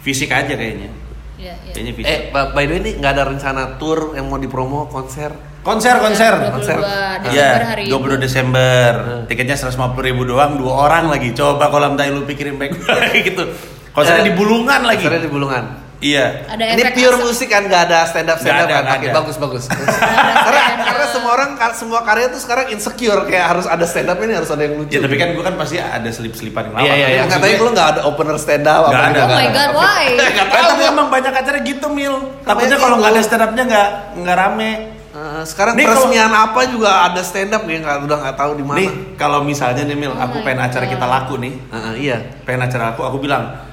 fisik 0.00 0.28
aja 0.28 0.50
kayaknya. 0.50 0.90
iya 1.36 1.54
iya 1.56 1.70
Kayaknya 1.70 1.92
fisik. 1.94 2.10
eh 2.10 2.20
by 2.34 2.64
the 2.64 2.72
way 2.72 2.80
ini 2.80 2.90
nggak 2.98 3.12
ada 3.12 3.24
rencana 3.24 3.62
tour 3.78 4.12
yang 4.12 4.26
mau 4.26 4.36
dipromo 4.36 4.86
konser 4.86 5.30
konser 5.60 5.94
konser. 5.98 6.32
22 6.34 6.50
konser. 6.50 6.76
Desember 7.20 7.30
Iya, 7.30 7.50
hari 7.68 7.84
22 7.86 7.94
ini. 8.10 8.22
Desember. 8.22 8.90
Hmm. 8.96 9.22
Tiketnya 9.24 9.54
150 9.54 10.02
ribu 10.02 10.22
doang, 10.24 10.56
dua 10.56 10.72
orang 10.82 11.08
lagi. 11.08 11.30
Coba 11.30 11.68
kalau 11.68 11.92
tai 11.92 12.08
lu 12.08 12.24
pikirin 12.24 12.56
baik-baik 12.56 13.22
gitu. 13.28 13.44
Konsernya 13.90 14.22
Eh, 14.22 14.28
di 14.28 14.34
Bulungan 14.34 14.80
lagi. 14.82 15.04
konsernya 15.04 15.22
di 15.22 15.30
Bulungan 15.30 15.64
Iya. 15.98 16.46
ada 16.46 16.62
ini 16.68 16.78
efek 16.80 16.94
pure 16.94 17.10
asap. 17.12 17.24
musik 17.24 17.48
kan 17.48 17.62
nggak 17.64 17.82
ada 17.84 17.98
stand 18.06 18.28
up 18.28 18.38
stand 18.38 18.54
up 18.56 18.64
ada, 18.64 18.76
kan 18.86 18.96
Oke, 18.96 19.08
bagus 19.10 19.36
bagus 19.36 19.64
karena 20.46 20.62
karena 20.78 21.06
semua 21.08 21.30
orang 21.32 21.50
semua 21.74 22.00
karya 22.00 22.26
tuh 22.28 22.38
sekarang 22.38 22.70
insecure 22.70 23.22
kayak 23.24 23.46
harus 23.48 23.66
ada 23.66 23.82
stand 23.82 24.06
up 24.06 24.14
ini 24.16 24.32
harus 24.32 24.46
ada 24.46 24.62
yang 24.62 24.78
lucu 24.78 24.94
Ya 24.94 25.00
tapi 25.00 25.14
kan 25.14 25.34
gue 25.34 25.42
kan 25.42 25.54
pasti 25.54 25.76
ada 25.76 26.06
selip-selipan 26.06 26.62
yang 26.64 26.74
lama. 26.74 26.84
iya 26.84 26.92
iya 26.94 27.08
iya 27.10 27.22
Tapi 27.24 27.34
katanya 27.34 27.56
lu 27.58 27.70
nggak 27.72 27.88
ada 27.88 28.00
opener 28.04 28.36
stand 28.36 28.64
up 28.64 28.82
Nggak 28.84 28.94
apa 28.94 29.10
ada. 29.10 29.20
oh 29.20 29.28
my 29.32 29.48
god 29.48 29.70
why 29.72 30.04
gue- 30.06 30.26
Eh, 30.48 30.64
tapi 30.64 30.82
emang 30.84 31.08
banyak 31.08 31.32
acara 31.34 31.58
gitu 31.60 31.86
mil. 31.88 32.14
Takutnya 32.40 32.76
kalau 32.76 32.96
nggak 32.96 33.12
ada 33.12 33.22
stand 33.22 33.42
upnya 33.44 33.64
nggak 33.64 33.88
nggak 34.18 34.36
rame. 34.38 34.72
Eh, 35.08 35.42
sekarang 35.42 35.74
Nih, 35.74 35.82
peresmian 35.82 36.30
apa 36.30 36.60
juga 36.64 36.90
ada 37.04 37.20
stand 37.20 37.50
up 37.50 37.64
nih 37.64 37.80
nggak 37.80 38.06
udah 38.06 38.16
nggak 38.22 38.36
tahu 38.36 38.52
di 38.54 38.62
mana 38.62 38.78
Nih 38.78 38.90
kalau 39.14 39.42
misalnya 39.42 39.82
nih 39.82 39.96
mil, 39.96 40.12
Oh 40.12 40.20
aku 40.20 40.38
my 40.38 40.46
pengen 40.46 40.62
acara 40.62 40.84
God. 40.84 40.92
kita 40.94 41.06
laku 41.06 41.34
nih, 41.38 41.52
Eh, 41.58 41.74
eh, 41.76 41.94
iya 42.00 42.16
pengen 42.44 42.62
acara 42.64 42.84
aku, 42.92 43.02
aku 43.02 43.18
bilang 43.18 43.66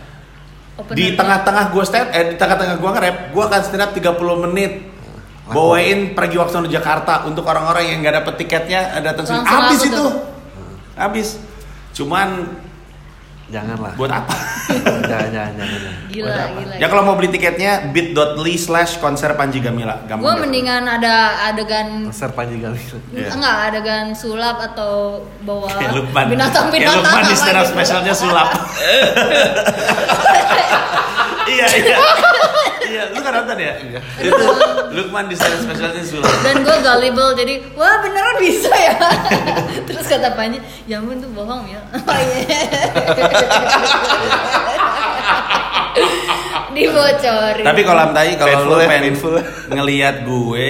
Opener. 0.75 0.95
di 0.99 1.05
tengah-tengah 1.15 1.65
gue 1.71 1.83
stand, 1.87 2.07
eh 2.11 2.23
di 2.31 2.35
tengah-tengah 2.35 2.75
gue 2.83 2.89
nge-rap, 2.91 3.17
gue 3.31 3.43
akan 3.47 3.61
stand 3.63 3.83
up 3.83 3.91
30 3.95 4.43
menit. 4.49 4.73
Bawain 5.45 6.17
pergi 6.17 6.41
waktu 6.41 6.65
di 6.67 6.73
Jakarta 6.73 7.21
untuk 7.29 7.45
orang-orang 7.45 7.85
yang 7.85 8.01
nggak 8.01 8.25
dapet 8.25 8.33
tiketnya 8.43 8.97
eh, 8.97 9.01
datang 9.05 9.29
sini. 9.29 9.45
Habis 9.45 9.79
itu. 9.85 10.05
Habis. 10.97 11.27
Cuman 11.93 12.49
janganlah 13.45 13.93
buat 13.93 14.09
apa? 14.09 14.33
jangan 15.05 15.29
jangan 15.29 15.51
jangan 15.53 15.77
jangan. 15.77 15.95
gila 16.07 16.25
Buat 16.25 16.39
apa? 16.39 16.57
gila 16.59 16.75
Ya 16.75 16.87
kalau 16.87 17.03
mau 17.03 17.13
beli 17.13 17.29
tiketnya 17.29 17.71
bit.ly 17.89 18.55
slash 18.55 18.97
konser 18.97 19.29
Panji 19.33 19.59
Gamila. 19.59 20.01
gue 20.01 20.33
mendingan 20.35 20.81
ada 20.83 21.15
adegan 21.45 22.05
konser 22.05 22.31
Panji 22.31 22.57
Gamil 22.57 22.81
Iya. 23.11 23.29
enggak 23.31 23.55
adegan 23.69 24.05
sulap 24.11 24.57
atau 24.63 24.93
bawa 25.41 25.69
Kayak 25.71 25.93
Lukman. 25.93 26.25
binatang 26.27 26.65
Kayak 26.67 26.89
binatang 26.89 27.03
Lukman 27.03 27.23
di 27.23 27.35
stand 27.35 27.55
up 27.55 27.65
specialnya 27.65 28.13
sulap. 28.13 28.49
iya 31.47 31.65
iya. 31.71 31.97
Iya, 32.95 33.11
lu 33.11 33.19
kan 33.19 33.31
nonton 33.35 33.59
ya? 33.59 33.75
Itu 34.23 34.43
Lukman 34.95 35.27
di 35.27 35.35
stand 35.35 35.59
up 35.59 35.67
specialnya 35.67 35.99
sulap. 36.07 36.31
dan 36.47 36.63
gue 36.63 36.77
gullible 36.79 37.35
jadi 37.35 37.59
wah 37.75 37.99
beneran 37.99 38.39
bisa 38.39 38.71
ya 38.71 38.95
terus 39.87 40.07
kata 40.07 40.31
Panji 40.39 40.63
ya 40.87 41.03
ampun 41.03 41.19
tuh 41.19 41.27
bohong 41.35 41.67
ya 41.67 41.83
oh, 41.99 42.15
iya. 42.15 42.55
dibocorin 46.75 47.63
Tapi 47.63 47.81
kalau 47.83 48.03
tai 48.11 48.35
kalau 48.35 48.59
lu 48.67 48.75
ya, 48.79 48.87
pengen 48.87 49.15
painful. 49.15 49.35
ngelihat 49.71 50.15
gue 50.23 50.69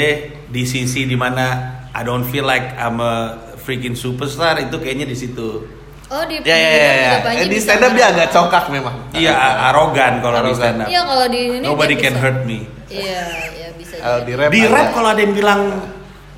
di 0.50 0.64
sisi 0.66 1.06
di 1.06 1.18
mana 1.18 1.78
I 1.94 2.02
don't 2.02 2.26
feel 2.26 2.46
like 2.46 2.74
I'm 2.78 3.02
a 3.02 3.38
freaking 3.62 3.98
superstar 3.98 4.62
itu 4.62 4.78
kayaknya 4.78 5.10
di 5.10 5.18
situ. 5.18 5.66
Oh 6.08 6.24
di 6.24 6.36
ya 6.40 6.54
ya 6.54 6.70
ya, 6.70 6.94
ya. 6.94 7.12
Panji 7.20 7.42
Eh, 7.42 7.48
di 7.48 7.58
stand 7.58 7.82
up 7.82 7.92
dia 7.92 8.06
agak 8.08 8.28
congkak 8.30 8.64
memang 8.70 8.96
Iya, 9.12 9.34
arogan 9.66 10.14
kalau 10.20 10.40
di 10.42 10.54
stand 10.54 10.80
up. 10.80 10.88
iya 10.88 11.02
kalau 11.02 11.26
di 11.26 11.40
ini 11.52 11.58
Nobody 11.62 11.94
dia 11.94 12.04
can 12.04 12.14
bisa. 12.14 12.22
hurt 12.22 12.40
me. 12.44 12.60
iya 12.88 13.24
iya 13.52 13.68
bisa 13.74 13.96
kalau 13.98 14.20
di 14.22 14.32
rap 14.34 14.50
Di 14.50 14.62
rap 14.66 14.88
kalau 14.92 15.10
ada 15.10 15.20
yang 15.20 15.34
bilang 15.34 15.62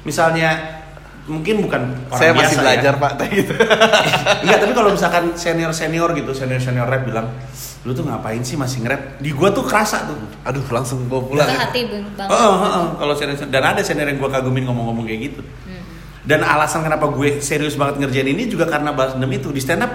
misalnya 0.01 0.49
mungkin 1.25 1.59
bukan 1.59 1.81
orang 2.07 2.15
Saya 2.17 2.31
masih 2.31 2.39
biasa 2.39 2.59
belajar 2.61 2.93
ya. 2.93 3.01
pak, 3.01 3.11
kayak 3.13 3.31
gitu. 3.35 3.53
Enggak, 4.39 4.57
tapi 4.57 4.71
kalau 4.73 4.89
misalkan 4.89 5.23
senior 5.35 5.71
senior 5.71 6.09
gitu, 6.15 6.31
senior 6.31 6.55
senior 6.57 6.87
rap 6.87 7.03
bilang, 7.03 7.27
lu 7.83 7.91
tuh 7.91 8.07
ngapain 8.07 8.39
sih 8.41 8.55
masih 8.55 8.79
nge-rap? 8.79 9.19
Di 9.19 9.35
gua 9.35 9.51
tuh 9.51 9.59
kerasa 9.61 10.07
tuh. 10.07 10.15
Aduh 10.41 10.63
langsung 10.71 11.03
gue 11.03 11.19
Ke 11.19 11.27
pulang. 11.27 11.51
hati 11.51 11.83
bang- 11.83 12.07
banget. 12.15 12.31
Oh, 12.31 12.47
oh, 12.55 12.63
oh. 12.63 12.85
kalau 12.95 13.11
senior 13.11 13.35
dan 13.45 13.59
ada 13.65 13.83
senior 13.83 14.07
yang 14.07 14.15
gua 14.17 14.31
kagumin 14.31 14.63
ngomong-ngomong 14.63 15.03
kayak 15.03 15.21
gitu. 15.27 15.41
Dan 16.27 16.43
alasan 16.43 16.83
kenapa 16.83 17.07
gue 17.07 17.39
serius 17.39 17.73
banget 17.73 18.03
ngerjain 18.03 18.27
ini 18.27 18.43
juga 18.45 18.67
karena 18.67 18.91
balas 18.91 19.15
dendam 19.15 19.31
itu 19.31 19.47
di 19.49 19.63
stand 19.63 19.79
up 19.79 19.91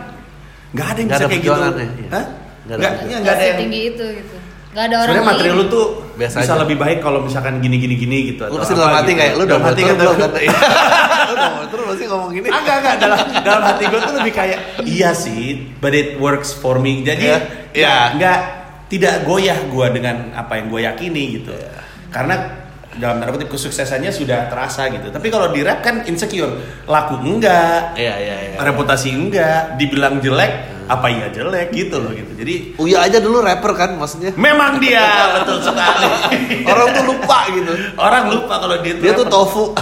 nggak 0.73 0.87
ada 0.89 0.99
yang 0.99 1.09
Nggak 1.09 1.21
bisa 1.21 1.23
ada 1.23 1.29
kayak 1.29 1.43
gitu. 1.45 1.53
iya. 1.53 2.09
Hah? 2.09 2.25
Nggak 2.63 2.73
ada 2.73 2.81
Nggak, 2.81 2.93
iya, 3.05 3.17
nggak 3.21 3.35
ada 3.35 3.45
yang 3.45 3.59
tinggi 3.61 3.81
itu 3.87 4.05
gitu. 4.17 4.37
Gak 4.73 4.85
ada 4.89 4.97
orang 4.97 5.13
Sebenarnya 5.13 5.29
materi 5.37 5.51
lu 5.53 5.65
tuh 5.69 5.87
Biasa 6.17 6.37
bisa 6.41 6.49
aja. 6.49 6.63
lebih 6.65 6.77
baik 6.81 6.99
kalau 7.05 7.21
misalkan 7.21 7.61
gini 7.61 7.77
gini 7.77 7.95
gini 7.95 8.19
gitu. 8.33 8.43
Lu 8.49 8.57
atau 8.57 8.65
pasti 8.65 8.73
dalam 8.73 8.95
hati 8.97 9.05
gitu. 9.07 9.21
kayak 9.21 9.33
lu 9.33 9.43
udah 9.43 9.51
dalam 9.53 9.65
hati 9.69 9.81
kan 9.85 9.95
belum 10.01 10.15
tuh. 10.17 10.21
kan? 10.33 10.33
Lu 11.29 11.67
terus 11.69 11.85
pasti 11.93 12.05
ngomong 12.09 12.31
gini. 12.33 12.49
Enggak 12.49 12.77
enggak 12.81 12.97
dalam 12.97 13.19
dalam 13.45 13.63
hati 13.63 13.83
gue 13.85 14.01
tuh 14.01 14.15
lebih 14.17 14.33
kayak 14.33 14.59
iya 14.89 15.11
sih, 15.13 15.43
but 15.77 15.93
it 15.93 16.17
works 16.17 16.57
for 16.57 16.81
me. 16.81 17.05
Jadi 17.05 17.29
Iya. 17.29 17.39
ya 17.77 17.95
enggak 18.17 18.39
tidak 18.89 19.15
goyah 19.23 19.61
gue 19.61 19.87
dengan 19.93 20.33
apa 20.33 20.53
yang 20.57 20.73
gue 20.73 20.81
yakini 20.83 21.23
gitu. 21.37 21.53
Karena 22.09 22.62
dalam 22.95 23.17
tanda 23.17 23.33
kutip 23.33 23.49
kesuksesannya 23.49 24.09
sudah 24.09 24.47
terasa 24.47 24.89
gitu. 24.89 25.09
Tapi 25.09 25.27
kalau 25.27 25.49
di 25.49 25.61
rap 25.61 25.81
kan 25.81 26.05
insecure, 26.05 26.53
laku 26.85 27.17
enggak, 27.19 27.95
Iya 27.95 28.15
iya 28.17 28.37
iya. 28.47 28.57
reputasi 28.59 29.09
enggak, 29.09 29.77
dibilang 29.77 30.19
jelek, 30.19 30.53
apa 30.85 31.07
iya 31.07 31.27
jelek 31.29 31.71
gitu 31.71 31.97
loh 31.99 32.11
gitu. 32.11 32.29
Jadi 32.35 32.77
Uya 32.77 33.03
aja 33.03 33.17
dulu 33.17 33.41
rapper 33.41 33.73
kan 33.73 33.91
maksudnya. 33.95 34.33
memang 34.35 34.77
dia 34.77 35.05
betul 35.37 35.59
sekali. 35.59 36.09
Orang 36.65 36.89
tuh 36.91 37.05
lupa 37.07 37.39
gitu. 37.49 37.73
Orang 37.95 38.25
lupa 38.29 38.55
kalau 38.59 38.77
dia 38.79 38.93
tuh 38.93 39.03
Dia 39.03 39.13
tuh 39.13 39.25
rapper. 39.25 39.35
tofu. 39.35 39.65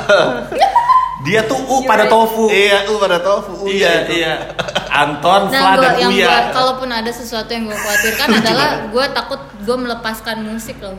Dia 1.20 1.44
tuh 1.44 1.60
u 1.60 1.84
pada 1.84 2.08
tofu. 2.08 2.48
iya, 2.48 2.88
u 2.88 2.96
pada 2.96 3.20
tofu. 3.20 3.52
Uya 3.62 3.76
Iya, 3.76 3.92
itu. 4.00 4.12
iya. 4.16 4.32
Anton, 5.02 5.46
Nah, 5.46 5.60
Fla, 5.60 5.70
gua, 5.70 5.82
dan 5.82 5.94
yang 6.00 6.10
Uya. 6.10 6.26
gua, 6.26 6.38
kalaupun 6.50 6.88
ada 6.90 7.10
sesuatu 7.10 7.46
yang 7.46 7.68
gue 7.68 7.76
khawatirkan 7.76 8.28
adalah 8.34 8.68
gue 8.88 9.04
takut 9.12 9.36
gue 9.60 9.76
melepaskan 9.78 10.40
musik 10.42 10.80
loh. 10.80 10.96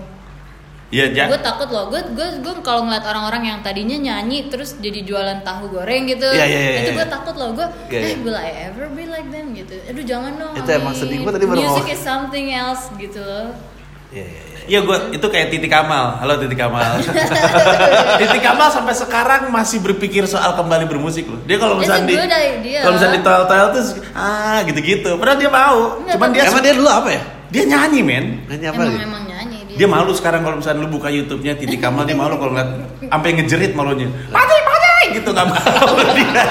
Iya, 0.91 1.05
ja. 1.15 1.23
Gue 1.31 1.39
takut 1.39 1.71
loh, 1.71 1.87
gue 1.87 2.03
gue 2.11 2.43
gue 2.43 2.53
kalau 2.59 2.83
ngeliat 2.83 3.07
orang-orang 3.07 3.47
yang 3.47 3.57
tadinya 3.63 3.95
nyanyi 3.95 4.51
terus 4.51 4.75
jadi 4.75 5.07
jualan 5.07 5.39
tahu 5.39 5.71
goreng 5.71 6.03
gitu, 6.03 6.27
Iya, 6.27 6.43
iya, 6.43 6.59
iya, 6.59 6.79
itu 6.83 6.91
iya. 6.91 6.97
gue 6.99 7.07
takut 7.07 7.35
loh, 7.39 7.55
gue 7.55 7.63
Iya, 7.87 7.95
eh 7.95 8.07
iya. 8.11 8.15
will 8.19 8.35
I 8.35 8.49
ever 8.67 8.91
be 8.91 9.07
like 9.07 9.31
them 9.31 9.55
gitu, 9.55 9.71
aduh 9.87 10.03
jangan 10.03 10.35
dong. 10.35 10.51
Itu 10.51 10.67
emang 10.67 10.91
Amin. 10.91 10.99
sedih. 10.99 11.17
Gua 11.23 11.31
tadi 11.31 11.45
baru 11.47 11.59
Music 11.63 11.87
is 11.89 12.01
something 12.03 12.45
else 12.51 12.91
gitu 12.99 13.23
loh. 13.23 13.55
Iya 14.11 14.25
iya 14.27 14.41
iya. 14.43 14.59
Iya, 14.61 14.79
gua 14.83 14.97
itu 15.09 15.23
kayak 15.23 15.47
Titi 15.49 15.65
Kamal. 15.65 16.19
Halo 16.19 16.35
Titi 16.37 16.53
Kamal. 16.53 16.99
Titi 18.19 18.39
Kamal 18.43 18.67
sampai 18.69 18.91
sekarang 18.91 19.47
masih 19.47 19.79
berpikir 19.79 20.27
soal 20.27 20.53
kembali 20.53 20.85
bermusik 20.85 21.23
loh. 21.25 21.39
Dia 21.47 21.55
kalau 21.55 21.79
misalnya 21.79 22.03
di 22.03 22.19
kalau 22.77 22.93
misalnya 22.93 23.15
di 23.15 23.23
toel-toel 23.23 23.67
tuh 23.71 23.83
ah 24.11 24.59
gitu-gitu. 24.67 25.15
Padahal 25.15 25.39
dia 25.39 25.47
mau. 25.47 26.03
Enggak, 26.03 26.19
Cuman 26.19 26.29
dia 26.29 26.43
Emang 26.45 26.61
dia 26.61 26.73
dulu 26.75 26.91
apa 26.91 27.09
ya? 27.09 27.23
dia 27.51 27.63
nyanyi, 27.67 27.99
men. 27.99 28.25
Nanya 28.47 28.71
apa 28.71 28.79
Emang 28.79 28.91
dia? 28.91 29.03
emang 29.03 29.23
nyanyi 29.23 29.30
dia. 29.73 29.87
Malu 29.87 30.11
sekarang 30.11 30.41
kalau 30.41 30.57
misalnya 30.57 30.79
lu 30.79 30.89
buka 30.89 31.07
YouTube-nya 31.07 31.53
Titi 31.53 31.75
Kamal 31.75 32.03
dia 32.03 32.13
malu 32.13 32.35
kalau 32.35 32.51
ngeliat 32.51 32.69
sampai 33.03 33.29
ngejerit 33.33 33.71
malunya. 33.71 34.07
Pati, 34.27 34.55
pati 34.61 34.79
gitu 35.13 35.29
nggak 35.29 35.45
mau 35.45 35.87
dia. 36.11 36.43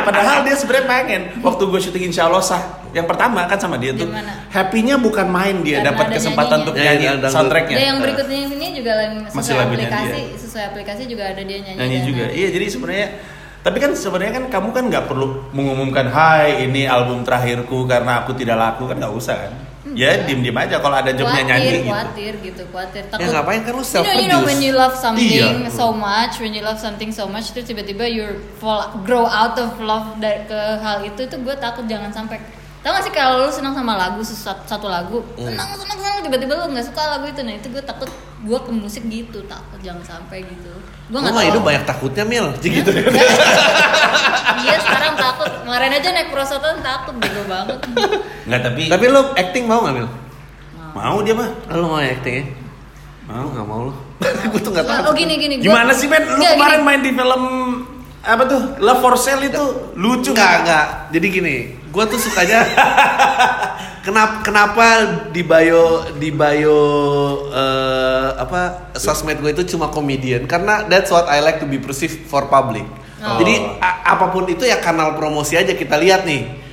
Padahal 0.00 0.42
dia 0.42 0.54
sebenarnya 0.54 0.86
pengen 0.86 1.22
waktu 1.40 1.62
gue 1.64 1.80
syuting 1.80 2.04
Insya 2.08 2.26
Allah 2.26 2.40
sah 2.40 2.62
yang 2.90 3.04
pertama 3.04 3.44
kan 3.44 3.58
sama 3.58 3.76
dia 3.76 3.92
tuh 3.92 4.08
happynya 4.48 4.96
bukan 4.96 5.28
main 5.28 5.60
dia 5.60 5.84
dapat 5.84 6.08
kesempatan 6.10 6.64
untuk 6.64 6.74
Nyanyi 6.74 6.88
nyanyi 7.04 7.06
dangdut. 7.20 7.30
soundtracknya. 7.30 7.76
dia 7.76 7.86
yang 7.86 8.00
berikutnya 8.00 8.38
ini 8.48 8.66
juga 8.72 8.92
lain 8.96 9.12
Masih 9.28 9.54
aplikasi, 9.54 10.20
dia. 10.24 10.38
sesuai 10.38 10.64
aplikasi 10.72 11.02
juga 11.04 11.22
ada 11.26 11.42
dia 11.42 11.58
nyanyi. 11.58 11.76
nyanyi 11.76 11.96
dan- 11.96 12.06
juga. 12.06 12.24
Iya 12.32 12.48
jadi 12.48 12.66
sebenarnya 12.66 13.08
tapi 13.58 13.76
kan 13.76 13.90
sebenarnya 13.92 14.32
kan 14.32 14.44
kamu 14.48 14.68
kan 14.72 14.84
nggak 14.88 15.04
perlu 15.04 15.26
mengumumkan 15.52 16.06
Hai 16.08 16.64
ini 16.64 16.88
album 16.88 17.20
terakhirku 17.22 17.84
karena 17.84 18.24
aku 18.24 18.32
tidak 18.32 18.56
laku 18.56 18.88
kan 18.88 18.96
nggak 18.96 19.12
usah 19.12 19.36
kan. 19.36 19.52
Ya 19.94 20.10
diem 20.26 20.40
diem 20.42 20.56
aja 20.56 20.76
kalau 20.82 20.96
ada 20.98 21.14
jobnya 21.14 21.40
Khawatir, 21.40 21.48
nyanyi 21.48 21.68
gitu. 21.70 21.88
khawatir 21.88 22.32
gitu, 22.42 22.62
khawatir. 22.74 23.02
Takut. 23.08 23.22
Ya 23.22 23.26
ngapain 23.32 23.60
kan 23.62 23.72
lu 23.72 23.80
You 23.80 23.86
self 23.86 24.04
know, 24.04 24.18
you 24.20 24.28
know 24.28 24.42
when 24.42 24.58
you 24.58 24.72
love 24.74 24.94
something 24.98 25.24
Iya. 25.24 25.70
so 25.70 25.94
much, 25.94 26.36
when 26.42 26.52
you 26.52 26.60
love 26.60 26.76
something 26.76 27.08
so 27.08 27.24
much, 27.24 27.54
terus 27.54 27.64
tiba-tiba 27.64 28.04
you 28.04 28.26
fall, 28.58 28.92
grow 29.06 29.24
out 29.24 29.56
of 29.56 29.78
love 29.78 30.18
dari 30.18 30.44
ke 30.44 30.58
hal 30.82 31.06
itu, 31.06 31.24
itu 31.24 31.36
gue 31.38 31.54
takut 31.56 31.86
jangan 31.86 32.10
sampai. 32.10 32.42
Tahu 32.88 32.94
gak 32.94 33.04
sih 33.04 33.12
kalau 33.12 33.34
lu 33.38 33.52
senang 33.52 33.76
sama 33.76 33.92
lagu 33.94 34.16
satu, 34.24 34.64
satu 34.64 34.88
lagu, 34.88 35.20
Hmm. 35.36 35.44
senang 35.46 35.76
senang 35.76 35.98
senang 35.98 36.24
tiba-tiba 36.24 36.56
lu 36.56 36.72
nggak 36.72 36.88
suka 36.88 37.02
lagu 37.06 37.28
itu, 37.28 37.40
nah 37.42 37.52
itu 37.52 37.68
gue 37.68 37.82
takut 37.82 38.08
gue 38.40 38.58
ke 38.58 38.70
musik 38.70 39.04
gitu, 39.04 39.44
takut 39.44 39.76
jangan 39.78 40.00
sampai 40.00 40.40
gitu. 40.40 40.72
Gue 41.06 41.12
Gua 41.12 41.20
nggak 41.20 41.28
mah 41.30 41.36
tahu. 41.38 41.50
hidup 41.50 41.62
banyak 41.62 41.84
takutnya 41.84 42.24
mil. 42.24 42.48
Gitu. 42.58 42.88
Iya 44.58 44.74
sekarang 44.80 45.14
takut. 45.14 45.50
Kemarin 45.60 45.90
aja 45.92 46.08
naik 46.10 46.30
prosotan 46.30 46.80
takut 46.80 47.12
bego 47.14 47.44
banget. 47.44 47.76
Nggak 48.48 48.60
tapi, 48.62 48.82
Tapi 48.88 49.04
lu 49.06 49.20
acting 49.34 49.64
mau 49.64 49.84
nggak 49.84 49.94
mil? 49.94 50.08
mau 50.90 51.20
dia 51.20 51.34
mah. 51.36 51.48
Lu 51.70 51.84
mau 51.86 52.00
acting 52.00 52.34
ya? 52.34 52.44
Mau. 53.28 53.46
Nggak 53.52 53.66
mau 53.66 53.80
lu. 53.84 53.92
Gue 54.50 54.60
tuh 54.60 54.72
nggak 54.72 54.82
tahu. 54.82 55.02
Oh 55.04 55.12
gini 55.12 55.36
gini. 55.36 55.54
gua- 55.60 55.76
Gimana 55.76 55.92
sih 55.92 56.08
men? 56.08 56.24
Lu 56.26 56.40
kemarin 56.42 56.56
gini. 56.74 56.86
main 56.88 57.00
di 57.04 57.10
film 57.12 57.42
apa 58.28 58.42
tuh? 58.44 58.60
Love 58.78 59.00
for 59.00 59.16
Sale 59.16 59.40
itu 59.42 59.64
lucu 59.94 60.30
Enggak, 60.30 60.44
kan? 60.44 60.58
enggak. 60.60 60.86
Jadi 61.10 61.26
gini, 61.30 61.56
gue 61.80 62.04
tuh 62.04 62.20
sukanya 62.20 62.60
kenapa 64.04 64.34
kenapa 64.40 64.84
di 65.28 65.40
bio 65.40 65.84
di 66.14 66.28
bio 66.28 66.80
eh, 67.48 68.28
apa 68.36 68.60
sosmed 68.94 69.38
gue 69.38 69.52
itu 69.52 69.64
cuma 69.68 69.88
komedian 69.88 70.44
karena 70.44 70.84
that's 70.86 71.08
what 71.08 71.24
I 71.24 71.40
like 71.40 71.58
to 71.58 71.66
be 71.66 71.76
perceived 71.76 72.24
for 72.24 72.46
public. 72.46 72.84
Oh. 73.18 73.36
Jadi 73.36 73.80
a- 73.80 74.14
apa 74.14 74.28
pun 74.28 74.44
itu 74.44 74.62
ya 74.62 74.78
kanal 74.78 75.16
promosi 75.16 75.56
aja 75.56 75.72
kita 75.72 75.96
lihat 75.96 76.22
nih. 76.22 76.68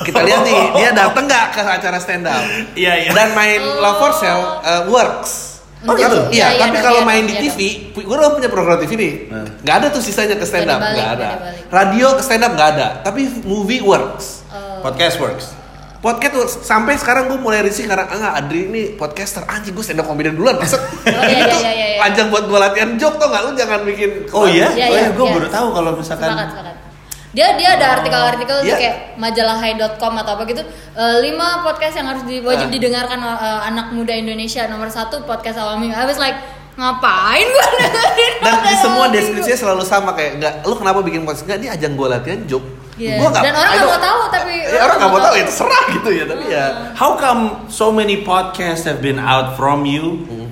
Kita 0.00 0.24
lihat 0.24 0.40
nih 0.42 0.60
dia 0.74 0.90
datang 0.96 1.28
nggak 1.28 1.46
ke 1.50 1.60
acara 1.60 2.00
stand 2.00 2.24
up 2.24 2.40
Iya 2.72 3.04
iya. 3.04 3.10
dan 3.12 3.36
main 3.36 3.60
Oh. 3.60 3.78
Love 3.78 3.98
for 3.98 4.12
Sale 4.12 4.44
eh, 4.60 4.82
works. 4.88 5.49
Oh, 5.88 5.96
gitu. 5.96 6.18
Iya, 6.28 6.28
Iya, 6.28 6.46
iya, 6.52 6.60
tapi 6.60 6.76
dong, 6.76 6.84
kalau 6.84 7.00
iya, 7.00 7.08
main 7.08 7.24
dong, 7.24 7.28
di 7.32 7.34
iya, 7.40 7.42
TV, 7.48 7.58
gue 7.96 8.04
udah 8.04 8.32
punya 8.36 8.48
program 8.52 8.76
TV 8.84 8.92
nih. 9.00 9.12
Hmm. 9.32 9.46
Nggak 9.64 9.74
ada 9.80 9.86
tuh 9.88 10.02
sisanya 10.04 10.36
ke 10.36 10.44
stand 10.44 10.68
up, 10.68 10.76
dibalik, 10.76 11.08
ada. 11.08 11.28
Radio 11.72 12.06
ke 12.20 12.22
stand 12.22 12.44
up 12.44 12.52
nggak 12.52 12.68
ada, 12.76 12.86
tapi 13.00 13.24
movie 13.48 13.80
works. 13.80 14.44
Oh. 14.52 14.84
Podcast 14.84 15.16
works. 15.16 15.56
Podcast 16.00 16.34
works. 16.36 16.54
sampai 16.64 17.00
sekarang 17.00 17.32
gue 17.32 17.38
mulai 17.40 17.64
risih 17.64 17.84
karena 17.88 18.08
enggak 18.08 18.32
Adri 18.32 18.60
ini 18.72 18.82
podcaster 18.96 19.44
anjing 19.48 19.72
gue 19.72 19.84
stand 19.84 20.04
up 20.04 20.08
comedian 20.08 20.36
duluan 20.36 20.60
masuk. 20.60 20.80
iya, 21.08 21.48
itu 21.48 21.56
iya, 21.64 21.72
iya, 21.72 21.86
iya. 21.96 21.98
panjang 22.00 22.28
buat 22.28 22.44
gue 22.44 22.58
latihan 22.60 22.90
joke 23.00 23.16
tau 23.16 23.32
nggak 23.32 23.42
lu 23.48 23.50
jangan 23.56 23.80
bikin. 23.88 24.10
Oh 24.36 24.44
iya? 24.44 24.68
Iya, 24.76 24.84
oh 24.84 24.96
iya, 24.96 25.00
iya, 25.08 25.10
gue 25.16 25.24
iya. 25.24 25.32
baru 25.32 25.48
tahu 25.48 25.68
kalau 25.72 25.90
misalkan 25.96 26.28
Sepakat, 26.28 26.48
sepakat. 26.52 26.89
Dia 27.30 27.54
dia 27.54 27.78
ada 27.78 27.96
artikel-artikel 27.96 28.56
tuh 28.58 28.66
Iya. 28.66 28.76
kayak 28.76 28.96
majalahhai.com 29.14 30.12
atau 30.18 30.32
apa 30.34 30.42
gitu. 30.44 30.62
Eh, 30.92 31.16
lima 31.22 31.62
podcast 31.62 31.94
yang 31.94 32.08
harus 32.08 32.22
di, 32.22 32.42
wajib 32.42 32.66
Ah. 32.66 32.72
didengarkan 32.72 33.18
eh, 33.18 33.60
anak 33.66 33.86
muda 33.90 34.10
Indonesia. 34.12 34.66
Nomor 34.66 34.88
satu 34.88 35.22
podcast 35.22 35.54
awal 35.56 35.78
minggu. 35.78 35.94
I 35.94 36.04
was 36.04 36.18
like 36.18 36.34
ngapain 36.72 37.44
gue 37.46 37.66
dengerin 37.76 38.32
Dan 38.40 38.54
di 38.62 38.74
semua 38.74 39.06
deskripsinya 39.10 39.58
selalu 39.58 39.82
sama 39.84 40.10
kayak 40.10 40.32
enggak 40.38 40.54
lu 40.64 40.74
kenapa 40.74 41.02
bikin 41.02 41.22
podcast 41.22 41.44
enggak 41.44 41.58
ini 41.60 41.68
ajang 41.68 41.92
gue 41.94 42.06
latihan 42.08 42.40
joke. 42.46 42.66
Iya. 42.96 43.16
Gua 43.16 43.28
nggak- 43.28 43.44
Dan 43.44 43.54
orang 43.54 43.70
nggak 43.72 43.86
mau 43.86 44.00
tahu, 44.00 44.20
tapi 44.28 44.54
Ya, 44.60 44.80
orang 44.80 44.96
nggak 44.98 45.10
mau 45.10 45.20
tahu 45.20 45.34
ya 45.34 45.44
terserah 45.44 45.84
gitu 45.90 46.10
ya 46.10 46.24
tapi 46.26 46.44
ya. 46.46 46.64
How 46.94 47.10
come 47.14 47.42
so 47.68 47.88
many 47.88 48.20
podcasts 48.20 48.84
have 48.84 48.98
been 48.98 49.16
out 49.16 49.54
from 49.54 49.86
you? 49.86 50.26
Hmm. 50.26 50.48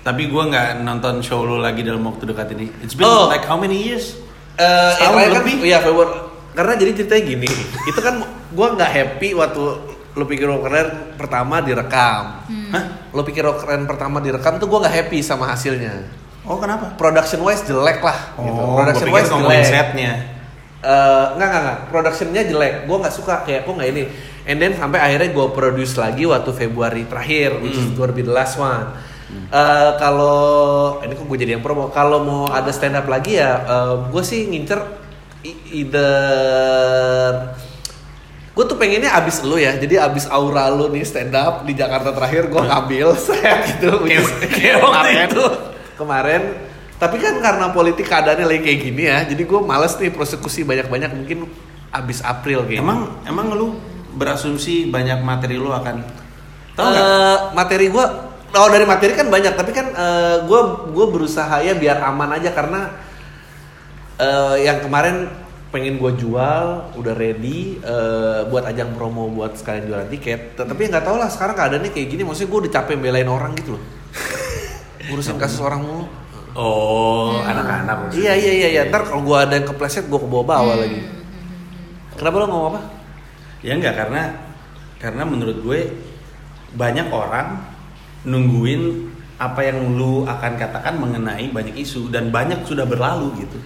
Tapi 0.00 0.28
gue 0.28 0.42
nggak 0.42 0.80
nonton 0.80 1.20
show 1.20 1.42
lu 1.42 1.58
lagi 1.58 1.80
dalam 1.80 2.04
waktu 2.04 2.24
dekat 2.24 2.52
ini. 2.52 2.68
It's 2.80 2.92
been 2.92 3.04
Oh. 3.04 3.26
like 3.26 3.42
how 3.42 3.56
many 3.56 3.76
years? 3.76 4.16
Eh, 4.60 4.66
yang 4.68 4.92
Setahun 4.92 5.16
lain 5.16 5.30
kan, 5.30 5.38
lebih. 5.40 5.54
iya 5.62 5.78
Februari. 5.80 6.12
Karena 6.50 6.72
jadi 6.74 6.90
ceritanya 6.92 7.22
gini, 7.24 7.48
itu 7.86 8.00
kan 8.00 8.14
gua 8.50 8.66
nggak 8.74 8.90
happy 8.90 9.28
waktu 9.32 9.62
lu 10.10 10.24
pikir 10.26 10.44
Rock 10.44 10.66
keren 10.66 10.88
pertama 11.14 11.62
direkam. 11.62 12.44
Hmm. 12.44 12.68
Hah? 12.70 12.84
Lu 13.10 13.22
pikir 13.22 13.40
Rock 13.40 13.62
keren 13.62 13.86
pertama 13.86 14.18
direkam 14.18 14.58
tuh 14.58 14.66
gua 14.66 14.84
nggak 14.84 14.94
happy 15.00 15.22
sama 15.22 15.48
hasilnya. 15.48 16.04
Oh 16.42 16.58
kenapa? 16.58 16.92
Production 16.94 17.40
wise 17.40 17.62
jelek 17.62 18.00
lah. 18.00 18.18
gitu. 18.36 18.58
Oh, 18.58 18.76
Production 18.76 19.08
gue 19.08 19.20
pikir 19.22 19.38
wise 19.38 19.62
jelek. 19.62 19.70
setnya. 19.70 20.12
Eh, 20.80 21.24
nggak 21.30 21.46
nggak 21.46 21.62
nggak. 21.62 21.78
Productionnya 21.88 22.42
jelek. 22.44 22.74
Gua 22.84 22.96
nggak 22.98 23.14
suka 23.14 23.34
kayak 23.44 23.64
kok 23.64 23.72
nggak 23.72 23.90
ini. 23.90 24.02
And 24.44 24.56
then 24.56 24.72
sampai 24.74 24.98
akhirnya 24.98 25.30
gua 25.30 25.52
produce 25.52 25.94
lagi 25.94 26.26
waktu 26.26 26.50
Februari 26.50 27.06
terakhir, 27.06 27.62
which 27.62 27.76
is 27.76 27.94
gonna 27.94 28.10
be 28.10 28.20
the 28.20 28.34
last 28.34 28.58
one. 28.58 28.90
Eh, 29.50 29.90
kalau 29.98 30.98
ini 31.02 31.14
kok 31.14 31.26
gue 31.26 31.38
jadi 31.38 31.58
yang 31.58 31.62
promo. 31.62 31.90
Kalau 31.90 32.22
mau 32.22 32.42
ada 32.46 32.70
stand 32.70 32.94
up 32.94 33.06
lagi 33.10 33.38
ya, 33.38 33.62
gue 34.10 34.22
sih 34.22 34.46
ngincer 34.46 34.78
either 35.72 37.48
gue 38.50 38.64
tuh 38.66 38.76
pengennya 38.76 39.14
abis 39.16 39.40
lu 39.46 39.56
ya. 39.56 39.72
Jadi 39.78 39.96
abis 39.96 40.28
aura 40.28 40.68
lu 40.68 40.90
nih 40.92 41.06
stand 41.06 41.32
up 41.32 41.64
di 41.64 41.72
Jakarta 41.72 42.12
terakhir 42.12 42.50
gue 42.50 42.60
ngambil 42.60 43.14
set 43.24 43.78
gitu. 43.78 44.04
Kayak 44.04 44.78
waktu 44.84 45.10
itu. 45.30 45.44
kemarin. 45.96 46.42
Tapi 47.00 47.16
kan 47.16 47.40
karena 47.40 47.72
politik 47.72 48.04
keadaannya 48.04 48.44
lagi 48.44 48.60
kayak 48.60 48.80
gini 48.84 49.02
ya 49.08 49.24
jadi 49.24 49.42
gue 49.48 49.60
males 49.64 49.96
nih 49.96 50.12
prosekusi 50.12 50.68
banyak-banyak. 50.68 51.10
Mungkin 51.16 51.38
abis 51.90 52.20
April 52.20 52.68
kayaknya. 52.68 52.84
Emang 52.84 53.00
emang 53.24 53.46
lu 53.56 53.80
berasumsi 54.12 54.90
banyak 54.92 55.24
materi 55.24 55.56
lu 55.56 55.72
akan? 55.72 56.04
Tahu? 56.76 56.90
Eh, 56.90 57.38
materi 57.56 57.88
gue 57.88 58.06
oh 58.50 58.68
dari 58.70 58.86
materi 58.86 59.14
kan 59.14 59.30
banyak 59.30 59.54
tapi 59.54 59.70
kan 59.70 59.86
gue 60.46 60.60
gue 60.90 61.06
berusaha 61.06 61.62
ya 61.62 61.74
biar 61.78 62.02
aman 62.02 62.34
aja 62.38 62.50
karena 62.50 62.90
eh, 64.20 64.56
yang 64.68 64.84
kemarin 64.84 65.30
pengen 65.70 66.02
gue 66.02 66.12
jual 66.18 66.66
udah 66.98 67.14
ready 67.14 67.78
eh, 67.78 68.42
buat 68.50 68.66
ajang 68.66 68.92
promo 68.98 69.30
buat 69.30 69.54
sekalian 69.54 69.86
jualan 69.86 70.08
tiket. 70.10 70.58
T- 70.58 70.66
tapi 70.66 70.90
nggak 70.90 71.06
tahu 71.06 71.16
lah 71.16 71.30
sekarang 71.30 71.54
keadaannya 71.54 71.90
kayak 71.94 72.08
gini 72.10 72.22
maksudnya 72.26 72.50
gue 72.50 72.60
udah 72.66 72.72
capek 72.74 72.94
belain 72.98 73.30
orang 73.30 73.54
gitu 73.54 73.78
loh. 73.78 73.82
Ngurusin 75.08 75.38
kasus 75.38 75.62
orang 75.62 75.80
mulu. 75.86 76.04
Oh, 76.50 77.38
anak-anak. 77.46 78.10
iya 78.10 78.34
iya 78.34 78.52
iya 78.66 78.68
iya. 78.74 78.82
Ntar 78.90 79.06
kalau 79.06 79.22
gue 79.22 79.38
ada 79.38 79.54
yang 79.54 79.70
kepleset 79.70 80.10
gue 80.10 80.18
ke 80.18 80.26
bawah 80.26 80.42
bawah 80.42 80.74
lagi. 80.74 81.06
Kenapa 82.18 82.36
lo 82.42 82.46
ngomong 82.50 82.68
apa? 82.74 82.80
Ya 83.62 83.78
enggak 83.78 83.94
karena 83.94 84.22
karena 84.98 85.22
menurut 85.22 85.62
gue 85.62 85.80
banyak 86.74 87.06
orang 87.14 87.69
nungguin 88.24 88.82
apa 89.40 89.60
yang 89.64 89.96
lu 89.96 90.28
akan 90.28 90.52
katakan 90.60 91.00
mengenai 91.00 91.48
banyak 91.48 91.72
isu 91.80 92.12
dan 92.12 92.28
banyak 92.28 92.68
sudah 92.68 92.84
berlalu 92.84 93.40
gitu. 93.40 93.56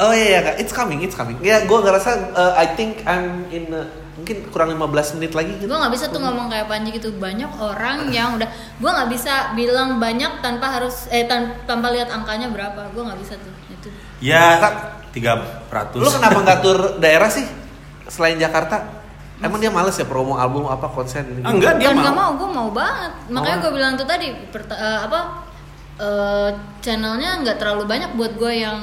Oh 0.00 0.16
iya, 0.16 0.26
iya, 0.32 0.40
Kak. 0.40 0.54
it's 0.64 0.72
coming, 0.72 1.04
it's 1.04 1.12
coming. 1.12 1.36
Ya, 1.44 1.60
gue 1.68 1.76
ngerasa, 1.76 2.32
uh, 2.32 2.52
I 2.56 2.72
think 2.72 3.04
I'm 3.04 3.44
in, 3.52 3.68
uh, 3.68 3.84
mungkin 4.16 4.48
kurang 4.48 4.72
15 4.72 5.16
menit 5.16 5.32
lagi 5.32 5.52
gitu. 5.56 5.68
gue 5.68 5.78
nggak 5.80 5.92
bisa 5.96 6.12
tuh 6.12 6.20
ngomong 6.20 6.52
kayak 6.52 6.68
Panji 6.68 6.92
gitu 6.92 7.08
banyak 7.16 7.48
orang 7.56 8.12
yang 8.12 8.36
udah 8.36 8.48
gue 8.76 8.90
nggak 8.92 9.08
bisa 9.08 9.56
bilang 9.56 9.96
banyak 9.96 10.44
tanpa 10.44 10.76
harus 10.76 11.08
eh 11.08 11.24
tan- 11.24 11.56
tanpa 11.64 11.88
lihat 11.88 12.12
angkanya 12.12 12.52
berapa 12.52 12.92
gue 12.92 13.00
nggak 13.00 13.16
bisa 13.16 13.40
tuh 13.40 13.48
itu 13.72 13.88
Ya, 14.20 14.60
300. 15.16 15.96
Lu 15.96 16.12
kenapa 16.12 16.36
nggak 16.36 16.58
tur 16.60 16.78
daerah 17.00 17.32
sih 17.32 17.48
selain 18.12 18.36
Jakarta? 18.36 18.99
Emang 19.40 19.56
dia 19.56 19.68
males 19.68 19.92
ya 19.92 20.04
promo 20.04 20.36
album 20.36 20.64
apa 20.66 20.84
konser 20.86 21.24
ini? 21.24 21.40
Ah, 21.40 21.50
enggak, 21.50 21.76
dia 21.76 21.88
Bukan 21.88 21.94
mau. 21.94 22.02
nggak 22.02 22.14
mau 22.14 22.30
gue 22.34 22.48
mau 22.50 22.68
banget 22.70 23.12
makanya 23.26 23.56
Oh. 23.56 23.62
gue 23.62 23.72
bilang 23.72 23.92
tuh 23.94 24.04
tadi 24.04 24.26
perta- 24.46 24.76
eh, 24.76 25.00
apa 25.02 25.20
eh, 25.96 26.48
channelnya 26.78 27.40
nggak 27.40 27.56
terlalu 27.56 27.84
banyak 27.84 28.10
buat 28.14 28.32
gue 28.34 28.52
yang 28.54 28.78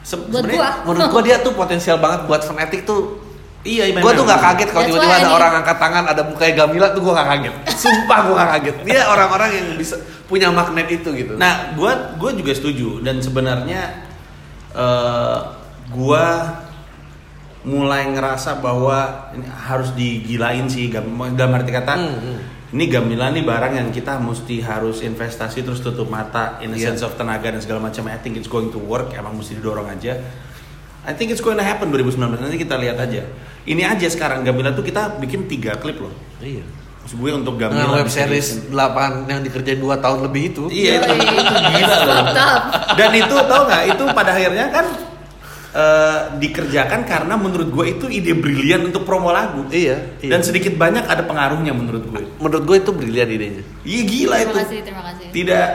Se- 0.00 0.16
buat 0.24 0.42
gue 0.42 0.56
Menurut 0.84 1.08
gue 1.10 1.22
dia 1.28 1.36
tuh 1.38 1.52
potensial 1.52 1.96
banget 1.96 2.24
buat 2.24 2.40
fanatik 2.40 2.82
tuh. 2.82 3.28
Iya, 3.60 3.84
iya, 3.86 4.00
Gue 4.00 4.14
tuh 4.14 4.22
nggak 4.22 4.40
kaget 4.40 4.68
kalau 4.70 4.86
tiba-tiba 4.86 5.14
ada 5.18 5.28
orang 5.30 5.52
angkat 5.60 5.76
tangan 5.76 6.04
ada 6.06 6.22
mukanya 6.22 6.54
Gamila 6.56 6.86
tuh 6.88 7.02
gue 7.02 7.12
nggak 7.12 7.28
kaget. 7.28 7.54
Sumpah 7.82 8.18
gue 8.22 8.34
nggak 8.34 8.50
kaget. 8.54 8.76
Dia 8.86 9.00
orang-orang 9.04 9.50
yang 9.52 9.66
bisa 9.74 9.96
punya 10.24 10.48
magnet 10.48 10.88
itu 10.90 11.08
gitu. 11.10 11.36
Nah, 11.36 11.72
gua 11.72 11.92
gua 12.14 12.30
juga 12.30 12.52
setuju 12.52 13.00
dan 13.00 13.16
sebenarnya 13.18 14.08
eh 14.70 15.38
gua 15.90 16.24
mulai 17.68 18.08
ngerasa 18.08 18.58
bahwa 18.58 18.96
ini 19.30 19.44
harus 19.44 19.92
digilain 19.92 20.64
sih 20.66 20.88
dalam 21.34 21.52
arti 21.52 21.68
kata 21.68 21.92
Hmm, 21.92 22.16
hmm. 22.16 22.38
ini 22.72 22.84
Gamila 22.86 23.28
nih 23.28 23.44
barang 23.44 23.72
yang 23.74 23.88
kita 23.88 24.16
mesti 24.16 24.60
harus 24.60 25.00
investasi 25.00 25.60
terus 25.60 25.78
tutup 25.78 26.08
mata 26.08 26.56
in 26.58 26.72
a 26.72 26.76
Iya. 26.76 26.90
sense 26.90 27.02
of 27.02 27.12
tenaga 27.14 27.48
dan 27.48 27.60
segala 27.60 27.80
macam 27.82 28.08
I 28.08 28.16
think 28.16 28.34
it's 28.34 28.48
going 28.48 28.68
to 28.68 28.80
work 28.80 29.12
emang 29.12 29.36
mesti 29.36 29.54
didorong 29.54 29.84
aja 29.86 30.16
I 31.04 31.12
think 31.12 31.28
it's 31.28 31.40
going 31.40 31.56
to 31.56 31.64
happen 31.64 31.88
2019 31.88 32.16
nanti 32.36 32.56
kita 32.56 32.76
lihat 32.76 32.96
aja 32.98 33.28
ini 33.64 33.84
aja 33.84 34.06
sekarang 34.06 34.42
Gamila 34.42 34.72
tuh 34.72 34.82
kita 34.82 35.16
bikin 35.16 35.44
tiga 35.44 35.76
klip 35.76 36.00
loh 36.00 36.12
iya. 36.40 36.64
maksud 37.00 37.16
gue 37.16 37.30
untuk 37.34 37.56
Nah, 37.56 37.68
Gamila 37.68 38.00
web 38.00 38.08
series 38.08 38.68
8 38.68 39.24
yang 39.26 39.40
dikerjain 39.40 39.76
2 39.76 39.88
tahun 39.98 40.18
lebih 40.24 40.42
itu. 40.52 40.64
Iya 40.68 41.00
itu, 41.00 41.12
itu 41.16 41.40
gila 41.72 41.96
loh. 42.04 42.24
Dan 42.92 43.10
itu 43.14 43.32
tau 43.42 43.62
nggak? 43.64 43.82
Itu 43.88 44.04
pada 44.12 44.30
akhirnya 44.30 44.68
kan 44.68 44.84
eh, 45.78 46.18
dikerjakan 46.36 47.00
karena 47.02 47.34
menurut 47.34 47.70
gue 47.70 47.84
itu 47.88 48.06
ide 48.08 48.34
brilian 48.34 48.82
untuk 48.84 49.02
promo 49.02 49.30
lagu. 49.30 49.62
Iya, 49.70 50.18
iya. 50.18 50.28
Dan 50.28 50.42
sedikit 50.42 50.74
banyak 50.74 51.06
ada 51.06 51.22
pengaruhnya 51.22 51.70
menurut 51.70 52.02
gue. 52.04 52.22
Menurut 52.36 52.64
gue 52.64 52.76
itu 52.78 52.90
brilian 52.90 53.28
idenya. 53.28 53.62
Iya 53.82 54.02
gila 54.04 54.36
terima 54.36 54.42
itu. 54.44 54.56
kasih 54.58 54.78
terima 54.82 55.02
kasih 55.06 55.24
Tidak 55.30 55.66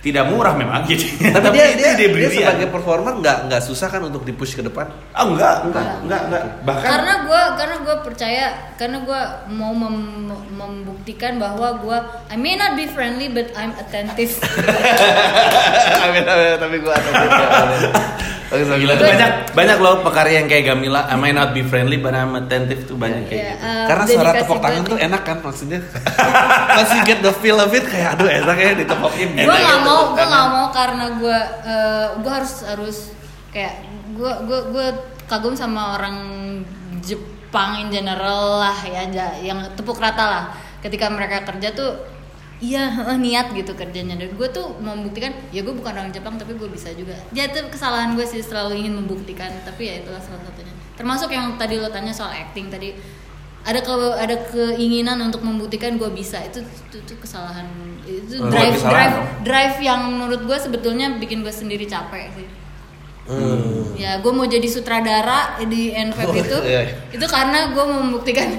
tidak 0.00 0.24
murah 0.26 0.56
memang 0.56 0.88
gitu. 0.88 1.04
Tapi 1.28 1.52
dia 1.52 1.66
itu 1.68 1.76
dia, 1.76 1.92
ide 1.92 1.96
dia 1.98 2.08
brilian. 2.08 2.32
sebagai 2.32 2.66
performer 2.68 3.20
nggak 3.20 3.38
nggak 3.46 3.62
susah 3.62 3.84
kan 3.86 4.00
untuk 4.00 4.24
dipush 4.24 4.56
ke 4.56 4.64
depan. 4.64 4.88
Ah 5.12 5.22
enggak, 5.22 5.56
enggak, 5.62 5.84
enggak, 6.00 6.20
enggak. 6.24 6.42
Bahkan 6.64 6.88
karena 6.88 7.14
gue 7.20 7.42
karena 7.54 7.76
gue 7.78 7.96
percaya 8.00 8.44
karena 8.74 8.98
gue 8.98 9.20
mau 9.52 9.76
mem- 9.76 10.32
membuktikan 10.50 11.36
bahwa 11.36 11.76
gue 11.78 11.98
I 12.28 12.36
may 12.36 12.56
not 12.56 12.74
be 12.74 12.88
friendly 12.88 13.28
but 13.28 13.52
I'm 13.52 13.76
attentive 13.76 14.40
amin 16.04 16.24
amin 16.24 16.56
tapi 16.56 16.76
gue 16.78 16.88
Bagus, 16.92 17.28
bagus. 17.36 17.84
Gila 18.50 18.92
tuh 18.92 19.06
banyak 19.06 19.30
banyak 19.50 19.78
loh 19.78 20.02
pekarya 20.02 20.42
yang 20.42 20.46
kayak 20.46 20.64
Gamila. 20.66 21.06
I 21.06 21.14
may 21.14 21.30
not 21.30 21.50
be 21.50 21.62
friendly 21.62 21.96
but 21.96 22.10
I'm 22.10 22.34
attentive 22.34 22.82
tuh 22.82 22.94
banyak 22.94 23.24
kayak 23.24 23.38
Ya, 23.38 23.46
gitu. 23.48 23.62
eh, 23.62 23.86
Karena 23.86 24.04
suara 24.04 24.30
tepuk 24.34 24.58
tangan 24.58 24.82
tuh- 24.84 24.98
enak 24.98 25.22
kan 25.22 25.36
maksudnya. 25.38 25.78
Masih 26.76 26.98
get 27.04 27.18
the 27.20 27.30
feel 27.32 27.56
of 27.56 27.70
it 27.70 27.84
kayak 27.84 28.14
aduh 28.14 28.26
enak 28.26 28.56
ya 28.56 28.70
ditepokin. 28.76 29.28
gue 29.32 29.46
nggak 29.46 29.62
ya 29.62 29.76
mau 29.80 30.12
gue 30.12 30.24
nggak 30.24 30.46
mau 30.48 30.66
karena 30.70 31.04
gue 31.14 31.38
eh, 31.64 32.06
gue 32.18 32.32
harus 32.32 32.54
harus 32.64 32.98
kayak 33.48 33.74
gue 34.10 34.32
gue 34.44 34.60
gue 34.68 34.86
kagum 35.24 35.54
sama 35.54 35.94
orang 35.94 36.16
Jepang 37.00 37.78
in 37.78 37.88
general 37.88 38.58
lah 38.58 38.76
ya 38.82 39.06
yang 39.40 39.62
tepuk 39.72 39.96
rata 39.96 40.24
lah 40.24 40.44
ketika 40.80 41.06
mereka 41.06 41.42
kerja 41.44 41.70
tuh 41.70 41.90
iya 42.60 42.92
niat 43.16 43.52
gitu 43.56 43.72
kerjanya. 43.74 44.14
Dan 44.20 44.36
gue 44.36 44.48
tuh 44.52 44.76
membuktikan 44.78 45.32
ya 45.50 45.64
gue 45.64 45.74
bukan 45.74 45.92
orang 45.92 46.12
Jepang 46.12 46.36
tapi 46.36 46.54
gue 46.54 46.68
bisa 46.68 46.92
juga. 46.94 47.16
Ya 47.32 47.48
itu 47.48 47.58
kesalahan 47.72 48.14
gue 48.14 48.24
sih 48.24 48.44
selalu 48.44 48.84
ingin 48.84 48.94
membuktikan 49.00 49.50
tapi 49.64 49.88
ya 49.88 49.94
itulah 50.04 50.20
salah 50.20 50.40
satunya. 50.44 50.72
Termasuk 50.94 51.32
yang 51.32 51.56
tadi 51.56 51.80
lo 51.80 51.88
tanya 51.88 52.12
soal 52.12 52.30
acting 52.36 52.68
tadi 52.68 52.92
ada 53.60 53.80
ke 53.84 53.92
ada 54.16 54.36
keinginan 54.52 55.20
untuk 55.20 55.40
membuktikan 55.44 55.96
gue 55.96 56.08
bisa. 56.12 56.40
Itu 56.44 56.60
itu, 56.64 56.96
itu 57.00 57.14
kesalahan 57.20 57.68
itu 58.04 58.40
Oh, 58.40 58.48
drive 58.48 58.80
drive 58.80 59.16
drive 59.44 59.76
yang 59.80 60.06
menurut 60.08 60.44
gue 60.44 60.58
sebetulnya 60.60 61.16
bikin 61.20 61.40
gue 61.44 61.52
sendiri 61.52 61.88
capek 61.88 62.28
sih. 62.36 62.48
Hmm. 63.30 63.94
ya 63.94 64.18
gue 64.18 64.32
mau 64.34 64.42
jadi 64.42 64.66
sutradara 64.66 65.54
di 65.62 65.94
NVP 65.94 66.26
Oh, 66.26 66.34
itu 66.34 66.58
iya. 66.66 66.82
itu 67.14 67.22
karena 67.30 67.70
gue 67.70 67.84
mau 67.86 68.02
membuktikan 68.02 68.58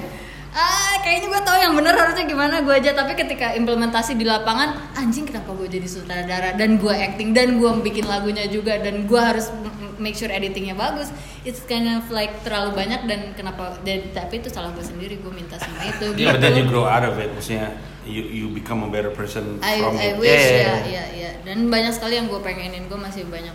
ah 0.52 1.00
kayaknya 1.00 1.32
gue 1.32 1.42
tahu 1.42 1.58
yang 1.58 1.72
bener 1.72 1.96
harusnya 1.96 2.28
gimana 2.28 2.60
gue 2.60 2.74
aja 2.76 2.92
tapi 2.92 3.16
ketika 3.16 3.56
implementasi 3.56 4.20
di 4.20 4.28
lapangan 4.28 4.76
anjing 4.92 5.24
kenapa 5.24 5.56
gue 5.56 5.64
jadi 5.64 5.88
sutradara 5.88 6.52
dan 6.52 6.76
gue 6.76 6.92
acting 6.92 7.32
dan 7.32 7.56
gue 7.56 7.70
bikin 7.80 8.04
lagunya 8.04 8.44
juga 8.44 8.76
dan 8.76 9.08
gue 9.08 9.16
harus 9.16 9.48
make 9.96 10.12
sure 10.12 10.28
editingnya 10.28 10.76
bagus 10.76 11.08
it's 11.48 11.64
kind 11.64 11.88
of 11.88 12.04
like 12.12 12.36
terlalu 12.44 12.76
banyak 12.76 13.00
dan 13.08 13.32
kenapa 13.32 13.80
dan 13.80 14.12
tapi 14.12 14.44
itu 14.44 14.52
salah 14.52 14.76
gue 14.76 14.84
sendiri 14.84 15.16
gue 15.24 15.32
minta 15.32 15.56
sama 15.56 15.88
itu 15.88 16.12
Yeah, 16.20 16.36
but 16.36 16.44
then 16.44 16.52
you 16.52 16.68
gitu. 16.68 16.76
grow 16.76 16.84
out 16.84 17.02
of 17.02 17.16
it. 17.16 17.32
Maksudnya 17.32 17.72
you 18.04 18.20
you 18.28 18.44
become 18.52 18.84
a 18.84 18.90
better 18.92 19.08
person 19.14 19.56
I, 19.64 19.80
from 19.80 19.96
I 19.96 20.12
it. 20.12 20.20
wish 20.20 20.28
Yeah, 20.36 20.52
yeah, 20.52 20.78
ya 20.84 20.84
ya 20.84 21.04
ya 21.16 21.30
dan 21.48 21.70
banyak 21.72 21.96
sekali 21.96 22.20
yang 22.20 22.28
gue 22.28 22.40
pengenin 22.44 22.92
gue 22.92 22.98
masih 22.98 23.24
banyak 23.24 23.54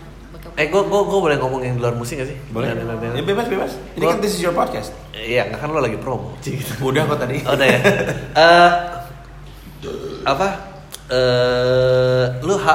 Eh 0.54 0.66
gue 0.66 0.82
gue 0.82 1.00
gue 1.04 1.20
boleh 1.20 1.36
ngomong 1.36 1.60
yang 1.60 1.74
di 1.74 1.82
luar 1.82 1.94
musik 1.94 2.18
gak 2.18 2.28
sih? 2.28 2.38
Boleh? 2.48 2.74
Dan- 2.74 2.82
dan- 2.82 2.98
dan- 2.98 3.14
Ya 3.14 3.22
bebas 3.22 3.46
bebas. 3.46 3.72
Ini 3.94 4.02
Gua- 4.02 4.12
kan 4.12 4.18
this 4.18 4.34
is 4.34 4.40
your 4.40 4.52
podcast. 4.52 4.90
Iya, 5.12 5.46
nggak 5.46 5.60
kan 5.60 5.68
lo 5.68 5.78
lagi 5.78 5.96
promo. 5.96 6.34
Gitu. 6.40 6.78
Udah 6.80 7.02
kok 7.04 7.18
tadi. 7.18 7.42
Oh, 7.42 7.52
udah 7.52 7.66
ya. 7.66 7.78
Eh, 8.34 8.70
apa? 10.24 10.46
Eh, 11.08 12.24
lu 12.42 12.54
ha, 12.56 12.74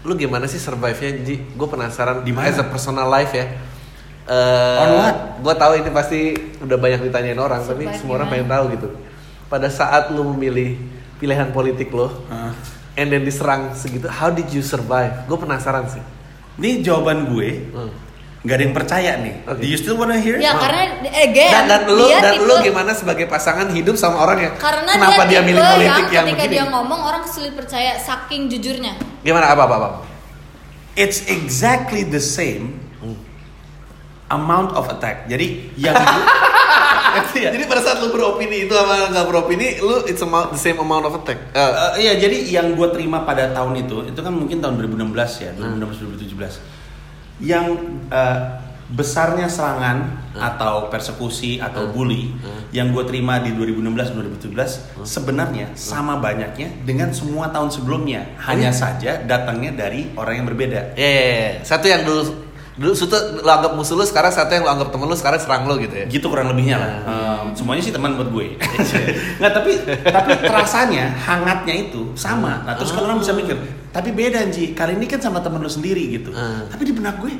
lu 0.00 0.12
gimana 0.14 0.46
sih 0.46 0.56
survive-nya 0.56 1.10
Ji? 1.20 1.36
Gue 1.52 1.66
penasaran 1.66 2.22
Di 2.22 2.32
mana? 2.32 2.48
as 2.48 2.56
a 2.56 2.64
personal 2.64 3.06
life 3.06 3.30
ya. 3.30 3.46
Eh, 4.24 4.80
On 4.80 4.90
what? 4.96 5.16
Gue 5.38 5.54
tahu 5.54 5.72
ini 5.76 5.90
pasti 5.90 6.18
udah 6.58 6.76
banyak 6.76 7.02
ditanyain 7.02 7.36
orang, 7.36 7.60
tapi 7.60 7.84
Survive 7.84 7.98
semua 7.98 8.14
orang 8.16 8.28
pengen 8.28 8.48
tahu 8.48 8.64
gitu. 8.72 8.88
Pada 9.46 9.66
saat 9.66 10.08
lu 10.10 10.22
memilih 10.30 10.78
pilihan 11.18 11.50
politik 11.50 11.90
lo, 11.90 12.08
Hah. 12.26 12.54
And 12.94 13.06
then 13.08 13.22
diserang 13.22 13.72
segitu, 13.72 14.06
how 14.06 14.28
did 14.28 14.48
you 14.48 14.60
survive? 14.60 15.24
Gue 15.24 15.36
penasaran 15.36 15.86
sih. 15.86 16.02
Ini 16.56 16.80
jawaban 16.80 17.28
gue 17.28 17.50
Hmm. 17.70 17.92
nggak 18.40 18.54
ada 18.54 18.62
yang 18.62 18.72
percaya 18.74 19.12
nih. 19.16 19.34
Oke. 19.44 19.58
Do 19.58 19.66
you 19.66 19.76
still 19.76 19.94
wanna 19.94 20.16
hear? 20.16 20.36
ya 20.36 20.52
karena 20.54 20.82
again 21.14 21.50
Dan, 21.50 21.64
dan 21.66 21.80
lu 21.86 22.04
dia 22.04 22.18
dan 22.18 22.32
tipe- 22.34 22.46
lu 22.46 22.54
gimana 22.62 22.92
sebagai 22.92 23.26
pasangan 23.26 23.68
hidup 23.68 23.94
sama 23.94 24.16
orang 24.18 24.38
yang 24.40 24.54
karena 24.56 24.90
kenapa 24.90 25.22
dia, 25.24 25.40
tipe 25.40 25.46
milih 25.46 25.60
politik 25.62 26.06
yang, 26.10 26.24
ketika 26.26 26.40
begini? 26.40 26.54
dia 26.54 26.64
ngomong 26.66 27.00
orang 27.02 27.24
sulit 27.24 27.52
percaya 27.52 27.96
saking 27.96 28.48
jujurnya 28.48 28.96
Gimana 29.20 29.46
apa 29.46 29.62
apa 29.62 29.74
apa? 29.76 29.88
It's 30.94 31.22
exactly 31.26 32.02
the 32.02 32.18
same 32.18 32.80
amount 34.28 34.72
of 34.72 34.88
attack. 34.88 35.26
Jadi 35.26 35.74
yang 35.76 35.94
ya? 37.36 37.50
Jadi 37.50 37.64
pada 37.66 37.80
saat 37.80 37.98
lu 37.98 38.08
beropini 38.08 38.64
itu 38.64 38.72
sama 38.72 39.10
nggak 39.10 39.26
beropini, 39.26 39.78
lu 39.78 40.02
it's 40.04 40.22
amount, 40.22 40.54
the 40.54 40.60
same 40.60 40.78
amount 40.78 41.04
of 41.04 41.14
attack. 41.16 41.38
Eh, 41.50 41.58
Eh, 41.60 41.92
iya, 42.06 42.12
jadi 42.16 42.36
yang 42.50 42.74
gue 42.74 42.88
terima 42.90 43.22
pada 43.22 43.50
tahun 43.50 43.78
itu, 43.80 44.10
itu 44.10 44.20
kan 44.20 44.32
mungkin 44.32 44.58
tahun 44.58 44.78
2016 44.78 45.42
ya, 45.42 45.50
2016-2017. 45.56 46.60
Yang 47.40 47.66
eh, 48.12 48.38
besarnya 48.90 49.46
serangan 49.46 50.18
atau 50.34 50.90
persekusi 50.90 51.62
atau 51.62 51.94
bully 51.94 52.34
yang 52.74 52.90
gue 52.90 53.06
terima 53.06 53.38
di 53.38 53.54
2016-2017 53.54 55.06
sebenarnya 55.06 55.74
sama 55.78 56.18
banyaknya 56.18 56.74
dengan 56.82 57.14
semua 57.14 57.54
tahun 57.54 57.70
sebelumnya. 57.70 58.34
Hanya 58.42 58.74
saja 58.74 59.22
datangnya 59.22 59.74
dari 59.78 60.10
orang 60.18 60.42
yang 60.42 60.46
berbeda. 60.50 60.98
ya, 60.98 61.06
ya, 61.06 61.22
ya. 61.38 61.50
Satu 61.62 61.86
yang 61.86 62.02
dulu 62.02 62.49
dulu 62.80 62.96
satu 62.96 63.12
lu 63.36 63.44
anggap 63.44 63.76
musuh 63.76 63.92
lu, 63.92 64.02
sekarang 64.02 64.32
satu 64.32 64.48
yang 64.50 64.64
lu 64.64 64.72
anggap 64.72 64.88
temen 64.88 65.04
lu, 65.04 65.12
sekarang 65.12 65.36
serang 65.36 65.68
lu 65.68 65.76
gitu 65.76 65.92
ya. 65.94 66.06
gitu 66.08 66.26
kurang 66.26 66.48
lebihnya 66.48 66.80
lah 66.80 66.90
Em, 67.04 67.52
semuanya 67.52 67.84
sih 67.84 67.92
teman 67.92 68.16
buat 68.16 68.32
gue 68.32 68.56
nggak 69.38 69.52
tapi 69.52 69.72
tapi 70.02 70.30
terasanya 70.40 71.12
hangatnya 71.14 71.74
itu 71.78 72.08
sama 72.14 72.64
nah 72.64 72.72
terus 72.72 72.90
kan 72.90 73.04
orang 73.04 73.20
bisa 73.20 73.30
mikir 73.30 73.56
Tapi 73.90 74.08
beda 74.10 74.46
Ji, 74.48 74.70
kali 74.70 74.94
ini 74.94 75.04
kan 75.04 75.18
sama 75.18 75.42
temen 75.42 75.58
lu 75.58 75.66
sendiri 75.66 75.98
gitu. 76.08 76.30
Ah. 76.30 76.62
Tapi 76.64 76.86
di 76.86 76.94
benak 76.94 77.18
gue, 77.18 77.34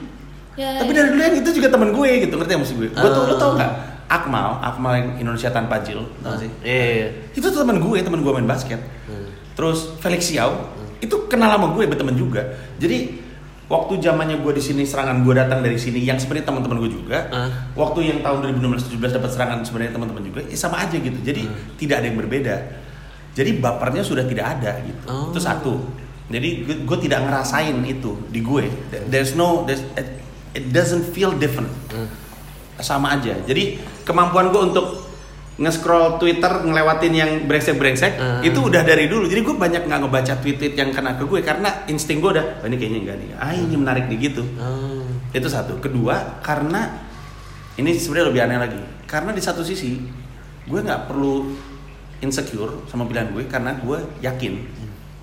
Ya, 0.59 0.83
tapi 0.83 0.91
ya. 0.91 0.99
dari 0.99 1.09
dulu 1.15 1.23
yang 1.23 1.37
itu 1.39 1.51
juga 1.55 1.71
temen 1.71 1.95
gue 1.95 2.11
gitu, 2.21 2.35
ngerti 2.35 2.51
gak 2.51 2.61
maksud 2.61 2.77
gue? 2.77 2.89
Gue 2.91 3.07
tuh, 3.09 3.23
lu 3.23 3.35
Ah. 3.35 3.39
tau 3.39 3.51
gak? 3.55 3.73
Akmal, 4.11 4.59
Akmal 4.59 4.93
yang 4.99 5.09
Indonesia 5.23 5.47
tanpa 5.49 5.79
Jil, 5.79 6.03
tau 6.19 6.35
sih? 6.35 6.51
Iya, 6.61 6.87
iya. 6.91 7.09
Itu 7.31 7.49
tuh 7.49 7.63
temen 7.63 7.79
gue, 7.79 8.03
temen 8.03 8.19
gue 8.19 8.33
main 8.35 8.45
basket. 8.45 8.83
Hmm. 9.07 9.31
Terus 9.55 9.95
Felix 10.03 10.27
Xiao, 10.27 10.75
itu 10.99 11.15
kenal 11.31 11.55
sama 11.55 11.71
gue, 11.71 11.87
berteman 11.87 12.19
juga. 12.19 12.43
Jadi 12.77 13.15
waktu 13.71 14.03
zamannya 14.03 14.43
gue 14.43 14.53
di 14.59 14.63
sini 14.63 14.83
serangan 14.83 15.23
gue 15.23 15.31
datang 15.31 15.63
dari 15.63 15.79
sini 15.79 16.03
yang 16.03 16.19
sebenarnya 16.19 16.51
teman-teman 16.51 16.83
gue 16.83 16.91
juga. 16.91 17.31
Ah. 17.31 17.71
Waktu 17.79 18.11
yang 18.11 18.19
tahun 18.19 18.59
2016-17 18.59 19.15
dapat 19.15 19.31
serangan 19.31 19.59
sebenarnya 19.63 19.95
teman-teman 19.95 20.23
juga, 20.27 20.41
ya 20.43 20.59
sama 20.59 20.83
aja 20.83 20.99
gitu. 20.99 21.15
Jadi 21.23 21.47
Hmm. 21.47 21.79
tidak 21.79 22.03
ada 22.03 22.07
yang 22.11 22.19
berbeda. 22.19 22.55
Jadi 23.31 23.51
bapernya 23.63 24.03
sudah 24.03 24.27
tidak 24.27 24.59
ada 24.59 24.83
gitu. 24.83 25.03
Oh. 25.07 25.31
Itu 25.31 25.39
satu. 25.39 25.75
Jadi 26.27 26.67
gue, 26.67 26.77
gue 26.83 26.99
tidak 26.99 27.31
ngerasain 27.31 27.79
itu 27.87 28.19
di 28.27 28.43
gue. 28.43 28.67
There's 29.07 29.39
no, 29.39 29.63
there's, 29.71 29.87
it, 29.95 30.75
doesn't 30.75 31.15
feel 31.15 31.31
different. 31.39 31.71
Hmm. 31.95 32.11
Sama 32.83 33.15
aja. 33.15 33.39
Jadi 33.47 33.79
kemampuan 34.03 34.51
gue 34.51 34.63
untuk 34.75 35.10
nge-scroll 35.61 36.17
Twitter 36.17 36.65
ngelewatin 36.65 37.13
yang 37.13 37.31
brengsek-brengsek 37.45 38.17
Hmm. 38.17 38.41
itu 38.41 38.57
udah 38.59 38.81
dari 38.81 39.07
dulu. 39.07 39.29
Jadi 39.29 39.45
gue 39.45 39.53
banyak 39.55 39.83
nggak 39.85 40.01
ngebaca 40.01 40.35
tweet-tweet 40.41 40.73
yang 40.73 40.89
kena 40.91 41.15
ke 41.15 41.25
gue 41.25 41.45
karena 41.45 41.85
insting 41.85 42.17
gue 42.19 42.33
udah, 42.33 42.47
oh, 42.59 42.67
ini 42.67 42.81
kayaknya 42.81 42.99
enggak 43.05 43.17
nih. 43.21 43.29
Ah 43.37 43.53
ini 43.53 43.77
menarik 43.77 44.09
nih 44.09 44.33
gitu. 44.33 44.41
Oh. 44.57 45.05
Itu 45.31 45.47
satu. 45.47 45.77
Kedua, 45.77 46.41
karena 46.41 47.05
ini 47.77 47.93
sebenarnya 47.93 48.27
lebih 48.33 48.41
aneh 48.43 48.59
lagi. 48.59 48.81
Karena 49.05 49.31
di 49.31 49.43
satu 49.45 49.61
sisi 49.61 50.01
gue 50.65 50.81
nggak 50.81 51.07
perlu 51.07 51.53
insecure 52.21 52.85
sama 52.87 53.05
pilihan 53.05 53.29
gue 53.33 53.45
karena 53.45 53.77
gue 53.77 53.99
yakin 54.21 54.55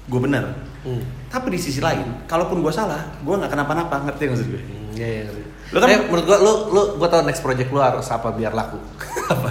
gue 0.05 0.19
bener. 0.21 0.45
Hmm. 0.85 1.01
Tapi 1.27 1.49
di 1.49 1.59
sisi 1.59 1.81
lain, 1.81 2.23
kalaupun 2.25 2.61
gue 2.61 2.71
salah, 2.71 3.19
gue 3.19 3.33
nggak 3.33 3.51
kenapa-napa. 3.51 4.05
Ngerti 4.05 4.23
maksud 4.29 4.47
gue? 4.47 4.61
Hmm, 4.61 4.93
Iya, 4.95 5.07
iya. 5.25 5.45
Lu 5.67 5.77
kan- 5.77 5.89
Eh, 5.89 5.99
menurut 6.01 6.23
gua 6.23 6.37
lu 6.37 6.51
lu 6.69 6.81
gua 6.95 7.07
tahu 7.07 7.21
next 7.21 7.39
project 7.39 7.67
lu 7.67 7.77
harus 7.77 8.07
apa 8.07 8.29
biar 8.29 8.51
laku. 8.51 8.79
apa? 9.33 9.47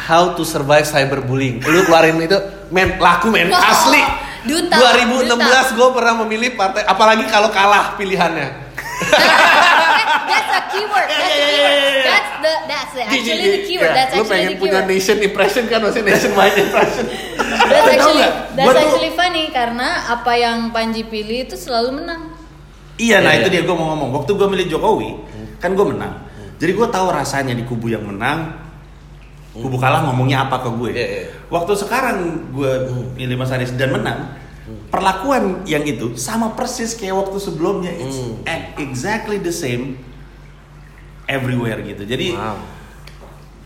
How 0.00 0.32
to 0.32 0.42
survive 0.42 0.84
cyberbullying. 0.84 1.60
Lu 1.60 1.84
keluarin 1.84 2.16
itu 2.18 2.38
men 2.68 2.96
laku 2.96 3.28
men 3.28 3.48
Wow. 3.48 3.60
asli. 3.60 4.00
Duta, 4.42 4.76
2016 4.76 5.36
gua 5.72 5.88
pernah 5.90 6.14
memilih 6.18 6.52
partai 6.52 6.84
apalagi 6.84 7.24
kalau 7.26 7.48
kalah 7.48 7.92
pilihannya. 7.94 8.48
that's 10.24 10.50
a 10.50 10.60
keyword. 10.70 11.08
That's 11.08 11.32
a 11.32 11.42
keyword. 11.42 11.80
That's 12.04 12.32
the 12.38 12.52
that's 12.66 12.92
the, 12.92 13.02
actually 13.02 13.46
the 13.50 13.60
keyword. 13.64 13.88
Ya, 13.88 13.96
That's 13.98 14.12
lu 14.12 14.20
actually 14.20 14.32
pengen 14.34 14.50
the 14.50 14.60
punya 14.60 14.78
keyword. 14.78 14.92
nation 14.92 15.16
impression 15.20 15.62
kan 15.66 15.78
maksudnya 15.80 16.04
nationwide 16.10 16.56
impression. 16.58 17.04
That's 17.64 17.88
actually 17.90 18.24
that's 18.54 18.76
actually 18.78 19.12
funny 19.14 19.44
karena 19.50 19.88
apa 20.10 20.32
yang 20.34 20.68
Panji 20.70 21.04
pilih 21.04 21.44
itu 21.44 21.56
selalu 21.56 22.00
menang. 22.00 22.22
Iya, 22.94 23.18
nah 23.18 23.32
Iya, 23.32 23.40
itu 23.40 23.48
iya. 23.48 23.54
dia 23.54 23.62
gue 23.64 23.74
mau 23.74 23.90
ngomong. 23.90 24.10
Waktu 24.14 24.30
gue 24.30 24.46
milih 24.46 24.66
Jokowi, 24.70 25.10
kan 25.64 25.72
gue 25.72 25.86
menang. 25.88 26.12
Jadi 26.60 26.76
gue 26.76 26.86
tahu 26.86 27.06
rasanya 27.08 27.56
di 27.56 27.64
kubu 27.64 27.88
yang 27.88 28.04
menang, 28.04 28.52
kubu 29.56 29.80
kalah 29.80 30.04
ngomongnya 30.04 30.44
apa 30.44 30.60
ke 30.60 30.68
gue. 30.68 30.90
Iya, 30.92 31.06
iya. 31.08 31.24
Waktu 31.48 31.72
sekarang 31.74 32.16
gue 32.52 32.72
milih 33.16 33.40
Mas 33.40 33.48
Anies 33.48 33.72
dan 33.74 33.96
menang, 33.96 34.36
perlakuan 34.92 35.64
yang 35.64 35.82
itu 35.82 36.14
sama 36.14 36.52
persis 36.52 36.92
kayak 36.92 37.16
waktu 37.16 37.40
sebelumnya. 37.40 37.90
It's 37.90 38.20
Hmm. 38.20 38.44
exactly 38.76 39.40
the 39.40 39.50
same 39.50 39.96
everywhere 41.24 41.80
gitu. 41.80 42.04
Jadi 42.04 42.36
Wow. 42.36 42.60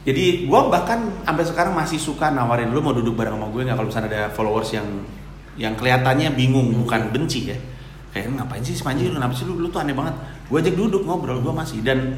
jadi 0.07 0.47
gue 0.47 0.61
bahkan 0.73 1.11
sampai 1.27 1.45
sekarang 1.45 1.75
masih 1.75 1.99
suka 1.99 2.31
nawarin 2.31 2.71
lu 2.71 2.81
mau 2.81 2.95
duduk 2.95 3.13
bareng 3.13 3.35
sama 3.37 3.51
gue 3.51 3.67
nggak 3.67 3.77
kalau 3.77 3.89
misalnya 3.91 4.09
ada 4.09 4.23
followers 4.33 4.71
yang 4.73 4.89
yang 5.59 5.75
kelihatannya 5.75 6.33
bingung 6.33 6.71
bukan 6.73 7.11
benci 7.13 7.51
ya 7.53 7.59
kayak 8.11 8.33
ngapain 8.35 8.61
sih 8.61 8.73
si 8.73 8.83
Panji? 8.83 9.07
Lu 9.07 9.17
kenapa 9.17 9.33
sih 9.33 9.45
lu? 9.45 9.57
Lu 9.57 9.69
tuh 9.69 9.81
aneh 9.81 9.93
banget. 9.93 10.15
Gue 10.47 10.59
ajak 10.59 10.75
duduk 10.75 11.03
ngobrol 11.03 11.39
gue 11.39 11.53
masih 11.53 11.81
dan 11.81 12.17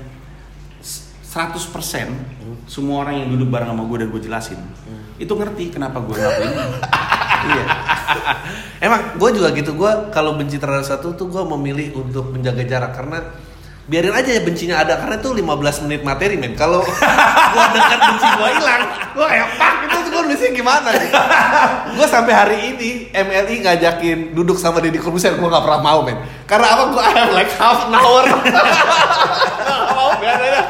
s- 0.78 1.10
100% 1.26 1.70
semua 2.66 3.02
orang 3.02 3.22
yang 3.22 3.28
duduk 3.30 3.48
bareng 3.48 3.70
sama 3.70 3.82
gue 3.84 3.96
dan 3.98 4.08
gue 4.08 4.20
jelasin 4.20 4.60
itu 5.14 5.30
ngerti 5.30 5.70
kenapa 5.70 6.00
gue 6.00 6.10
ngelakuin 6.10 6.50
ini. 6.50 6.64
iya. 7.50 7.64
Emang 8.80 9.14
gue 9.14 9.30
juga 9.30 9.52
gitu, 9.52 9.76
gue 9.76 9.92
kalau 10.10 10.34
benci 10.34 10.56
terhadap 10.56 10.82
satu 10.82 11.12
tuh 11.12 11.28
gue 11.28 11.42
memilih 11.54 11.92
untuk 12.00 12.32
menjaga 12.32 12.64
jarak 12.64 12.92
karena 12.96 13.18
biarin 13.90 14.14
aja 14.14 14.30
ya 14.30 14.42
bencinya 14.46 14.86
ada 14.86 15.02
karena 15.02 15.18
itu 15.18 15.34
15 15.34 15.82
menit 15.90 16.00
materi 16.06 16.38
men. 16.38 16.54
Kalau 16.54 16.86
gue 16.86 17.64
dekat 17.74 17.98
benci 17.98 18.26
gue 18.38 18.48
hilang, 18.54 18.82
gue 19.18 19.26
kayak 19.26 19.48
pak 19.58 19.74
itu 19.82 19.96
tuh 19.98 20.10
gue 20.14 20.22
nulisnya 20.30 20.50
gimana 20.54 20.88
nih? 20.94 21.10
gue 21.98 22.06
sampai 22.06 22.32
hari 22.32 22.56
ini 22.70 22.90
MLI 23.10 23.66
ngajakin 23.66 24.18
duduk 24.30 24.62
sama 24.62 24.78
Deddy 24.78 25.02
Corbuzier 25.02 25.34
gue 25.34 25.42
nggak 25.42 25.64
pernah 25.66 25.82
mau 25.82 26.06
men. 26.06 26.22
Karena 26.46 26.78
apa? 26.78 26.82
Gue 26.94 27.02
I 27.02 27.10
have 27.18 27.34
like 27.34 27.50
half 27.58 27.90
an 27.90 27.98
hour. 27.98 28.22
Nggak 29.66 29.86
mau 29.98 30.10
biasanya. 30.22 30.62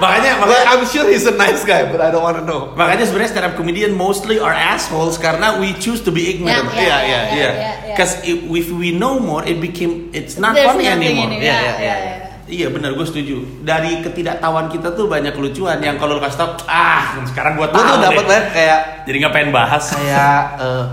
Makanya 0.00 0.32
makanya 0.36 0.64
I'm 0.68 0.82
sure 0.82 1.06
he's 1.06 1.24
a 1.24 1.32
nice 1.32 1.62
guy, 1.62 1.84
but 1.84 1.98
I 1.98 2.08
don't 2.08 2.20
wanna 2.20 2.42
know. 2.42 2.72
makanya 2.72 3.04
sebenarnya 3.04 3.30
stand 3.30 3.46
up 3.46 3.54
comedian 3.54 3.92
mostly 3.92 4.36
are 4.36 4.50
assholes 4.50 5.14
karena 5.16 5.56
we 5.56 5.72
choose 5.74 6.00
to 6.00 6.10
be 6.10 6.26
ignorant. 6.28 6.72
Iya, 6.72 6.80
ya, 6.80 6.98
iya, 6.98 6.98
ya, 6.98 7.20
Yeah, 7.30 7.52
ya. 7.52 7.72
because 7.88 8.18
if, 8.22 8.40
if 8.42 8.68
we 8.70 8.90
know 8.90 9.16
more, 9.16 9.40
it 9.42 9.58
became 9.58 10.08
it's 10.10 10.34
not 10.34 10.52
There's 10.52 10.66
funny 10.66 10.88
anymore. 10.88 11.28
in 11.28 11.38
it. 11.38 11.40
Iya, 11.40 11.46
Ya, 11.46 11.54
iya, 11.54 11.70
ya, 11.70 11.76
iya. 11.78 11.96
ya. 12.02 12.16
Iya 12.50 12.66
benar 12.68 12.90
gue 12.92 13.06
setuju. 13.06 13.36
Dari 13.60 14.02
ketidaktahuan 14.02 14.66
kita 14.68 14.90
tuh 14.92 15.06
banyak 15.06 15.30
kelucuan 15.30 15.78
yang 15.78 15.94
kalau 15.96 16.16
lu 16.16 16.20
kasih 16.20 16.34
tau, 16.36 16.50
ah 16.66 17.14
sekarang 17.24 17.54
gue 17.54 17.62
Gue 17.62 17.78
tahu. 17.78 17.86
tuh 17.86 17.98
dapat 18.02 18.24
banget 18.26 18.46
kayak 18.50 18.78
Jadi 19.04 19.16
nggak 19.16 19.32
pengen 19.32 19.50
bahas. 19.50 19.84
kayak 19.86 20.42
eh 20.58 20.84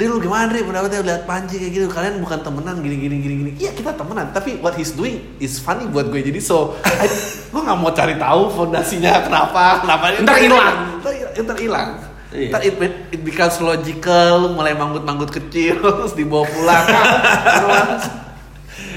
Dri 0.00 0.08
lu 0.08 0.16
gimana 0.16 0.48
Dri 0.48 0.64
pendapatnya 0.64 1.04
lihat 1.04 1.28
Panji 1.28 1.60
kayak 1.60 1.72
gitu 1.74 1.86
kalian 1.86 2.18
bukan 2.18 2.40
temenan 2.40 2.80
gini 2.80 2.96
gini 2.96 3.16
gini 3.20 3.34
gini 3.36 3.50
iya 3.60 3.68
kita 3.70 3.92
temenan 3.92 4.32
tapi 4.32 4.56
what 4.56 4.72
he's 4.72 4.90
doing 4.90 5.20
is 5.36 5.60
funny 5.60 5.84
buat 5.84 6.08
gue 6.08 6.24
jadi 6.24 6.40
so 6.40 6.72
gue 7.52 7.60
nggak 7.60 7.76
mau 7.76 7.92
cari 7.92 8.16
tahu 8.16 8.48
fondasinya 8.48 9.20
kenapa 9.20 9.84
kenapa 9.84 10.16
Ntar 10.18 10.36
hilang. 10.40 10.76
ntar, 10.98 11.12
ntar 11.36 11.58
hilang 11.60 11.90
Iya. 12.30 12.48
ntar 12.48 12.62
it, 12.62 12.74
it 13.10 13.20
becomes 13.20 13.58
logical 13.58 14.54
mulai 14.54 14.72
manggut-manggut 14.72 15.28
kecil 15.28 15.76
terus 15.76 16.16
dibawa 16.18 16.48
pulang 16.48 16.84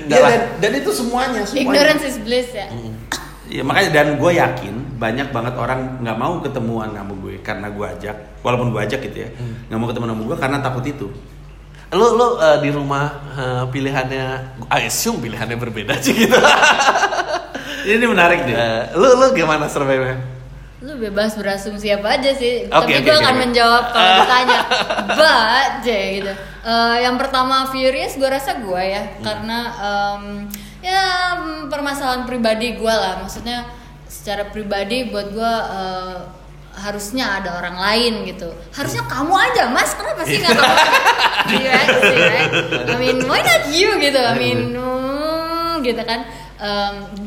Iya 0.04 0.20
dan, 0.20 0.42
dan 0.60 0.72
itu 0.76 0.92
semuanya. 0.92 1.42
semuanya. 1.42 1.64
Ignorance 1.64 2.04
is 2.04 2.18
bliss 2.20 2.52
ya. 2.52 2.68
Iya 3.48 3.64
makanya 3.64 3.90
dan 3.92 4.08
gue 4.16 4.32
yakin 4.36 4.76
banyak 5.04 5.28
banget 5.30 5.54
orang 5.54 6.00
nggak 6.00 6.16
mau 6.16 6.40
ketemuan 6.40 6.90
sama 6.90 7.14
gue 7.20 7.36
karena 7.44 7.68
gue 7.68 7.86
ajak, 7.86 8.16
walaupun 8.40 8.72
gue 8.72 8.80
ajak 8.80 9.00
gitu 9.04 9.18
ya, 9.28 9.30
nggak 9.68 9.76
mau 9.76 9.88
ketemu 9.92 10.06
sama 10.08 10.24
gue 10.24 10.38
karena 10.40 10.58
takut 10.60 10.86
itu. 10.88 11.08
lu 11.94 12.08
lu 12.18 12.42
eh, 12.42 12.58
di 12.58 12.70
rumah 12.72 13.06
eh, 13.38 13.64
pilihannya 13.70 14.26
I 14.66 14.90
assume 14.90 15.22
pilihannya 15.22 15.54
berbeda 15.56 15.94
sih 16.00 16.16
gitu 16.16 16.34
Ini 17.86 18.06
menarik 18.08 18.48
deh. 18.48 18.56
Eh, 18.56 18.82
lu 18.96 19.14
lu 19.14 19.28
gimana 19.30 19.68
survei 19.68 20.00
Lu 20.82 21.00
bebas 21.00 21.38
berasumsi 21.38 21.92
apa 21.92 22.18
aja 22.18 22.32
sih. 22.34 22.66
Oke, 22.66 22.74
Tapi 22.74 22.92
oke, 22.98 23.04
gue 23.04 23.14
oke, 23.14 23.24
akan 23.24 23.36
oke. 23.36 23.44
menjawab 23.46 23.84
kalau 23.92 24.10
ditanya. 24.20 24.60
But, 25.06 25.72
J 25.80 25.90
gitu. 26.18 26.34
Eh, 26.64 26.96
yang 27.04 27.16
pertama 27.16 27.68
Furious 27.70 28.18
gue 28.18 28.28
rasa 28.28 28.60
gue 28.60 28.82
ya, 28.84 29.04
Hmm. 29.04 29.24
karena 29.24 29.60
em, 29.78 30.24
ya 30.82 31.04
permasalahan 31.70 32.26
pribadi 32.26 32.76
gue 32.76 32.90
lah. 32.90 33.22
Maksudnya 33.22 33.64
secara 34.24 34.48
pribadi 34.48 35.12
buat 35.12 35.36
gue 35.36 35.54
eh, 35.76 36.18
harusnya 36.80 37.44
ada 37.44 37.60
orang 37.60 37.76
lain 37.76 38.14
gitu. 38.24 38.48
Harusnya 38.72 39.04
kamu 39.04 39.36
aja, 39.36 39.68
Mas. 39.68 39.92
Kenapa 39.92 40.24
sih 40.24 40.40
nggak 40.40 40.56
kamu? 40.56 40.78
Iya 41.44 41.76
sih, 42.00 42.18
right? 42.24 42.52
I 42.88 42.96
mean, 42.96 43.20
why 43.28 43.44
not 43.44 43.68
you 43.76 44.00
gitu? 44.00 44.16
I 44.16 44.34
mean, 44.40 44.72
hmm, 44.72 45.84
gitu 45.84 46.00
kan. 46.08 46.24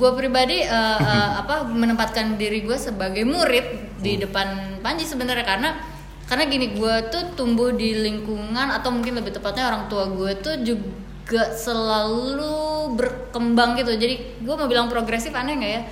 gue 0.01 0.11
pribadi 0.17 0.65
eh, 0.65 0.99
eh, 1.05 1.31
apa 1.45 1.69
menempatkan 1.69 2.41
diri 2.41 2.65
gue 2.65 2.81
sebagai 2.81 3.21
murid 3.29 4.01
di 4.01 4.17
depan 4.17 4.81
Panji 4.81 5.05
sebenarnya 5.05 5.45
karena 5.45 5.77
karena 6.25 6.49
gini 6.49 6.73
gue 6.73 6.95
tuh 7.13 7.37
tumbuh 7.37 7.69
di 7.77 8.01
lingkungan 8.01 8.73
atau 8.73 8.89
mungkin 8.89 9.21
lebih 9.21 9.37
tepatnya 9.37 9.69
orang 9.69 9.93
tua 9.93 10.09
gue 10.09 10.33
tuh 10.41 10.57
juga 10.65 10.89
selalu 11.35 12.95
berkembang 12.95 13.75
gitu. 13.79 13.99
Jadi 13.99 14.39
gue 14.43 14.55
mau 14.55 14.71
bilang 14.71 14.87
progresif 14.87 15.35
aneh 15.35 15.59
nggak 15.59 15.73
ya? 15.73 15.83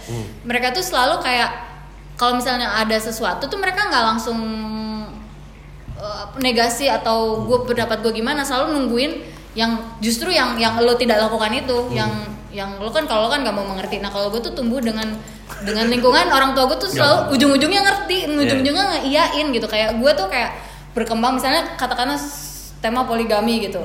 Mereka 0.46 0.70
tuh 0.70 0.84
selalu 0.84 1.18
kayak 1.22 1.50
kalau 2.14 2.38
misalnya 2.38 2.70
ada 2.78 2.94
sesuatu 2.94 3.50
tuh 3.50 3.58
mereka 3.58 3.90
nggak 3.90 4.04
langsung 4.14 4.38
eh, 5.98 6.24
negasi 6.38 6.86
atau 6.86 7.42
gue 7.50 7.66
pendapat 7.66 7.98
gue 8.06 8.12
gimana 8.14 8.46
selalu 8.46 8.78
nungguin 8.78 9.12
yang 9.58 9.98
justru 9.98 10.30
yang 10.30 10.54
yang 10.58 10.78
lo 10.78 10.94
tidak 10.94 11.18
lakukan 11.18 11.50
itu. 11.50 11.90
Yang 11.90 12.12
yang 12.54 12.78
lo 12.78 12.94
kan 12.94 13.10
kalau 13.10 13.26
lo 13.26 13.30
kan 13.34 13.42
nggak 13.42 13.54
mau 13.54 13.66
mengerti. 13.66 13.98
Nah 13.98 14.14
kalau 14.14 14.30
gue 14.30 14.38
tuh 14.38 14.54
tumbuh 14.54 14.78
dengan 14.78 15.18
dengan 15.66 15.90
lingkungan 15.90 16.30
orang 16.30 16.54
tua 16.54 16.70
gue 16.70 16.78
tuh 16.78 16.90
selalu 16.94 17.34
ujung-ujungnya 17.34 17.82
ngerti 17.82 18.30
ujung-ujungnya 18.30 18.84
ngeiyain 19.02 19.46
gitu. 19.50 19.66
Kayak 19.66 19.98
gue 19.98 20.10
tuh 20.14 20.30
kayak 20.30 20.54
berkembang 20.94 21.42
misalnya 21.42 21.74
katakanlah 21.74 22.22
tema 22.78 23.02
poligami 23.02 23.66
gitu 23.66 23.82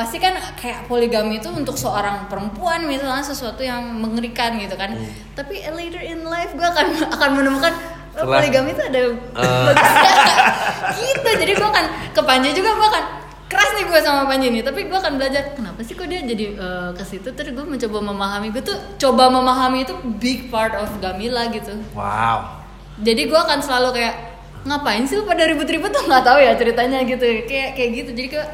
pasti 0.00 0.16
kan 0.16 0.32
kayak 0.56 0.88
poligami 0.88 1.36
itu 1.36 1.52
untuk 1.52 1.76
seorang 1.76 2.24
perempuan 2.32 2.88
misalnya 2.88 3.20
sesuatu 3.20 3.60
yang 3.60 3.84
mengerikan 4.00 4.56
gitu 4.56 4.72
kan. 4.80 4.96
Tapi 5.36 5.60
later 5.68 6.00
in 6.00 6.24
life 6.24 6.56
gue 6.56 6.64
akan 6.64 6.86
akan 7.20 7.30
menemukan 7.36 7.72
oh, 8.16 8.24
poligami 8.24 8.72
itu 8.72 8.82
ada 8.82 9.00
bagusnya 9.36 10.12
gitu 11.04 11.30
jadi 11.36 11.52
gue 11.52 11.68
akan 11.68 11.86
ke 12.16 12.22
Panji 12.24 12.50
juga 12.56 12.70
gue 12.74 12.88
akan 12.88 13.04
keras 13.50 13.70
nih 13.76 13.84
gue 13.90 14.00
sama 14.00 14.22
Panji 14.30 14.46
nih 14.48 14.62
tapi 14.62 14.80
gue 14.86 14.98
akan 14.98 15.12
belajar 15.18 15.42
kenapa 15.52 15.80
sih 15.82 15.94
kok 15.98 16.06
dia 16.08 16.24
jadi 16.24 16.44
eh, 16.56 16.90
ke 16.96 17.04
situ? 17.04 17.28
Terus 17.34 17.52
gue 17.52 17.66
mencoba 17.66 17.98
memahami 18.00 18.48
gue 18.54 18.62
tuh 18.64 18.78
coba 18.98 19.28
memahami 19.28 19.84
itu 19.84 19.94
big 20.16 20.48
part 20.48 20.72
of 20.78 20.88
Gamila 21.02 21.50
gitu. 21.52 21.76
Wow. 21.92 22.56
jadi 23.00 23.28
gue 23.28 23.40
akan 23.40 23.58
selalu 23.64 23.96
kayak 23.96 24.14
ngapain 24.60 25.08
sih 25.08 25.16
lu 25.16 25.24
pada 25.24 25.48
ribut-ribut? 25.48 25.88
Tuh 25.88 26.04
nggak 26.04 26.20
tahu 26.20 26.38
ya 26.40 26.52
ceritanya 26.52 27.00
gitu 27.08 27.24
kayak 27.48 27.74
kayak 27.74 27.90
gitu. 27.96 28.10
Jadi 28.12 28.28
kayak 28.28 28.48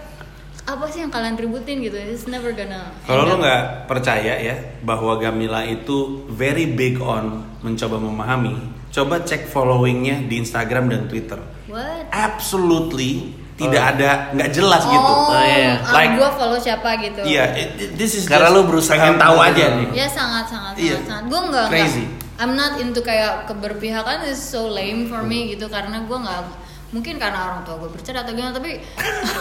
apa 0.67 0.85
sih 0.87 0.99
yang 0.99 1.09
kalian 1.09 1.35
ributin 1.35 1.79
gitu 1.79 1.95
it's 1.95 2.27
never 2.27 2.51
gonna 2.51 2.91
Kalau 3.03 3.23
lo 3.25 3.39
nggak 3.39 3.87
percaya 3.87 4.35
ya 4.37 4.55
bahwa 4.83 5.15
Gamila 5.17 5.63
itu 5.63 6.27
very 6.29 6.67
big 6.69 6.99
on 6.99 7.47
mencoba 7.59 7.97
memahami, 7.97 8.59
coba 8.91 9.19
cek 9.21 9.47
followingnya 9.47 10.23
di 10.23 10.37
Instagram 10.37 10.87
dan 10.87 11.07
Twitter. 11.07 11.39
what 11.67 12.07
Absolutely 12.11 13.31
tidak 13.57 13.97
ada, 13.97 14.11
nggak 14.31 14.51
jelas 14.53 14.85
gitu. 14.85 15.01
oh, 15.01 15.31
Oh, 15.31 15.41
iya. 15.41 15.81
Like- 15.83 16.15
gue 16.15 16.31
follow 16.31 16.59
siapa 16.61 17.01
gitu 17.01 17.25
Iya, 17.25 17.57
it- 17.57 17.75
it- 17.81 17.93
this 17.97 18.13
is 18.13 18.29
Karena 18.29 18.53
lo 18.53 18.69
berusaha 18.69 18.95
pengen 18.95 19.17
tahu 19.17 19.39
aja 19.41 19.65
nih. 19.73 19.89
Ya 19.95 20.07
sangat 20.07 20.45
sangat 20.47 20.75
Iya. 20.77 21.01
sangat, 21.01 21.09
sangat. 21.09 21.25
Gue 21.27 21.41
nggak 21.49 21.67
Crazy. 21.71 22.05
nggak- 22.05 22.25
I'm 22.37 22.53
not 22.53 22.77
into 22.77 23.01
kayak 23.01 23.49
keberpihakan 23.49 24.29
is 24.29 24.37
so 24.37 24.69
lame 24.69 25.09
for 25.09 25.25
me 25.25 25.49
gitu 25.49 25.67
karena 25.67 26.05
gue 26.05 26.19
nggak 26.21 26.41
mungkin 26.89 27.17
karena 27.17 27.39
orang 27.43 27.61
tua 27.63 27.77
gue 27.77 27.91
bercanda 27.91 28.23
atau 28.23 28.31
gimana 28.31 28.55
tapi 28.55 28.79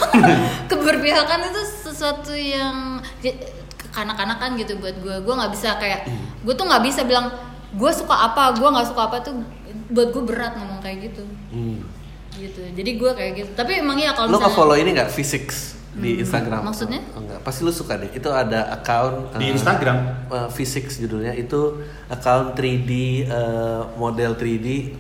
keberpihakan 0.72 1.40
itu 1.46 1.62
sesuatu 1.84 2.34
yang 2.34 3.00
ya, 3.22 3.34
kekanak-kanakan 3.78 4.58
gitu 4.58 4.78
buat 4.78 4.96
gue 4.98 5.16
gue 5.22 5.34
nggak 5.34 5.52
bisa 5.54 5.78
kayak 5.78 6.10
gue 6.42 6.54
tuh 6.54 6.66
nggak 6.66 6.84
bisa 6.84 7.02
bilang 7.04 7.30
gue 7.72 7.92
suka 7.92 8.16
apa 8.16 8.56
gue 8.56 8.66
nggak 8.66 8.88
suka 8.88 9.02
apa 9.04 9.18
tuh 9.22 9.34
buat 9.88 10.10
gue 10.10 10.24
berat 10.24 10.56
ngomong 10.56 10.80
kayak 10.80 11.12
gitu 11.12 11.24
Hmm. 11.54 11.80
gitu 12.36 12.60
jadi 12.68 12.92
gue 12.96 13.12
kayak 13.14 13.32
gitu 13.38 13.52
tapi 13.54 13.80
emang 13.80 13.96
ya 13.96 14.12
kalau 14.12 14.28
Lo 14.28 14.36
misalnya 14.36 14.52
nge-follow 14.52 14.76
ini 14.76 14.90
nggak 14.92 15.08
Physics 15.10 15.58
di 15.96 16.12
Hmm, 16.12 16.24
Instagram? 16.28 16.60
maksudnya? 16.68 17.00
Oh, 17.16 17.24
enggak. 17.24 17.40
Pasti 17.40 17.64
lu 17.64 17.72
suka 17.72 17.96
deh. 17.96 18.12
Itu 18.12 18.28
ada 18.28 18.68
account 18.68 19.40
Di 19.40 19.48
eh, 19.48 19.56
Instagram? 19.56 19.96
eh, 20.28 20.50
Physics 20.52 21.00
judulnya. 21.00 21.32
Itu 21.32 21.80
account 22.12 22.52
3D 22.52 22.92
eh, 23.24 23.82
model 23.96 24.36
3D 24.36 24.92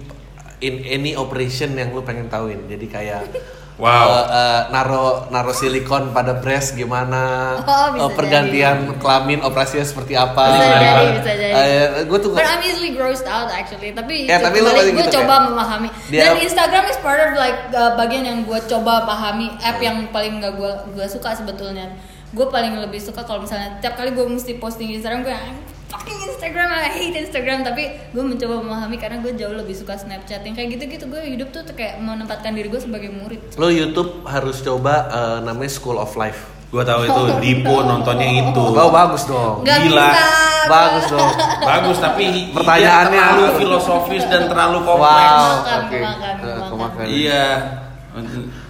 in 0.59 0.83
any 0.83 1.11
operation 1.13 1.73
yang 1.73 1.89
lu 1.89 2.01
pengen 2.01 2.27
tahuin. 2.27 2.63
Jadi 2.65 2.85
kayak 2.85 3.23
Wow. 3.75 4.07
eh, 4.07 4.25
eh, 4.31 4.61
naro 4.71 5.03
naro 5.27 5.51
silikon 5.51 6.15
pada 6.15 6.39
breast 6.39 6.79
gimana? 6.79 7.59
Oh, 7.59 7.91
bisa 7.91 8.07
eh, 8.07 8.11
pergantian 8.15 8.75
kelamin 8.95 9.43
operasinya 9.43 9.83
seperti 9.83 10.15
apa? 10.15 10.47
bisa 10.47 10.65
jadi 10.71 11.03
bisa 11.11 11.31
jadi 11.35 11.51
Eh, 11.51 11.85
gue 12.07 12.17
tuh 12.17 12.31
But 12.31 12.47
I'm 12.47 12.63
easily 12.63 12.95
grossed 12.95 13.27
out 13.27 13.51
actually. 13.51 13.91
Tapi 13.91 14.31
Ya, 14.31 14.39
itu 14.39 14.47
tapi 14.47 14.63
gue 14.63 14.71
gitu, 14.95 15.19
coba 15.19 15.27
kayak- 15.27 15.45
memahami. 15.51 15.89
Dia- 16.07 16.31
Dan 16.31 16.39
Instagram 16.39 16.83
is 16.87 16.97
part 17.03 17.19
of 17.19 17.35
like 17.35 17.59
uh, 17.69 17.99
bagian 17.99 18.23
yang 18.23 18.39
gue 18.41 18.59
coba 18.65 19.03
pahami. 19.03 19.51
App 19.59 19.75
yang 19.77 20.07
paling 20.07 20.39
gak 20.39 20.55
gue 20.55 20.71
gue 20.95 21.07
suka 21.11 21.35
sebetulnya. 21.35 21.91
Gue 22.31 22.47
paling 22.47 22.79
lebih 22.79 23.03
suka 23.03 23.27
kalau 23.27 23.43
misalnya 23.43 23.75
tiap 23.79 23.99
kali 23.99 24.07
gue 24.09 24.23
mesti 24.23 24.55
posting 24.55 24.87
di 24.87 25.03
Instagram 25.03 25.19
gue 25.21 25.35
"I'm 25.35 25.59
fucking 25.87 26.19
Instagram, 26.25 26.67
I 26.67 26.89
hate 26.91 27.15
Instagram. 27.17 27.59
Tapi 27.61 27.83
gue 28.09 28.23
mencoba 28.23 28.55
memahami 28.59 28.95
karena 28.95 29.17
gue 29.19 29.33
jauh 29.33 29.53
lebih 29.53 29.73
suka 29.73 29.95
Snapchat. 29.95 30.41
Yang 30.41 30.55
kayak 30.55 30.69
gitu-gitu 30.73 31.05
gue 31.05 31.21
hidup 31.27 31.49
tuh 31.49 31.63
kayak 31.71 31.97
menempatkan 31.97 32.51
diri 32.51 32.67
gue 32.67 32.77
sebagai 32.77 33.09
murid. 33.09 33.55
lo 33.55 33.67
YouTube 33.67 34.25
harus 34.25 34.59
coba 34.59 34.93
eh, 35.07 35.37
namanya 35.41 35.71
School 35.71 35.95
of 35.95 36.13
Life. 36.13 36.41
Gue 36.65 36.81
tahu 36.81 37.05
itu 37.05 37.21
Dipo 37.43 37.81
nontonnya 37.81 38.27
itu. 38.43 38.59
Oh 38.59 38.89
bagus 38.89 39.23
dong. 39.23 39.61
Nggak 39.61 39.77
Gila. 39.81 40.07
bisa. 40.07 40.25
Bagus 40.65 41.05
dong. 41.07 41.31
Bagus 41.61 41.97
tapi 41.99 42.25
Pertanyaannya 42.51 43.21
terlalu 43.21 43.43
apa? 43.45 43.55
filosofis 43.55 44.23
dan 44.25 44.49
terlalu 44.49 44.81
kompleks. 44.81 45.05
Wow. 45.05 45.45
Makan, 45.45 45.79
Oke. 45.79 45.99
makan, 46.01 46.33
makan. 46.35 46.67
kemakan. 46.67 47.05
Iya. 47.07 47.45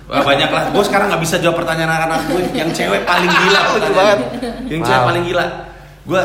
Wah, 0.05 0.21
banyak 0.21 0.49
lah. 0.49 0.63
Gue 0.69 0.83
sekarang 0.83 1.07
nggak 1.07 1.23
bisa 1.23 1.37
jawab 1.39 1.57
pertanyaan 1.57 1.91
anak-anak 1.91 2.19
gue. 2.27 2.41
Yang 2.53 2.69
cewek 2.75 3.01
paling 3.03 3.31
gila 3.31 3.59
Lucu 3.63 3.71
pertanyaan. 3.71 3.95
banget. 3.95 4.17
Yang 4.67 4.81
cewek 4.83 4.99
Wow. 4.99 5.07
paling 5.07 5.23
gila. 5.23 5.45
Gue 6.05 6.21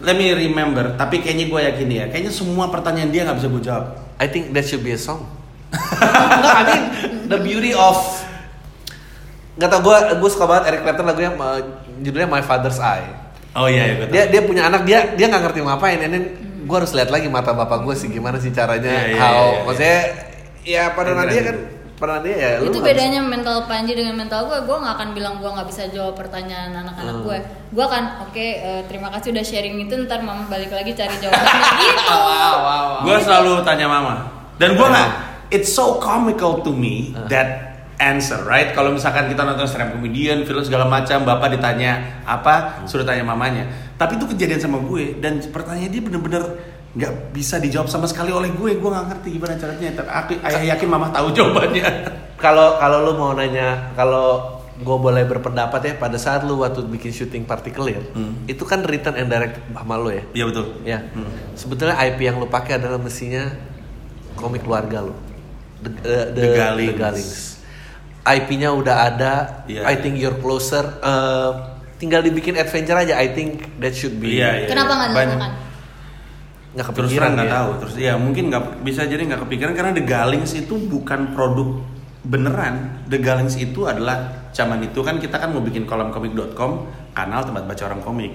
let 0.00 0.16
me 0.16 0.32
remember. 0.32 0.96
Tapi 0.96 1.20
kayaknya 1.20 1.46
gue 1.48 1.60
yakin 1.72 1.88
ya. 1.88 2.04
Kayaknya 2.08 2.32
semua 2.32 2.68
pertanyaan 2.72 3.10
dia 3.12 3.24
nggak 3.28 3.36
bisa 3.40 3.48
gue 3.48 3.62
jawab. 3.62 3.84
I 4.20 4.26
think 4.28 4.52
that 4.52 4.64
should 4.68 4.84
be 4.84 4.92
a 4.92 5.00
song. 5.00 5.24
Nggak, 5.70 6.56
I 6.58 6.62
mean 6.66 6.82
the 7.30 7.38
beauty 7.38 7.70
of 7.70 7.94
nggak 9.54 9.70
tau 9.70 9.80
gue 9.86 9.96
gue 10.18 10.30
suka 10.34 10.50
banget 10.50 10.64
Eric 10.74 10.80
Clapton 10.82 11.06
lagunya 11.06 11.30
uh, 11.38 11.60
judulnya 12.02 12.26
My 12.26 12.42
Father's 12.42 12.82
Eye. 12.82 13.06
Oh 13.54 13.70
iya, 13.70 13.94
iya 13.94 14.06
Dia 14.10 14.22
dia 14.26 14.42
punya 14.42 14.66
anak 14.66 14.82
dia 14.82 15.14
dia 15.14 15.30
nggak 15.30 15.42
ngerti 15.46 15.58
mau 15.62 15.78
ngapain, 15.78 16.02
and 16.02 16.10
then 16.10 16.24
gue 16.66 16.76
harus 16.76 16.90
lihat 16.90 17.10
lagi 17.10 17.26
mata 17.30 17.54
bapak 17.54 17.82
gue 17.86 17.94
sih 17.94 18.10
gimana 18.10 18.38
sih 18.38 18.50
caranya 18.50 18.90
Iya, 18.90 19.14
iya, 19.14 19.18
how 19.18 19.30
iya, 19.30 19.46
iya. 19.50 19.60
maksudnya 19.66 19.98
ya 20.62 20.82
pada 20.94 21.10
nanti 21.18 21.34
keren. 21.34 21.46
kan 21.46 21.56
nanti 22.02 22.30
ya 22.30 22.50
lu 22.58 22.66
itu 22.66 22.78
bedanya 22.78 23.20
mental 23.20 23.64
Panji 23.64 23.92
dengan 23.92 24.14
mental 24.14 24.44
gue 24.44 24.58
gue 24.58 24.76
nggak 24.76 24.94
akan 24.94 25.08
bilang 25.10 25.34
gue 25.36 25.46
nggak 25.46 25.66
bisa 25.66 25.82
jawab 25.88 26.14
pertanyaan 26.14 26.72
anak-anak 26.74 27.12
Hmm. 27.12 27.24
gue 27.24 27.38
gue 27.70 27.84
akan 27.84 28.04
oke 28.24 28.46
eh, 28.56 28.82
terima 28.86 29.08
kasih 29.10 29.28
udah 29.30 29.42
sharing 29.42 29.76
itu 29.78 29.94
ntar 30.00 30.20
mama 30.20 30.46
balik 30.46 30.70
lagi 30.70 30.92
cari 30.92 31.12
jawabannya 31.14 31.60
gitu 31.82 31.92
bisa. 31.92 32.14
wow 32.14 32.24
wow 32.56 32.56
wow. 32.62 33.00
Gue 33.02 33.16
selalu 33.18 33.52
tanya 33.62 33.86
mama. 33.86 34.14
Dan 34.56 34.74
gue 34.74 34.82
Iya. 34.82 34.92
nggak. 34.92 35.10
It's 35.50 35.68
so 35.68 35.98
comical 35.98 36.60
to 36.60 36.70
me 36.70 37.10
Uh. 37.10 37.26
that 37.26 37.48
answer, 37.96 38.40
right? 38.42 38.70
Kalau 38.70 38.88
misalkan 38.90 39.28
kita 39.28 39.42
nonton 39.42 39.66
stand 39.66 39.84
up 39.84 39.92
comedian, 39.92 40.40
film 40.42 40.62
segala 40.62 40.86
macam, 40.86 41.20
bapak 41.20 41.52
ditanya 41.52 42.00
apa, 42.24 42.80
suruh 42.84 43.04
tanya 43.04 43.20
mamanya. 43.22 43.68
Tapi 43.94 44.16
itu 44.16 44.24
kejadian 44.26 44.56
sama 44.58 44.80
gue 44.80 45.20
dan 45.20 45.36
pertanyaan 45.44 45.90
dia 45.90 46.00
bener-bener 46.00 46.40
nggak 46.90 47.30
bisa 47.30 47.62
dijawab 47.62 47.86
sama 47.86 48.06
sekali 48.10 48.34
oleh 48.34 48.50
gue. 48.50 48.78
Gue 48.78 48.90
nggak 48.90 49.06
ngerti 49.14 49.28
gimana 49.38 49.54
caranya. 49.54 49.88
Tapi 50.02 50.10
aku 50.10 50.32
ayah 50.46 50.62
yakin 50.74 50.88
mama 50.90 51.06
tahu 51.14 51.30
jawabannya. 51.30 51.86
Kalau 52.44 52.80
kalau 52.80 53.04
lu 53.04 53.20
mau 53.20 53.36
nanya 53.36 53.92
kalau 53.92 54.60
gue 54.80 54.96
boleh 54.96 55.28
berpendapat 55.28 55.80
ya 55.84 55.92
pada 56.00 56.16
saat 56.16 56.40
lu 56.40 56.56
waktu 56.56 56.88
bikin 56.88 57.12
syuting 57.12 57.44
partikelir 57.44 58.00
Hmm. 58.16 58.48
itu 58.48 58.64
kan 58.64 58.80
written 58.80 59.12
and 59.12 59.28
directed 59.28 59.60
sama 59.76 60.00
lu 60.00 60.08
ya. 60.08 60.24
Iya 60.32 60.44
betul. 60.48 60.64
Ya. 60.88 60.98
Hmm. 61.12 61.28
Sebetulnya 61.52 62.00
IP 62.00 62.24
yang 62.24 62.40
lu 62.40 62.48
pakai 62.48 62.80
adalah 62.80 62.96
mestinya 62.96 63.44
komik 64.40 64.64
keluarga 64.64 65.04
lu. 65.04 65.12
The, 65.84 65.90
uh, 66.00 66.26
The 66.32 66.44
Galings. 66.56 66.96
Galings. 66.96 67.32
IP-nya 68.24 68.72
udah 68.72 68.96
ada. 69.12 69.34
Iya, 69.68 69.84
I 69.84 69.96
iya. 69.96 70.00
think 70.00 70.16
you're 70.16 70.40
closer. 70.40 70.84
Uh, 71.04 71.76
tinggal 72.00 72.24
dibikin 72.24 72.56
adventure 72.56 72.96
aja. 72.96 73.20
I 73.20 73.36
think 73.36 73.64
that 73.84 73.92
should 73.92 74.16
be. 74.16 74.40
Iya, 74.40 74.64
iya. 74.64 74.68
kenapa 74.68 74.92
nggak 74.96 75.10
Banyak. 75.12 75.52
Nggak 76.70 76.86
Terus 76.94 76.98
kepikiran 77.10 77.18
terang 77.18 77.34
nggak 77.34 77.48
ya. 77.48 77.54
tahu. 77.58 77.70
Terus 77.82 77.94
ya 77.98 78.12
mungkin 78.14 78.44
nggak 78.50 78.64
bisa 78.86 79.02
jadi 79.06 79.22
nggak 79.26 79.42
kepikiran 79.46 79.72
karena 79.74 79.92
The 79.94 80.04
Galings 80.06 80.52
itu 80.54 80.74
bukan 80.78 81.34
produk 81.34 81.68
beneran. 82.22 83.04
The 83.10 83.18
Galings 83.18 83.56
itu 83.58 83.90
adalah 83.90 84.48
zaman 84.54 84.82
itu 84.86 85.00
kan 85.02 85.18
kita 85.18 85.38
kan 85.38 85.50
mau 85.50 85.62
bikin 85.62 85.86
kolamkomik.com 85.88 86.70
kanal 87.16 87.42
tempat 87.42 87.66
baca 87.66 87.82
orang 87.90 88.02
komik. 88.02 88.32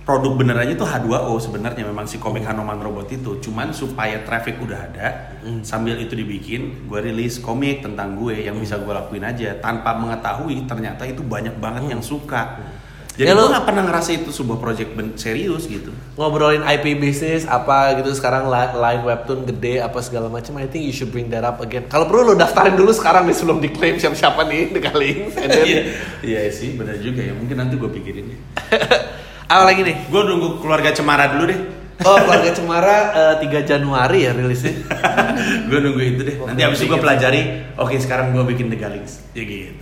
Produk 0.00 0.32
benerannya 0.32 0.74
itu 0.74 0.82
H2O 0.82 1.38
sebenarnya 1.38 1.86
memang 1.86 2.08
si 2.08 2.18
komik 2.18 2.42
Hanoman 2.42 2.82
Robot 2.82 3.06
itu. 3.14 3.38
Cuman 3.38 3.70
supaya 3.70 4.24
traffic 4.26 4.58
udah 4.58 4.90
ada, 4.90 5.36
sambil 5.62 6.00
itu 6.02 6.18
dibikin, 6.18 6.88
gue 6.88 6.98
rilis 6.98 7.38
komik 7.38 7.84
tentang 7.84 8.18
gue 8.18 8.42
yang 8.42 8.58
bisa 8.58 8.80
gue 8.80 8.90
lakuin 8.90 9.22
aja 9.22 9.54
tanpa 9.60 9.94
mengetahui 9.94 10.66
ternyata 10.66 11.06
itu 11.06 11.22
banyak 11.22 11.54
banget 11.62 11.94
yang 11.94 12.02
suka. 12.02 12.58
Jadi 13.20 13.26
Ya, 13.26 13.36
gue 13.36 13.46
nggak 13.46 13.66
pernah 13.66 13.84
ngerasa 13.84 14.10
itu 14.14 14.32
sebuah 14.32 14.56
project 14.56 14.90
serius 15.14 15.68
gitu. 15.68 15.92
ngobrolin 16.16 16.60
IP 16.62 16.96
bisnis 16.96 17.44
apa 17.44 17.92
gitu 17.94 18.08
sekarang 18.10 18.48
li- 18.48 18.72
line 18.74 19.02
webtoon 19.02 19.44
gede 19.44 19.78
apa 19.78 20.00
segala 20.00 20.26
macam 20.26 20.56
I 20.56 20.64
think 20.64 20.84
you 20.84 20.90
should 20.90 21.08
bring 21.08 21.28
that 21.28 21.40
up 21.42 21.60
again 21.60 21.84
kalau 21.84 22.04
perlu 22.04 22.24
lo 22.26 22.34
daftarin 22.34 22.72
dulu 22.72 22.88
sekarang 22.90 23.24
nih 23.24 23.32
sebelum 23.32 23.60
diklaim 23.60 23.96
siapa 23.96 24.16
siapa 24.16 24.40
nih 24.42 24.72
then 24.72 24.96
Iya, 25.60 25.80
iya 26.22 26.40
sih, 26.48 26.72
benar 26.72 26.96
juga 26.96 27.20
ya. 27.20 27.32
Mungkin 27.32 27.52
nanti 27.54 27.76
gue 27.76 27.90
pikirin 27.90 28.24
deh. 28.26 28.40
apa 29.52 29.64
lagi 29.64 29.80
nih 29.82 29.96
Gue 30.06 30.22
nunggu 30.22 30.48
keluarga 30.58 30.88
Cemara 30.88 31.28
dulu 31.28 31.44
deh. 31.44 31.60
oh 32.00 32.16
keluarga 32.24 32.50
Cemara 32.50 32.96
eh, 33.36 33.44
3 33.44 33.68
Januari 33.68 34.18
ya 34.22 34.32
rilisnya 34.32 34.72
gue 35.68 35.78
nunggu 35.78 36.00
itu 36.00 36.20
deh. 36.24 36.36
Nanti 36.40 36.62
abis 36.62 36.78
itu 36.78 36.88
gue 36.88 36.96
pelajari. 36.96 37.40
Oke, 37.76 37.96
sekarang 37.96 38.32
gue 38.32 38.44
bikin 38.48 38.68
The 38.68 38.78
Galings. 38.78 39.20
Ya 39.32 39.44
gitu. 39.44 39.76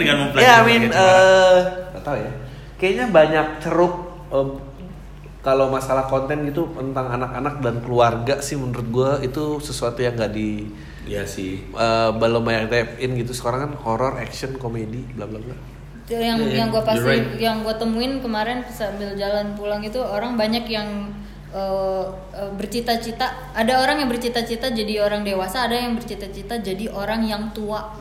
Dengan 0.00 0.16
mempelajari. 0.24 0.48
ya 0.48 0.54
I 0.56 0.64
mean 0.64 0.82
eh 0.88 1.58
nggak 1.92 2.02
tahu 2.02 2.16
ya 2.16 2.32
kayaknya 2.82 3.06
banyak 3.08 3.46
ceruk 3.62 3.94
eh, 4.34 4.48
kalau 5.42 5.70
masalah 5.70 6.06
konten 6.06 6.46
gitu 6.46 6.70
tentang 6.74 7.10
anak-anak 7.10 7.58
dan 7.58 7.82
keluarga 7.82 8.38
sih 8.38 8.54
menurut 8.54 8.88
gue 8.90 9.10
itu 9.26 9.44
sesuatu 9.58 10.02
yang 10.02 10.14
nggak 10.14 10.34
di 10.34 10.66
Iya 11.02 11.26
sih. 11.26 11.62
eh, 11.66 12.10
belum 12.14 12.42
banyak 12.42 12.64
tap 12.66 12.90
in 12.98 13.14
gitu 13.16 13.30
sekarang 13.32 13.60
kan 13.66 13.72
horror 13.82 14.14
action 14.18 14.54
komedi 14.54 15.02
bla 15.14 15.26
bla 15.26 15.38
bla 15.38 15.56
yang 16.12 16.38
Iya, 16.38 16.62
yang 16.62 16.68
gue 16.68 16.82
pasti 16.84 17.02
right. 17.08 17.28
yang 17.38 17.62
gue 17.62 17.74
temuin 17.74 18.20
kemarin 18.20 18.66
sambil 18.68 19.14
jalan 19.16 19.54
pulang 19.54 19.80
itu 19.80 19.98
orang 19.98 20.34
banyak 20.36 20.66
yang 20.68 21.10
eh, 21.50 22.04
bercita-cita 22.54 23.26
ada 23.52 23.82
orang 23.82 24.02
yang 24.02 24.10
bercita-cita 24.10 24.70
jadi 24.70 25.02
orang 25.02 25.22
dewasa 25.22 25.66
ada 25.66 25.74
yang 25.74 25.94
bercita-cita 25.94 26.60
jadi 26.60 26.90
orang 26.92 27.26
yang 27.26 27.50
tua 27.50 27.98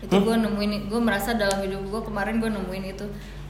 itu 0.00 0.12
Hmm? 0.12 0.24
gue 0.24 0.36
nemuin 0.44 0.72
gue 0.88 1.00
merasa 1.00 1.34
dalam 1.34 1.60
hidup 1.64 1.82
gue 1.88 2.00
kemarin 2.04 2.38
gue 2.38 2.50
nemuin 2.52 2.84
itu 2.94 3.06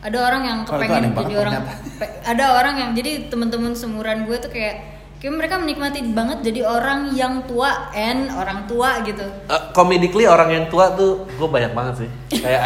ada 0.07 0.19
orang 0.23 0.43
yang 0.45 0.59
itu 0.63 0.71
kepengen 0.71 1.03
aneh 1.03 1.11
jadi 1.19 1.35
orang 1.37 1.53
pe- 1.99 2.13
ada 2.23 2.45
orang 2.55 2.75
yang 2.79 2.91
jadi 2.95 3.11
teman-teman 3.27 3.75
semuran 3.75 4.23
gue 4.23 4.37
tuh 4.39 4.51
kayak 4.55 4.77
kayak 5.19 5.35
mereka 5.35 5.59
menikmati 5.59 5.99
banget 6.15 6.39
jadi 6.47 6.61
orang 6.63 7.11
yang 7.11 7.43
tua 7.45 7.91
and 7.91 8.31
orang 8.31 8.71
tua 8.71 9.03
gitu. 9.03 9.25
Eh, 9.25 9.63
comedically 9.73 10.29
orang 10.29 10.53
yang 10.53 10.65
tua 10.69 10.95
tuh 10.95 11.27
gue 11.27 11.49
banyak 11.49 11.73
banget 11.73 12.07
sih. 12.07 12.09
Kayak 12.39 12.63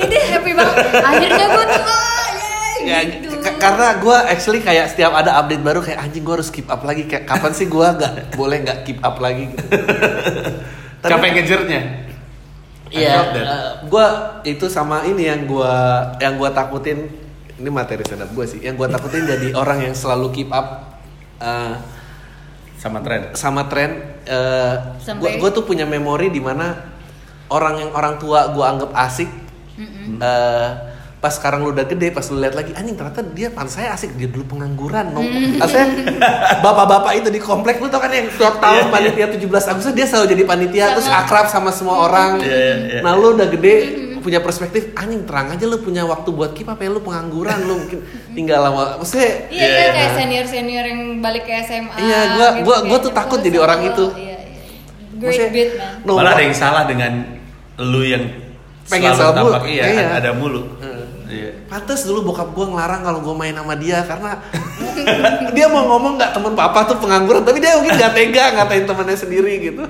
ini 0.00 0.16
happy 0.32 0.52
banget. 0.56 0.76
Akhirnya 0.96 1.46
gue 1.50 1.66
tua 1.68 1.98
ya, 2.78 2.98
gitu. 3.04 3.28
karena 3.58 3.86
gue 3.98 4.16
actually 4.30 4.62
kayak 4.62 4.88
setiap 4.88 5.12
ada 5.12 5.36
update 5.36 5.60
baru 5.60 5.82
kayak 5.82 5.98
anjing 6.00 6.22
gue 6.22 6.32
harus 6.32 6.48
keep 6.48 6.70
up 6.70 6.80
lagi. 6.80 7.04
Kayak 7.04 7.28
kapan 7.28 7.52
sih 7.52 7.66
gue 7.66 7.84
nggak 7.84 8.12
boleh 8.32 8.56
nggak 8.64 8.78
keep 8.88 8.98
up 9.02 9.18
lagi? 9.20 9.52
Gitu. 9.52 9.64
Tapi- 10.98 11.10
Capek 11.10 11.28
ngejernya. 11.36 11.80
Iya, 12.90 13.12
felt 13.12 13.28
that. 13.34 13.46
gue 13.84 14.06
itu 14.46 14.66
sama 14.66 15.04
ini 15.04 15.24
yang 15.24 15.44
gue 15.44 15.74
yang 16.18 16.34
gue 16.34 16.50
takutin 16.50 16.98
ini 17.54 17.68
materi 17.68 18.02
stand 18.02 18.22
up 18.22 18.30
gue 18.30 18.44
sih. 18.44 18.60
Yang 18.60 18.74
gue 18.76 18.88
takutin 18.90 19.22
jadi 19.24 19.48
orang 19.60 19.82
yang 19.82 19.94
selalu 19.94 20.30
keep 20.32 20.50
up 20.50 20.96
eh, 21.38 21.74
sama 22.76 23.00
tren. 23.00 23.34
sama 23.34 23.66
tren. 23.66 23.90
eh, 24.24 24.74
Sampai- 24.98 25.36
gue 25.36 25.50
tuh 25.50 25.62
punya 25.62 25.82
memori 25.82 26.28
di 26.28 26.38
mana 26.38 26.78
orang 27.48 27.80
yang 27.80 27.90
orang 27.90 28.16
tua 28.16 28.50
gue 28.50 28.62
anggap 28.62 28.90
asik. 28.94 29.30
eh, 30.18 30.70
pas 31.18 31.30
sekarang 31.30 31.60
lu 31.60 31.70
udah 31.70 31.82
gede, 31.84 32.08
pas 32.08 32.22
lu 32.24 32.38
lihat 32.38 32.54
lagi, 32.54 32.70
anjing 32.72 32.94
ternyata 32.94 33.20
dia 33.26 33.48
pan 33.48 33.66
saya 33.66 33.90
asik 33.90 34.14
dia 34.14 34.26
dulu 34.26 34.46
pengangguran, 34.48 35.10
no. 35.10 35.22
Maksudnya 35.58 35.86
bapak-bapak 36.58 37.12
itu 37.16 37.28
di 37.28 37.40
komplek 37.40 37.78
lu 37.78 37.86
tau 37.86 37.98
kan 37.98 38.08
yang 38.08 38.30
tiap 38.30 38.56
tahun 38.56 38.86
panitia 38.88 39.26
17 39.28 39.42
Agustus 39.68 39.92
dia 39.92 40.06
selalu 40.06 40.26
jadi 40.30 40.42
panitia 40.44 40.84
Sama. 40.84 40.94
terus 40.94 41.08
akrab 41.08 41.46
sama 41.46 41.70
semua 41.70 41.96
orang. 42.00 42.38
Iya, 42.38 42.54
iya, 42.54 42.74
iya. 42.88 43.00
Nah 43.00 43.12
lu 43.12 43.34
udah 43.34 43.48
gede 43.48 43.74
punya 44.18 44.38
perspektif 44.38 44.90
anjing 44.92 45.22
terang 45.24 45.48
aja 45.48 45.64
lu 45.64 45.78
punya 45.78 46.02
waktu 46.02 46.28
buat 46.28 46.50
keep 46.50 46.66
up 46.66 46.76
ya 46.76 46.86
lu 46.86 47.00
pengangguran 47.00 47.54
lu 47.62 47.78
mungkin 47.78 48.02
tinggal 48.32 48.60
lama 48.60 48.98
maksudnya 48.98 49.46
Iya, 49.48 49.58
iya 49.58 49.66
Iya. 49.70 49.90
kayak 49.90 50.10
senior 50.12 50.44
senior 50.44 50.84
yang 50.84 51.00
balik 51.18 51.44
ke 51.44 51.54
SMA. 51.60 51.96
Iya, 51.96 52.20
gua- 52.32 52.52
gitu, 52.52 52.62
gua- 52.62 52.82
gua 52.84 52.98
tuh 52.98 53.10
gitu. 53.10 53.16
takut 53.16 53.38
jadi 53.40 53.58
orang 53.58 53.80
itu. 53.84 54.06
Iya, 54.12 54.36
iya. 54.36 54.36
Great 55.14 55.30
Maksudnya, 55.34 55.50
beat 55.50 55.70
man. 55.74 55.94
no, 56.04 56.12
Malah 56.14 56.32
ada 56.32 56.42
yang 56.44 56.54
salah 56.56 56.82
dengan 56.84 57.12
lu 57.80 58.02
yang 58.02 58.24
Pengen 58.84 59.12
selalu 59.12 59.32
tampak 59.34 59.62
iya, 59.66 59.82
Iya. 59.86 60.04
ada 60.16 60.30
mulu. 60.32 60.62
Heeh. 60.78 60.97
Iya. 61.28 61.52
Pantes 61.68 62.08
dulu 62.08 62.32
bokap 62.32 62.56
gua 62.56 62.72
ngelarang 62.72 63.04
kalau 63.04 63.20
gua 63.20 63.34
main 63.36 63.52
sama 63.52 63.76
dia 63.76 64.00
karena 64.08 64.40
dia 65.56 65.66
mau 65.68 65.84
ngomong 65.84 66.16
nggak 66.16 66.32
temen 66.32 66.56
papa 66.56 66.88
tuh 66.88 66.96
pengangguran 66.96 67.44
tapi 67.44 67.60
dia 67.60 67.76
mungkin 67.76 67.94
nggak 68.00 68.12
tega 68.16 68.44
ngatain 68.56 68.84
temennya 68.88 69.16
sendiri 69.20 69.52
gitu. 69.60 69.84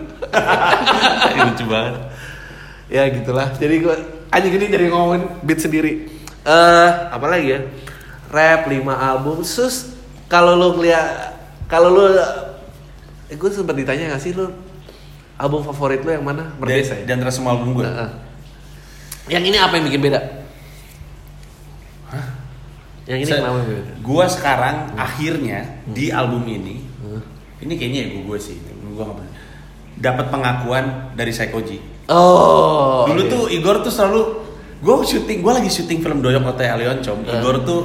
Ini 1.33 1.41
lucu 1.47 1.65
banget. 1.71 1.95
ya 2.89 3.03
gitulah. 3.13 3.49
Jadi 3.55 3.75
gua 3.85 3.95
anjing 4.35 4.53
ini 4.59 4.67
jadi 4.67 4.85
ngomongin 4.91 5.23
beat 5.47 5.61
sendiri. 5.63 6.11
Eh 6.43 6.91
apa 7.15 7.27
lagi 7.31 7.55
ya? 7.55 7.61
Rap 8.29 8.69
5 8.69 8.83
album. 8.93 9.41
Sus 9.47 9.95
kalau 10.29 10.59
lu 10.59 10.77
ngeliat 10.77 11.39
kalau 11.69 11.89
lu 11.93 12.05
eh, 13.29 13.37
gue 13.37 13.51
sempat 13.53 13.77
ditanya 13.77 14.17
gak 14.17 14.23
sih 14.25 14.33
lu 14.33 14.49
album 15.37 15.63
favorit 15.65 16.01
lu 16.03 16.11
yang 16.13 16.25
mana? 16.25 16.53
Merdesa 16.59 16.97
Dan, 16.97 17.05
ya? 17.05 17.05
dan 17.15 17.17
terus 17.23 17.35
semua 17.39 17.55
album 17.57 17.77
gue. 17.79 17.85
Heeh. 17.87 18.11
Yang 19.29 19.45
ini 19.53 19.57
apa 19.61 19.73
yang 19.77 19.85
bikin 19.87 20.01
beda? 20.09 20.21
Yang 23.09 23.19
ini 23.19 23.27
Se- 23.27 23.39
kenapa 23.39 23.59
beda? 23.63 23.83
Gua 23.99 24.25
sekarang 24.27 24.77
akhirnya 24.95 25.59
Hmm. 25.83 25.95
di 25.97 26.07
album 26.09 26.45
ini, 26.45 26.77
ini 27.59 27.73
kayaknya 27.75 28.01
ya 28.05 28.09
gue 28.21 28.39
sih, 28.39 28.55
gue 28.55 28.69
nggak 28.95 29.17
pernah 29.17 29.33
dapat 29.97 30.27
pengakuan 30.29 30.85
dari 31.13 31.33
Psychoji. 31.33 32.07
Oh. 32.07 33.03
Dulu 33.05 33.19
oke. 33.19 33.29
tuh 33.29 33.43
Igor 33.49 33.77
tuh 33.81 33.91
selalu, 33.91 34.21
gue 34.79 34.95
syuting, 35.03 35.41
gue 35.41 35.53
lagi 35.55 35.67
syuting 35.67 35.99
film 35.99 36.21
Doyok 36.21 36.45
Hotel 36.47 36.77
Leoncom. 36.77 37.19
Uh. 37.23 37.35
Igor 37.35 37.57
tuh 37.63 37.81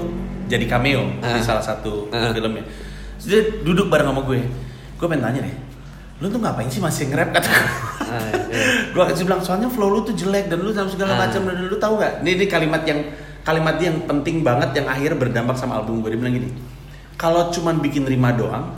jadi 0.45 0.65
cameo 0.65 1.07
di 1.17 1.25
Uh. 1.25 1.41
salah 1.41 1.63
satu 1.63 2.07
Uh. 2.07 2.29
filmnya. 2.31 2.67
Terus 3.15 3.25
dia 3.25 3.41
duduk 3.61 3.87
bareng 3.87 4.05
sama 4.05 4.21
gue, 4.21 4.43
gue 4.93 5.07
pengen 5.07 5.23
tanya 5.23 5.39
deh, 5.41 5.55
lu 6.19 6.27
tuh 6.27 6.37
ngapain 6.37 6.67
sih 6.67 6.79
masih 6.79 7.07
nge-rap 7.07 7.31
kata 7.31 7.47
gue. 7.47 7.69
Ah, 8.03 8.29
iya. 8.45 8.93
gue 8.93 9.23
bilang 9.23 9.39
soalnya 9.39 9.67
flow 9.67 9.89
lu 9.89 10.03
tuh 10.03 10.13
jelek 10.13 10.45
dan 10.45 10.59
lu 10.59 10.69
dalam 10.69 10.85
segala 10.85 11.15
Ah. 11.15 11.25
macam 11.25 11.41
dan 11.43 11.55
lu 11.57 11.77
tahu 11.77 11.97
nggak? 11.97 12.13
Ini, 12.21 12.29
ini 12.35 12.45
kalimat 12.45 12.83
yang 12.83 12.99
kalimat 13.43 13.75
dia 13.77 13.91
yang 13.91 14.07
penting 14.07 14.41
banget 14.41 14.71
yang 14.79 14.87
akhirnya 14.87 15.19
berdampak 15.19 15.55
sama 15.59 15.79
album 15.79 15.99
gue. 15.99 16.15
Dia 16.15 16.19
bilang 16.19 16.35
gini, 16.35 16.49
kalau 17.19 17.51
cuman 17.51 17.79
bikin 17.83 18.07
rima 18.07 18.31
doang, 18.33 18.73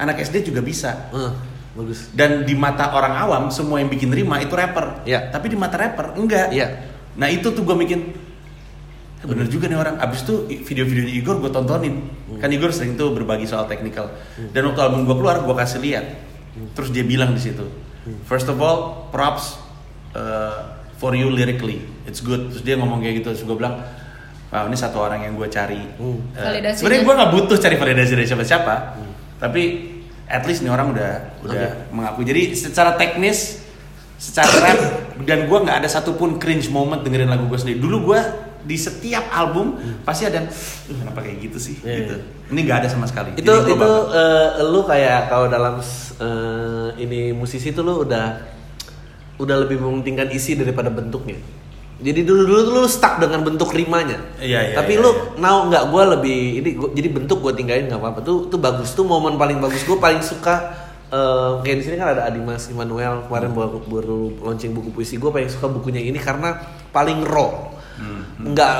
anak 0.00 0.20
SD 0.24 0.52
juga 0.52 0.60
bisa. 0.64 1.08
Eh, 1.12 1.32
bagus. 1.76 2.12
Dan 2.12 2.44
di 2.48 2.56
mata 2.56 2.92
orang 2.96 3.14
awam 3.16 3.44
semua 3.52 3.80
yang 3.80 3.92
bikin 3.92 4.12
rima 4.12 4.40
itu 4.40 4.56
rapper. 4.56 5.04
Iya. 5.04 5.28
Tapi 5.32 5.52
di 5.52 5.56
mata 5.56 5.76
rapper 5.76 6.16
enggak. 6.16 6.52
Iya. 6.52 6.66
Nah 7.16 7.28
itu 7.32 7.52
tuh 7.52 7.64
gue 7.64 7.76
bikin 7.76 8.00
"Eh, 9.20 9.26
bener 9.28 9.48
juga 9.48 9.68
nih 9.68 9.78
orang. 9.80 9.96
Abis 10.00 10.24
itu 10.24 10.48
video-videonya 10.64 11.12
Igor 11.16 11.40
gue 11.40 11.52
tontonin. 11.52 12.04
Hmm. 12.28 12.40
Kan 12.40 12.52
Igor 12.52 12.72
sering 12.72 12.96
tuh 13.00 13.12
berbagi 13.12 13.48
soal 13.48 13.64
technical. 13.68 14.12
Dan 14.52 14.72
waktu 14.72 14.80
album 14.80 15.08
gue 15.08 15.16
keluar 15.16 15.40
gue 15.40 15.56
kasih 15.56 15.80
lihat. 15.80 16.06
Hmm. 16.56 16.68
Terus 16.72 16.88
dia 16.92 17.04
bilang 17.04 17.36
di 17.36 17.40
situ, 17.40 17.68
first 18.24 18.48
of 18.48 18.56
all 18.60 19.08
props 19.12 19.60
uh, 20.16 20.76
for 20.96 21.12
you 21.12 21.28
lyrically, 21.28 21.84
it's 22.08 22.24
good. 22.24 22.52
Terus 22.52 22.64
dia 22.64 22.76
ngomong 22.80 23.04
kayak 23.04 23.20
gitu. 23.24 23.28
Terus 23.32 23.44
gue 23.44 23.56
bilang, 23.56 23.80
Wow, 24.46 24.70
ini 24.70 24.76
satu 24.78 25.02
orang 25.02 25.26
yang 25.26 25.34
gue 25.34 25.48
cari. 25.50 25.82
Hmm. 25.98 26.22
Validasinya. 26.30 26.78
Sebenarnya 26.78 27.02
gue 27.02 27.14
nggak 27.18 27.30
butuh 27.34 27.56
cari 27.58 27.76
validasi 27.76 28.12
dari 28.14 28.26
siapa-siapa, 28.30 28.74
tapi 29.42 29.62
at 30.30 30.42
least 30.46 30.62
nih 30.62 30.70
orang 30.70 30.94
udah 30.94 31.10
udah 31.42 31.66
Oke. 31.66 31.90
mengaku. 31.90 32.20
Jadi 32.22 32.54
secara 32.54 32.94
teknis, 32.94 33.66
secara 34.14 34.50
rap 34.62 34.80
dan 35.28 35.50
gue 35.50 35.58
nggak 35.58 35.82
ada 35.82 35.88
satupun 35.90 36.38
cringe 36.38 36.70
moment 36.70 37.02
dengerin 37.02 37.26
lagu 37.26 37.50
gue 37.50 37.58
sendiri. 37.58 37.82
Dulu 37.82 38.14
gue 38.14 38.20
di 38.66 38.74
setiap 38.74 39.30
album 39.30 39.78
pasti 40.02 40.26
ada, 40.26 40.42
"Duh, 40.42 40.94
kenapa 40.94 41.22
kayak 41.22 41.38
gitu 41.38 41.58
sih? 41.58 41.78
Iya, 41.82 41.94
gitu. 42.02 42.14
Ini 42.50 42.60
nggak 42.66 42.78
ada 42.82 42.88
sama 42.90 43.06
sekali. 43.06 43.34
Itu 43.38 43.50
itu 43.50 43.74
bakal- 43.74 44.10
eh, 44.14 44.50
lu 44.62 44.82
kayak 44.82 45.26
kalau 45.26 45.46
dalam 45.50 45.78
eh, 46.16 46.88
ini 47.02 47.34
musisi 47.34 47.74
tuh 47.74 47.82
lu 47.82 48.02
udah 48.06 48.54
udah 49.36 49.56
lebih 49.66 49.82
mementingkan 49.82 50.30
isi 50.32 50.54
daripada 50.54 50.88
bentuknya. 50.88 51.36
Jadi 51.96 52.20
dulu 52.22 52.44
dulu 52.44 52.60
lu 52.76 52.82
stuck 52.84 53.16
dengan 53.16 53.40
bentuk 53.40 53.72
rimanya. 53.72 54.20
Iya, 54.36 54.68
iya, 54.68 54.76
Tapi 54.76 54.94
iya, 54.94 55.02
lu 55.02 55.10
iya. 55.10 55.40
now 55.40 55.64
nggak 55.64 55.84
gue 55.88 56.02
lebih 56.12 56.38
ini 56.60 56.70
gua- 56.74 56.92
jadi 56.92 57.08
bentuk 57.08 57.40
gue 57.40 57.52
tinggalin 57.52 57.88
nggak 57.88 57.96
apa-apa. 57.96 58.20
Tuh 58.20 58.46
tuh 58.46 58.58
bagus 58.58 58.92
tuh 58.92 59.02
momen 59.02 59.34
paling 59.34 59.56
bagus 59.56 59.80
gue 59.80 59.96
paling 59.96 60.20
suka 60.20 60.76
eh, 61.06 61.52
kayak 61.60 61.76
di 61.78 61.82
sini 61.82 61.96
kan 61.96 62.12
ada 62.12 62.26
Adimas 62.26 62.66
Immanuel 62.66 63.24
kemarin 63.24 63.50
baru, 63.50 63.78
baru 63.80 64.18
launching 64.42 64.72
buku 64.72 64.90
puisi 64.90 65.16
gue 65.16 65.30
paling 65.30 65.46
suka 65.46 65.66
bukunya 65.66 66.02
ini 66.02 66.18
karena 66.18 66.60
paling 66.90 67.22
raw. 67.22 67.72
Hmm, 67.96 68.52
Nggak 68.52 68.72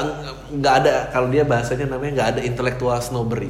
nggak 0.53 0.75
ada 0.77 1.09
kalau 1.09 1.33
dia 1.33 1.43
bahasanya 1.43 1.89
namanya 1.89 2.13
nggak 2.13 2.29
ada 2.37 2.41
intellectual 2.43 3.01
snobbery. 3.01 3.49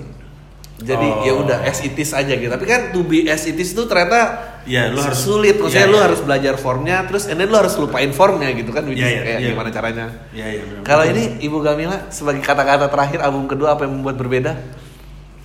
Jadi 0.76 1.08
Oh. 1.08 1.24
ya 1.24 1.32
udah 1.32 1.58
as 1.64 1.80
it 1.80 1.96
is 1.96 2.12
aja 2.12 2.36
gitu. 2.36 2.52
Tapi 2.52 2.64
kan 2.64 2.92
to 2.92 3.00
be 3.00 3.24
as 3.26 3.48
it 3.48 3.56
is 3.56 3.72
tuh 3.72 3.88
ternyata 3.88 4.52
Iya, 4.66 4.92
lu 4.92 5.00
harus- 5.00 5.16
sulit. 5.16 5.56
Maksudnya 5.56 5.88
iya, 5.88 5.92
lu 5.94 5.96
iya. 5.96 6.04
harus 6.04 6.20
belajar 6.20 6.54
formnya, 6.58 6.96
terus 7.08 7.30
and 7.30 7.40
then 7.40 7.48
lu 7.48 7.56
harus 7.56 7.72
lupain 7.78 8.12
formnya 8.12 8.52
gitu 8.52 8.68
kan. 8.70 8.84
which 8.84 8.98
is 8.98 9.08
iya, 9.08 9.22
kayak 9.24 9.38
iya. 9.40 9.48
gimana 9.56 9.70
caranya. 9.72 10.06
Iya, 10.36 10.46
iya, 10.52 10.62
benar. 10.68 10.82
Kalau 10.84 11.04
ini 11.08 11.40
Ibu 11.40 11.58
Gamila 11.60 11.96
sebagai 12.10 12.44
kata-kata 12.44 12.92
terakhir 12.92 13.24
album 13.24 13.48
kedua 13.48 13.72
apa 13.72 13.88
yang 13.88 13.96
membuat 13.96 14.16
berbeda? 14.16 14.52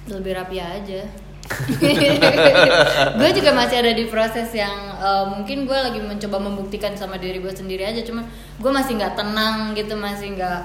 lebih 0.09 0.33
rapi 0.35 0.57
aja 0.59 1.07
gue 3.19 3.29
juga 3.31 3.51
masih 3.53 3.75
ada 3.79 3.91
di 3.93 4.05
proses 4.07 4.49
yang 4.51 4.73
eh, 4.97 5.25
mungkin 5.29 5.63
gue 5.63 5.77
lagi 5.77 5.99
mencoba 6.01 6.37
membuktikan 6.41 6.95
sama 6.95 7.15
diri 7.15 7.39
gue 7.39 7.53
sendiri 7.53 7.85
aja 7.85 8.01
cuma 8.03 8.25
gue 8.57 8.71
masih 8.71 8.97
nggak 8.97 9.13
tenang 9.15 9.71
gitu 9.71 9.93
masih 9.95 10.35
nggak 10.35 10.59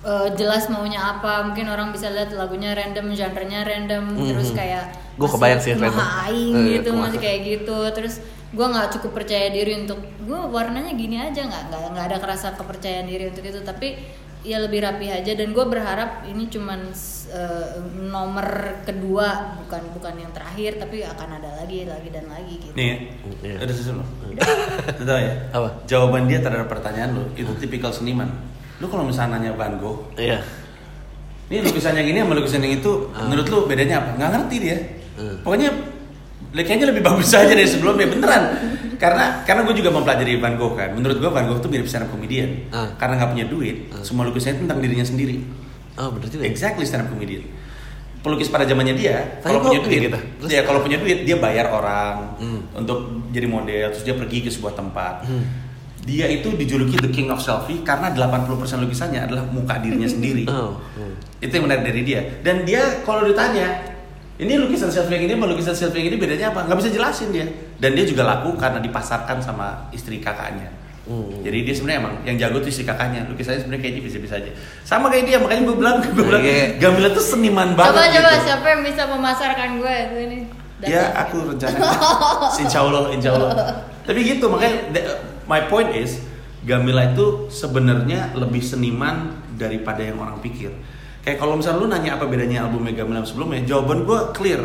eh, 0.00 0.28
jelas 0.34 0.66
maunya 0.66 1.00
apa 1.10 1.42
mungkin 1.42 1.66
orang 1.66 1.90
bisa 1.90 2.06
lihat 2.08 2.30
lagunya 2.32 2.70
random 2.70 3.10
genrenya 3.10 3.62
random 3.62 4.04
terus 4.16 4.50
Mhm. 4.50 4.56
kayak 4.56 4.84
Gua 5.14 5.24
masih 5.24 5.34
kebayang 5.34 5.60
sih 5.60 5.70
random. 5.74 5.98
aing 6.24 6.54
Eh, 6.56 6.66
gitu 6.74 6.90
masih 6.94 7.18
kayak 7.18 7.40
gitu 7.44 7.78
terus 7.90 8.14
gue 8.48 8.64
nggak 8.64 8.88
cukup 8.94 9.10
percaya 9.14 9.48
diri 9.48 9.76
untuk 9.78 9.98
gue 10.00 10.40
warnanya 10.48 10.94
gini 10.94 11.18
aja 11.18 11.42
nggak 11.42 11.62
nggak 11.68 11.82
nggak 11.92 12.06
ada 12.06 12.16
kerasa 12.16 12.54
kepercayaan 12.54 13.04
diri 13.04 13.28
untuk 13.28 13.44
itu 13.44 13.60
tapi 13.60 13.98
ya 14.40 14.56
lebih 14.56 14.80
rapi 14.80 15.10
aja 15.10 15.34
dan 15.34 15.50
gue 15.50 15.64
berharap 15.66 16.24
ini 16.24 16.46
cuman 16.46 16.80
eh, 17.28 17.68
nomor 18.00 18.46
kedua 18.82 19.28
bukan 19.58 19.82
bukan 19.92 20.14
yang 20.16 20.32
terakhir 20.32 20.78
tapi 20.78 21.02
akan 21.02 21.28
ada 21.34 21.60
lagi 21.60 21.84
lagi 21.84 22.08
dan 22.08 22.24
lagi 22.26 22.54
gitu 22.56 22.72
Nih 22.72 22.86
ya, 22.86 22.96
Iya. 23.44 23.56
ada 23.60 23.72
susun 23.74 23.94
lo. 23.96 24.06
Lu 24.94 25.04
tahu 25.04 25.18
ya? 25.18 25.32
Apa? 25.50 25.68
Jawaban 25.84 26.24
dia 26.24 26.40
terhadap 26.40 26.66
pertanyaan 26.66 27.10
lo 27.12 27.24
itu 27.34 27.52
tipikal 27.58 27.90
seniman. 27.90 28.30
Lu 28.78 28.86
kalau 28.86 29.02
misalnya 29.02 29.36
nanya 29.36 29.52
Van 29.52 29.74
Gogh, 29.76 30.14
Iya. 30.14 30.38
ini 31.48 31.58
lukisan 31.60 31.94
yang 31.94 32.06
ini 32.06 32.18
sama 32.20 32.34
lukisan 32.34 32.60
yang 32.60 32.74
itu, 32.76 32.92
Ah. 33.10 33.26
menurut 33.26 33.46
lu 33.46 33.58
bedanya 33.64 33.98
apa? 33.98 34.10
Nggak 34.14 34.30
ngerti 34.30 34.56
dia. 34.60 34.76
Hmm. 35.16 35.36
Pokoknya 35.42 35.70
kayaknya 36.54 36.86
lebih 36.88 37.02
bagus 37.08 37.30
aja 37.32 37.48
dari 37.48 37.66
sebelumnya 37.66 38.06
beneran. 38.06 38.42
Karena 38.98 39.42
karena 39.42 39.62
gue 39.62 39.74
juga 39.74 39.90
mempelajari 39.90 40.34
Van 40.36 40.54
Gogh 40.54 40.74
kan. 40.74 40.90
Menurut 40.90 41.16
gue 41.16 41.26
Van 41.28 41.46
Gogh 41.46 41.58
tuh 41.58 41.70
mirip 41.70 41.86
stand 41.86 42.06
up 42.06 42.10
comedian. 42.10 42.70
Ah. 42.70 42.94
Karena 42.94 43.18
nggak 43.18 43.30
punya 43.32 43.46
duit, 43.46 43.76
Ah. 43.90 44.02
semua 44.02 44.22
lukisannya 44.24 44.62
tentang 44.62 44.78
dirinya 44.78 45.02
sendiri. 45.02 45.42
Oh 45.96 46.14
bener 46.14 46.28
juga. 46.28 46.42
ya? 46.42 46.48
Exactly 46.48 46.86
stand 46.86 47.02
up 47.02 47.10
comedian. 47.10 47.42
Pelukis 48.18 48.50
pada 48.50 48.62
zamannya 48.62 48.94
dia, 48.94 49.38
kalau 49.40 49.62
punya 49.62 49.78
duit, 49.78 49.98
gitu? 50.04 50.18
Terus? 50.42 50.50
ya 50.50 50.66
kalau 50.66 50.82
punya 50.82 50.98
duit 50.98 51.22
dia 51.22 51.38
bayar 51.38 51.70
orang 51.70 52.34
Hmm. 52.36 52.60
untuk 52.76 52.98
jadi 53.30 53.46
model, 53.46 53.94
terus 53.94 54.02
dia 54.02 54.10
pergi 54.12 54.42
ke 54.42 54.50
sebuah 54.50 54.74
tempat. 54.74 55.22
Hmm. 55.24 55.67
Dia 56.08 56.24
itu 56.24 56.48
dijuluki 56.56 56.96
the 56.96 57.12
king 57.12 57.28
of 57.28 57.36
selfie 57.36 57.84
karena 57.84 58.08
80% 58.08 58.48
lukisannya 58.80 59.20
adalah 59.20 59.44
muka 59.44 59.76
dirinya 59.76 60.08
sendiri. 60.16 60.48
Oh. 60.48 60.80
hmm. 60.96 61.44
Itu 61.44 61.52
yang 61.52 61.68
menarik 61.68 61.84
dari 61.84 62.00
dia. 62.02 62.20
Dan 62.40 62.64
dia 62.64 63.04
kalau 63.04 63.28
ditanya, 63.28 63.84
Ini 64.38 64.54
lukisan 64.54 64.86
selfie 64.86 65.18
yang 65.18 65.24
ini 65.26 65.34
sama 65.34 65.46
lukisan 65.50 65.74
selfie 65.74 65.98
yang 65.98 66.14
ini 66.14 66.16
bedanya 66.16 66.54
apa? 66.54 66.62
Nggak 66.62 66.78
bisa 66.78 66.90
jelasin 66.94 67.34
dia. 67.34 67.42
Dan 67.76 67.98
dia 67.98 68.06
juga 68.06 68.22
laku 68.22 68.54
karena 68.54 68.78
dipasarkan 68.78 69.42
sama 69.42 69.90
istri 69.90 70.22
kakaknya. 70.22 70.70
Hmm. 71.10 71.42
Jadi 71.42 71.66
dia 71.66 71.74
sebenarnya 71.74 71.98
emang 72.06 72.14
yang 72.22 72.36
jago 72.38 72.62
tuh 72.62 72.70
istri 72.70 72.86
kakaknya. 72.86 73.26
Lukisannya 73.26 73.66
sebenarnya 73.66 73.82
kayak 73.82 73.94
dia 73.98 74.04
bisa-bisa 74.06 74.34
aja. 74.38 74.50
Sama 74.86 75.10
kayak 75.10 75.26
dia, 75.26 75.36
makanya 75.42 75.62
gue 75.66 75.76
bilang, 75.76 75.96
gue 76.14 76.22
bilang 76.22 76.44
Iya. 76.46 76.78
Gamila 76.78 77.08
tuh 77.10 77.24
seniman 77.26 77.74
banget 77.74 77.98
Coba 77.98 78.04
coba 78.14 78.30
gitu. 78.30 78.44
siapa 78.46 78.66
yang 78.70 78.82
bisa 78.86 79.02
memasarkan 79.10 79.68
gue 79.82 79.94
itu 80.06 80.16
ini? 80.30 80.38
Ya 80.86 81.02
aku 81.18 81.36
rencananya. 81.42 81.90
insya 82.62 82.78
Allah, 82.86 83.02
insya 83.10 83.30
Allah. 83.34 83.50
Tapi 84.06 84.18
gitu 84.22 84.46
makanya 84.46 84.76
my 85.48 85.66
point 85.66 85.96
is 85.96 86.20
Gamila 86.62 87.14
itu 87.14 87.48
sebenarnya 87.48 88.36
lebih 88.36 88.60
seniman 88.60 89.40
daripada 89.56 90.04
yang 90.04 90.20
orang 90.20 90.38
pikir. 90.44 90.74
Kayak 91.24 91.38
kalau 91.40 91.58
misalnya 91.58 91.78
lu 91.80 91.86
nanya 91.88 92.10
apa 92.20 92.28
bedanya 92.28 92.68
albumnya 92.68 92.92
Gamila 92.92 93.24
sebelumnya, 93.24 93.64
jawaban 93.64 94.04
gue 94.04 94.18
clear. 94.36 94.62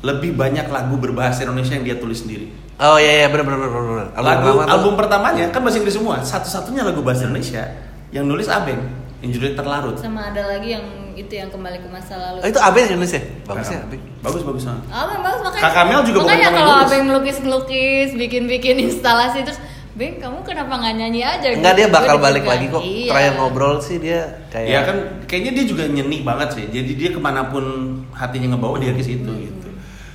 Lebih 0.00 0.32
banyak 0.32 0.72
lagu 0.72 0.96
berbahasa 0.96 1.44
Indonesia 1.44 1.76
yang 1.76 1.84
dia 1.84 1.96
tulis 2.00 2.24
sendiri. 2.24 2.48
Oh 2.80 2.96
iya 2.96 3.24
iya 3.24 3.26
benar 3.28 3.44
benar 3.44 3.68
benar 3.68 3.84
benar. 3.84 4.08
Lagu 4.16 4.48
pertama 4.56 4.72
album 4.72 4.92
pertamanya 4.96 5.44
kan 5.52 5.60
bahasa 5.60 5.76
Inggris 5.76 5.96
semua. 6.00 6.24
Satu-satunya 6.24 6.80
lagu 6.88 7.04
bahasa 7.04 7.28
Indonesia 7.28 7.68
yang 8.08 8.24
nulis 8.24 8.48
Abeng, 8.48 8.80
yang 9.20 9.30
judulnya 9.36 9.60
Terlarut. 9.60 10.00
Sama 10.00 10.32
ada 10.32 10.56
lagi 10.56 10.72
yang 10.72 10.84
itu 11.12 11.36
yang 11.36 11.52
kembali 11.52 11.84
ke 11.84 11.88
masa 11.92 12.16
lalu. 12.16 12.40
Oh, 12.40 12.48
itu 12.48 12.56
Aben 12.56 12.84
yang 12.88 12.96
nulis 12.96 13.12
ya? 13.12 13.22
Bagus 13.44 13.68
ya 13.68 13.84
Aben. 13.84 14.00
Bagus 14.24 14.40
bagus 14.40 14.62
banget. 14.64 14.84
Oh, 14.88 15.04
bagus 15.20 15.40
makanya. 15.44 15.62
Kak 15.68 15.72
Kamel 15.76 16.00
juga 16.08 16.18
bukan 16.24 16.28
Makanya 16.32 16.48
kalau 16.48 16.72
nulis. 16.72 16.88
abang 16.88 17.02
ngelukis-ngelukis, 17.04 18.08
bikin-bikin 18.16 18.76
instalasi 18.80 19.38
terus, 19.44 19.60
Beng, 20.00 20.16
kamu 20.16 20.40
kenapa 20.40 20.72
nggak 20.74 20.94
nyanyi 20.96 21.20
aja? 21.20 21.46
Enggak 21.52 21.76
gitu? 21.76 21.80
dia 21.84 21.88
bakal 21.92 22.16
Gua 22.16 22.24
balik 22.24 22.42
juga. 22.42 22.52
lagi 22.56 22.66
kok. 22.66 22.82
Iya. 22.82 23.08
Terakhir 23.12 23.32
ngobrol 23.36 23.74
sih 23.78 23.96
dia 24.00 24.20
kayak 24.48 24.66
Ya 24.66 24.80
kan 24.80 24.96
kayaknya 25.28 25.50
dia 25.60 25.64
juga 25.68 25.84
nyeni 25.84 26.24
banget 26.24 26.48
sih. 26.56 26.64
Jadi 26.66 26.90
dia 26.96 27.10
ke 27.12 27.20
mana 27.20 27.44
pun 27.44 27.64
hatinya 28.10 28.56
ngebawa 28.56 28.80
dia 28.80 28.96
ke 28.96 29.04
situ 29.04 29.28
Hmm. 29.28 29.44
gitu. 29.44 29.68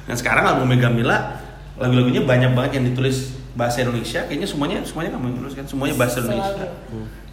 Dan 0.03 0.15
sekarang 0.17 0.41
album 0.43 0.73
Gamila 0.73 1.38
lagu-lagunya 1.77 2.25
banyak 2.25 2.51
banget 2.51 2.81
yang 2.81 2.86
ditulis 2.89 3.29
bahasa 3.53 3.86
Indonesia. 3.86 4.25
Kayaknya 4.25 4.47
semuanya 4.49 4.77
semuanya 4.81 5.13
kamu 5.13 5.25
yang 5.29 5.38
tulis 5.39 5.53
kan 5.53 5.65
semuanya 5.69 5.95
bahasa 5.95 6.17
Selalu. 6.17 6.33
Indonesia. 6.33 6.67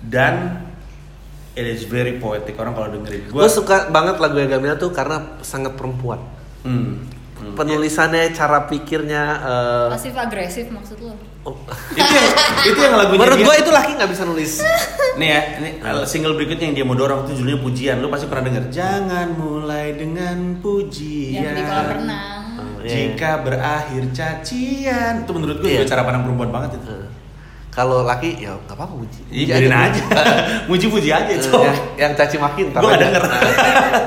Dan 0.04 0.34
it 1.52 1.64
is 1.64 1.88
very 1.88 2.20
poetic 2.20 2.52
orang 2.56 2.76
kalau 2.76 2.88
dengerin. 2.90 3.32
Gue 3.32 3.48
suka 3.48 3.88
banget 3.88 4.20
lagu 4.20 4.36
Gamila 4.36 4.76
tuh 4.76 4.92
karena 4.92 5.40
sangat 5.40 5.72
perempuan. 5.72 6.20
Hmm. 6.68 7.08
Hmm. 7.40 7.56
Penulisannya, 7.56 8.30
cara 8.30 8.68
pikirnya. 8.68 9.22
eh, 9.40 9.88
Pasif 9.88 10.12
agresif 10.12 10.68
maksud 10.68 11.00
lo? 11.00 11.16
Oh. 11.44 11.56
itu 11.92 12.12
yang 12.12 12.28
itu 12.64 12.78
yang 12.80 12.94
lagunya 12.94 13.20
Menurut 13.20 13.38
gue 13.40 13.54
itu 13.58 13.70
laki 13.70 13.90
nggak 13.94 14.10
bisa 14.10 14.22
nulis. 14.24 14.52
Nih 15.12 15.28
ya, 15.28 15.40
ini 15.58 15.70
single 16.04 16.34
berikutnya 16.34 16.66
yang 16.66 16.76
dia 16.76 16.84
mau 16.84 16.94
dorong 16.94 17.24
itu 17.24 17.38
judulnya 17.38 17.60
pujian. 17.60 17.96
Lu 17.98 18.08
pasti 18.08 18.26
pernah 18.26 18.44
denger. 18.46 18.70
Jangan 18.70 19.26
mulai 19.34 19.92
dengan 19.92 20.56
pujian. 20.58 21.42
Yang 21.42 21.54
di 21.54 21.62
kolam 21.62 21.86
renang. 21.92 22.42
Oh, 22.54 22.64
iya. 22.80 22.88
Jika 22.88 23.30
berakhir 23.40 24.02
cacian. 24.10 25.14
Itu 25.22 25.32
menurut 25.32 25.56
gue 25.58 25.68
Iya. 25.68 25.78
juga 25.78 25.90
cara 25.90 26.02
pandang 26.02 26.22
perempuan 26.24 26.50
banget 26.50 26.70
itu. 26.78 26.88
Eh, 26.90 27.08
Kalau 27.68 28.04
laki 28.04 28.36
ya 28.38 28.52
nggak 28.54 28.76
apa-apa 28.76 28.94
puji. 28.94 29.20
Iya, 29.28 29.56
biarin 29.56 29.72
aja. 29.72 30.02
Muji-puji 30.70 31.08
aja 31.08 31.24
Eh, 31.26 31.40
itu. 31.40 31.48
yang, 31.50 31.78
yang 31.98 32.12
caci 32.12 32.36
maki 32.36 32.68
ntar 32.68 32.80
Gua 32.80 32.92
aja. 32.92 33.00
denger. 33.02 33.22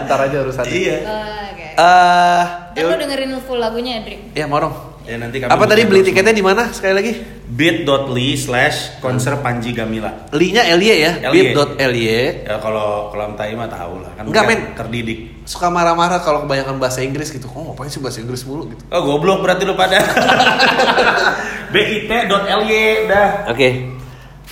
ntar 0.06 0.20
aja 0.22 0.36
urusan. 0.42 0.66
Iya. 0.66 0.98
Oh, 1.02 1.26
Oke. 1.50 1.68
Eh, 1.74 2.44
Ntar 2.78 2.86
lo 2.86 2.96
dengerin 2.96 3.32
full 3.42 3.58
lagunya, 3.58 4.00
Drik. 4.02 4.32
ya 4.32 4.46
mau 4.46 4.62
dong. 4.62 4.95
Ya 5.06 5.22
nanti 5.22 5.38
kami 5.38 5.50
Apa 5.50 5.64
tadi 5.66 5.86
beli 5.86 6.02
langsung. 6.02 6.10
tiketnya 6.12 6.34
di 6.34 6.42
mana 6.42 6.74
sekali 6.74 6.94
lagi? 6.98 7.12
bit.ly 7.46 8.34
slash 8.34 8.98
konser 8.98 9.38
Panji 9.38 9.70
Gamila. 9.70 10.28
Li-nya 10.34 10.66
LY 10.74 10.88
ya, 10.98 11.12
LY. 11.30 11.54
bit.ly. 11.54 12.06
Ya 12.42 12.58
kalau 12.58 13.14
kalau 13.14 13.24
Am 13.30 13.38
Tai 13.38 13.54
mah 13.54 13.70
tahu 13.70 14.02
lah 14.02 14.12
kan. 14.18 14.26
Enggak, 14.26 14.44
men. 14.50 14.60
Terdidik. 14.74 15.46
Suka 15.46 15.70
marah-marah 15.70 16.26
kalau 16.26 16.42
kebanyakan 16.44 16.82
bahasa 16.82 17.06
Inggris 17.06 17.30
gitu. 17.30 17.46
Oh, 17.54 17.70
ngapain 17.70 17.88
sih 17.88 18.02
bahasa 18.02 18.18
Inggris 18.20 18.42
mulu 18.44 18.74
gitu. 18.74 18.82
Oh 18.90 19.02
goblok 19.06 19.46
berarti 19.46 19.62
lu 19.62 19.78
pada. 19.78 20.02
bit.ly 21.74 22.82
dah. 23.06 23.30
Oke. 23.52 23.70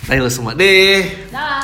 Ayo 0.06 0.28
lu 0.28 0.32
semua 0.32 0.52
deh. 0.54 1.02
Dah. 1.32 1.64